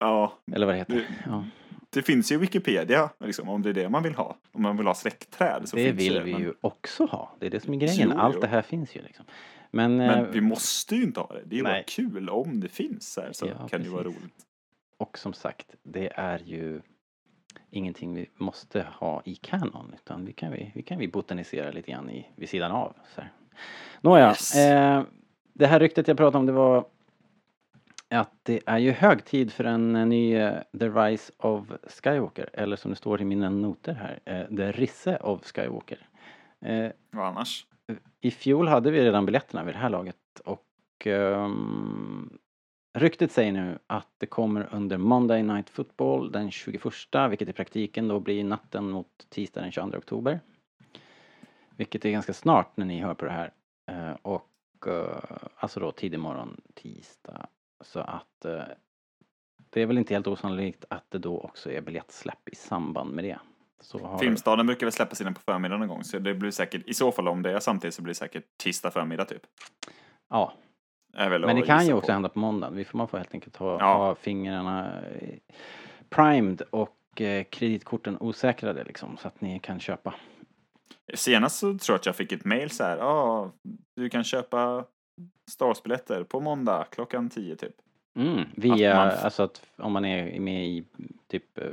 Ja, 0.00 0.32
Eller 0.52 0.66
vad 0.66 0.74
det 0.74 0.78
heter. 0.78 0.94
Det- 0.94 1.06
Ja. 1.26 1.44
det 1.90 2.02
finns 2.02 2.32
ju 2.32 2.38
Wikipedia 2.38 3.10
liksom, 3.20 3.48
om 3.48 3.62
det 3.62 3.68
är 3.70 3.74
det 3.74 3.88
man 3.88 4.02
vill 4.02 4.14
ha. 4.14 4.36
Om 4.52 4.62
man 4.62 4.76
vill 4.76 4.86
ha 4.86 4.94
släktträd 4.94 5.68
så 5.68 5.76
Det 5.76 5.92
vill 5.92 6.14
det. 6.14 6.22
vi 6.22 6.32
men, 6.32 6.40
ju 6.42 6.54
också 6.60 7.04
ha. 7.06 7.36
Det 7.40 7.46
är 7.46 7.50
det 7.50 7.60
som 7.60 7.74
är 7.74 7.78
grejen. 7.78 8.10
Jo, 8.14 8.18
Allt 8.18 8.34
jo. 8.34 8.40
det 8.40 8.46
här 8.46 8.62
finns 8.62 8.96
ju 8.96 9.02
liksom. 9.02 9.24
Men, 9.70 9.96
men 9.96 10.24
eh, 10.24 10.30
vi 10.30 10.40
måste 10.40 10.96
ju 10.96 11.02
inte 11.02 11.20
ha 11.20 11.26
det. 11.34 11.42
Det 11.44 11.54
är 11.54 11.58
ju 11.58 11.62
bara 11.64 11.82
kul 11.82 12.30
om 12.30 12.60
det 12.60 12.68
finns 12.68 13.18
här, 13.22 13.32
så 13.32 13.46
Ja, 13.46 13.68
kan 13.68 13.80
det 13.80 13.86
ju 13.86 13.92
vara 13.92 14.04
roligt. 14.04 14.46
och 14.96 15.18
som 15.18 15.32
sagt, 15.32 15.74
det 15.82 16.12
är 16.14 16.38
ju 16.38 16.80
ingenting 17.70 18.14
vi 18.14 18.30
måste 18.36 18.86
ha 18.98 19.22
i 19.24 19.34
kanon. 19.34 19.94
Utan 19.94 20.24
vi 20.24 20.32
kan 20.32 20.52
vi, 20.52 20.72
vi, 20.74 20.82
kan 20.82 20.98
vi 20.98 21.08
botanisera 21.08 21.70
lite 21.70 21.90
grann 21.90 22.10
i, 22.10 22.26
vid 22.36 22.48
sidan 22.48 22.72
av. 22.72 22.96
Så 23.14 23.20
här. 23.20 23.32
Nåja, 24.00 24.28
Yes. 24.28 24.56
eh, 24.56 25.02
det 25.52 25.66
här 25.66 25.80
ryktet 25.80 26.08
jag 26.08 26.16
pratade 26.16 26.38
om 26.38 26.46
det 26.46 26.52
var 26.52 26.84
att 28.10 28.32
det 28.42 28.60
är 28.66 28.78
ju 28.78 28.90
hög 28.90 29.24
tid 29.24 29.52
för 29.52 29.64
en 29.64 29.96
eh, 29.96 30.06
ny 30.06 30.34
eh, 30.36 30.54
The 30.78 30.88
Rise 30.88 31.32
of 31.38 31.66
Skywalker. 32.02 32.50
Eller 32.52 32.76
som 32.76 32.90
det 32.90 32.96
står 32.96 33.20
i 33.20 33.24
mina 33.24 33.50
noter 33.50 33.94
här, 33.94 34.20
eh, 34.24 34.56
The 34.56 34.72
Risse 34.72 35.16
of 35.16 35.44
Skywalker. 35.44 36.08
Eh, 36.60 36.86
Vad 37.10 37.26
annars? 37.26 37.66
i 38.20 38.30
fjol 38.30 38.68
hade 38.68 38.90
vi 38.90 39.04
redan 39.04 39.26
biljetterna 39.26 39.64
vid 39.64 39.74
det 39.74 39.78
här 39.78 39.90
laget 39.90 40.16
och 40.44 41.06
um, 41.06 42.38
ryktet 42.98 43.32
säger 43.32 43.52
nu 43.52 43.78
att 43.86 44.08
det 44.18 44.26
kommer 44.26 44.68
under 44.74 44.96
Monday 44.98 45.42
Night 45.42 45.70
Football 45.70 46.32
den 46.32 46.50
21 46.50 46.82
vilket 47.30 47.48
i 47.48 47.52
praktiken 47.52 48.08
då 48.08 48.20
blir 48.20 48.44
natten 48.44 48.90
mot 48.90 49.26
tisdag 49.28 49.60
den 49.60 49.72
22 49.72 49.98
oktober. 49.98 50.40
Vilket 51.78 52.04
är 52.04 52.10
ganska 52.10 52.32
snart 52.32 52.76
när 52.76 52.86
ni 52.86 53.00
hör 53.00 53.14
på 53.14 53.24
det 53.24 53.30
här. 53.30 53.52
Eh, 53.90 54.16
och 54.22 54.48
eh, 54.86 55.16
alltså 55.56 55.80
då 55.80 55.92
tidig 55.92 56.20
morgon 56.20 56.60
tisdag 56.74 57.46
Så 57.80 58.00
att 58.00 58.44
eh, 58.44 58.62
det 59.70 59.82
är 59.82 59.86
väl 59.86 59.98
inte 59.98 60.14
helt 60.14 60.26
osannolikt 60.26 60.84
att 60.90 61.10
det 61.10 61.18
då 61.18 61.40
också 61.40 61.70
är 61.70 61.80
biljettsläpp 61.80 62.48
i 62.48 62.54
samband 62.54 63.10
med 63.10 63.24
det. 63.24 63.38
Filmstaden 64.20 64.66
brukar 64.66 64.86
väl 64.86 64.92
släppa 64.92 65.14
sina 65.14 65.32
på 65.32 65.40
förmiddagen 65.40 65.80
någon 65.80 65.88
gång, 65.88 66.04
så 66.04 66.18
det 66.18 66.34
blir 66.34 66.50
säkert, 66.50 66.88
i 66.88 66.94
så 66.94 67.12
fall 67.12 67.28
om 67.28 67.42
det 67.42 67.52
är 67.52 67.60
samtidigt 67.60 67.94
så 67.94 68.02
blir 68.02 68.10
det 68.10 68.18
säkert 68.18 68.44
tisdag 68.56 68.90
förmiddag 68.90 69.24
typ. 69.24 69.42
Ja, 70.28 70.52
men 71.28 71.56
det 71.56 71.62
kan 71.62 71.86
ju 71.86 71.92
också 71.92 72.06
på. 72.06 72.12
hända 72.12 72.28
på 72.28 72.38
måndagen. 72.38 72.76
Vi 72.76 72.84
får, 72.84 72.98
man 72.98 73.08
får 73.08 73.18
helt 73.18 73.34
enkelt 73.34 73.56
ha, 73.56 73.78
Ja. 73.80 73.94
ha 73.94 74.14
fingrarna 74.14 75.02
primed 76.08 76.62
och 76.62 77.20
eh, 77.20 77.44
kreditkorten 77.44 78.16
osäkrade 78.20 78.84
liksom 78.84 79.16
så 79.16 79.28
att 79.28 79.40
ni 79.40 79.58
kan 79.58 79.80
köpa. 79.80 80.14
Senast 81.14 81.58
så 81.58 81.66
tror 81.78 81.94
jag 81.94 81.98
att 81.98 82.06
jag 82.06 82.16
fick 82.16 82.32
ett 82.32 82.44
mail 82.44 82.70
så 82.70 82.84
här, 82.84 82.96
ja, 82.98 83.52
du 83.96 84.08
kan 84.08 84.24
köpa 84.24 84.84
Star 85.50 85.66
Wars-biljetter 85.66 86.24
på 86.24 86.40
måndag 86.40 86.86
klockan 86.90 87.30
10 87.30 87.56
typ. 87.56 87.74
Mm, 88.16 88.44
via, 88.56 88.94
man- 88.96 89.08
alltså 89.24 89.42
att 89.42 89.62
om 89.76 89.92
man 89.92 90.04
är 90.04 90.40
med 90.40 90.66
i 90.66 90.84
typ 91.28 91.58
eh, 91.58 91.64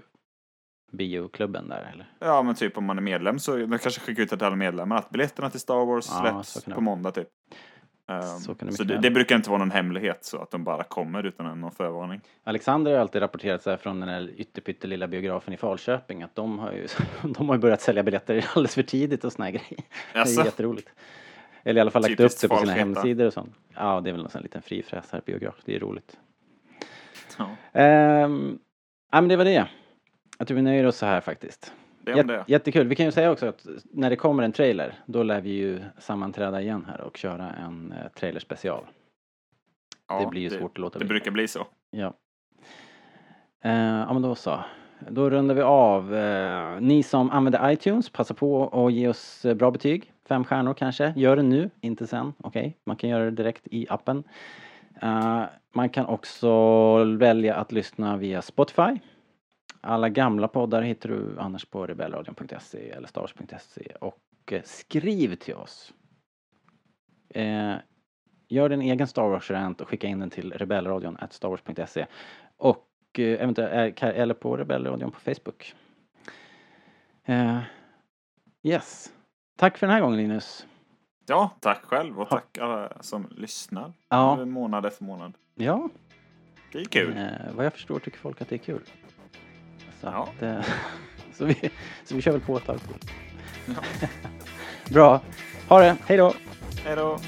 bioklubben 0.92 1.70
där 1.70 1.92
eller? 1.94 2.14
Ja, 2.20 2.44
men 2.44 2.56
typ 2.56 2.78
om 2.78 2.86
man 2.86 2.98
är 2.98 3.02
medlem 3.02 3.40
så 3.40 3.56
de 3.58 3.80
kanske 3.80 4.02
skickar 4.02 4.24
ut 4.24 4.30
till 4.30 4.44
alla 4.44 4.56
medlemmar 4.56 4.98
att 4.98 5.10
biljetterna 5.10 5.50
till 5.50 5.60
Star 5.60 5.86
Wars 5.86 6.06
Ja, 6.10 6.44
släpps 6.44 6.66
det 6.66 6.74
på 6.74 6.82
måndag 6.82 7.12
typ. 7.12 7.28
Um, 8.08 8.22
Så 8.22 8.40
så 8.40 8.54
det 8.54 8.66
mycket 8.66 8.88
det, 8.88 8.98
det 8.98 9.12
brukar 9.12 9.36
inte 9.36 9.50
vara 9.50 9.60
någon 9.60 9.72
hemlighet 9.72 10.26
så 10.26 10.42
att 10.42 10.52
de 10.52 10.64
bara 10.64 10.84
kommer 10.84 11.24
utan 11.24 11.62
någon 11.62 11.72
förvarning. 11.72 12.22
Alexander 12.44 12.92
har 12.92 13.00
alltid 13.00 13.22
rapporterat 13.22 13.64
så 13.64 13.70
här 13.70 13.78
från 13.78 14.00
den 14.00 14.10
här 14.10 14.30
ytterpyttelilla 14.38 15.08
biografen 15.08 15.54
i 15.54 15.58
Falköping 15.58 16.24
att 16.24 16.36
de 16.36 16.60
har 16.60 16.72
ju, 16.72 16.88
de 17.34 17.50
har 17.50 17.58
börjat 17.58 17.82
sälja 17.82 18.04
biljetter 18.04 18.46
alldeles 18.54 18.76
för 18.76 18.84
tidigt 18.84 19.24
och 19.24 19.34
såna 19.34 19.46
här 19.46 19.52
grejer. 19.52 19.84
Det 20.14 20.20
Jaså? 20.20 20.42
är 20.42 20.46
jätteroligt. 20.46 20.90
Eller 21.64 21.80
i 21.80 21.82
alla 21.82 21.92
fall 21.92 22.02
lagt 22.02 22.12
upp 22.12 22.18
Typiskt 22.18 22.42
det 22.42 22.48
på 22.48 22.58
sina 22.58 22.74
hemsidor 22.74 23.26
och 23.28 23.34
sånt. 23.34 23.56
Ja, 23.76 24.02
det 24.02 24.10
är 24.10 24.12
väl 24.12 24.22
någon 24.22 24.30
sån 24.32 24.40
här 24.40 24.44
liten 24.44 24.62
frifräsarbiograf. 24.62 25.56
Det 25.66 25.76
är 25.76 25.80
roligt. 25.80 26.18
Ja, 27.38 27.50
Ehm, 27.74 28.60
ja, 29.12 29.22
men 29.22 29.28
det 29.28 29.36
var 29.36 29.46
det. 29.46 29.68
Jag 30.38 30.48
tror 30.48 30.56
vi 30.56 30.62
nöjer 30.62 30.86
oss 30.86 30.98
så 30.98 31.06
här 31.06 31.22
faktiskt. 31.22 31.74
Det 32.06 32.12
är 32.12 32.22
om 32.22 32.28
det. 32.28 32.44
Jättekul. 32.48 32.88
Vi 32.88 32.96
kan 32.96 33.06
ju 33.06 33.12
säga 33.12 33.32
också 33.32 33.46
att 33.46 33.66
när 33.92 34.10
det 34.10 34.16
kommer 34.16 34.44
en 34.44 34.52
trailer, 34.52 34.94
då 35.06 35.24
lär 35.24 35.42
vi 35.42 35.50
ju 35.50 35.80
sammanträda 35.98 36.62
igen 36.62 36.86
här 36.90 37.02
och 37.02 37.18
köra 37.18 37.50
en 37.52 37.92
eh, 37.92 38.12
trailerspecial. 38.20 38.84
Ja, 40.08 40.20
det 40.20 40.28
blir 40.28 40.42
ju 40.42 40.50
svårt 40.50 40.72
att 40.72 40.78
låta 40.78 41.00
Det 41.00 41.06
bli. 41.06 41.10
brukar 41.10 41.32
bli 41.32 41.48
så. 41.48 41.68
Ja. 41.92 42.14
Eh, 43.64 43.74
ja 43.76 44.14
men 44.14 44.22
då 44.22 44.36
så. 44.36 44.60
Då 45.10 45.30
rundar 45.30 45.56
vi 45.56 45.62
av. 45.62 46.16
Eh, 46.16 46.82
ni 46.82 47.04
som 47.04 47.32
använder 47.32 47.72
iTunes, 47.72 48.10
passa 48.10 48.34
på 48.34 48.68
att 48.86 48.94
ge 48.94 49.08
oss 49.08 49.46
eh, 49.46 49.54
bra 49.54 49.72
betyg. 49.72 50.12
Fem 50.28 50.44
stjärnor 50.44 50.74
kanske. 50.74 51.14
Gör 51.16 51.36
det 51.36 51.44
nu, 51.44 51.70
inte 51.82 52.08
sen. 52.08 52.34
Okej, 52.38 52.78
man 52.86 52.96
kan 52.96 53.10
göra 53.10 53.24
det 53.26 53.32
direkt 53.32 53.68
i 53.72 53.88
appen. 53.90 54.24
Eh, 55.02 55.44
man 55.74 55.90
kan 55.90 56.06
också 56.06 56.50
välja 57.04 57.56
att 57.56 57.72
lyssna 57.72 58.18
via 58.18 58.42
Spotify. 58.42 59.00
Alla 59.86 60.10
gamla 60.10 60.48
poddar 60.48 60.82
hittar 60.82 61.10
du 61.10 61.40
annars 61.40 61.66
på 61.66 61.88
rebellradion.se 61.88 62.90
eller 62.90 63.08
stars.se 63.08 63.92
och 64.02 64.20
eh, 64.52 64.62
skriv 64.64 65.36
till 65.36 65.56
oss. 65.56 65.94
Eh, 67.30 67.76
gör 68.48 68.70
din 68.70 68.82
egen 68.82 69.08
Star 69.08 69.30
Wars-rant 69.30 69.82
och 69.82 69.90
skicka 69.90 70.08
in 70.08 70.20
den 70.20 70.30
till 70.30 70.52
rebellradion 70.54 71.18
starwars.se 71.30 72.06
och 72.58 72.88
eh, 73.18 73.42
eventuellt 73.42 74.04
eh, 74.04 74.10
eller 74.10 74.34
på 74.34 74.58
rebellradion 74.58 75.12
på 75.12 75.20
Facebook. 75.20 75.74
Eh, 77.26 77.60
yes. 78.64 79.12
Tack 79.58 79.78
för 79.78 79.88
den 79.88 79.94
här 79.94 80.02
gången 80.02 80.18
Linus. 80.18 80.66
Ja, 81.28 81.50
tack 81.60 81.84
själv 81.84 82.20
och 82.22 82.30
tack 82.30 82.58
alla 82.58 82.94
som 83.02 83.28
lyssnar. 83.32 83.94
Ja. 84.10 84.46
Månad 84.46 84.86
efter 84.86 85.04
månad. 85.04 85.34
Ja, 85.56 85.90
Det 86.72 86.80
är 86.80 86.86
kul. 86.86 87.18
vad 87.56 87.66
jag 87.66 87.74
förstår 87.74 88.00
tycker 88.00 88.18
folk 88.18 88.42
att 88.42 88.50
det 88.50 88.56
är 88.56 88.60
kul. 88.60 88.82
Så, 90.06 90.12
Ja. 90.12 90.30
att, 90.38 90.44
eh, 90.44 90.66
så, 91.38 91.46
vi, 91.46 91.70
så 92.04 92.16
vi 92.16 92.22
kör 92.22 92.32
väl 92.32 92.42
på 92.42 92.58
ett 92.58 92.66
tag 92.66 92.80
till. 92.82 93.76
Bra. 94.94 95.22
Ha 95.68 95.80
det, 95.82 95.98
hej 96.08 96.18
då! 96.18 96.34
Hej 96.86 96.96
då! 96.96 97.20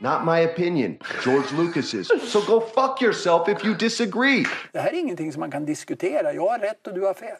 Not 0.00 0.24
my 0.24 0.44
opinion, 0.46 0.98
George 1.24 1.48
Lucas's. 1.56 2.06
So 2.28 2.40
go 2.40 2.60
fuck 2.60 3.02
yourself 3.02 3.48
if 3.48 3.64
you 3.64 3.74
disagree. 3.74 4.44
Det 4.72 4.78
här 4.80 4.88
är 4.92 4.98
ingenting 4.98 5.32
som 5.32 5.40
man 5.40 5.50
kan 5.50 5.64
diskutera. 5.64 6.32
Jag 6.32 6.48
har 6.48 6.58
rätt 6.58 6.86
och 6.86 6.94
du 6.94 7.00
har 7.06 7.14
fel. 7.14 7.36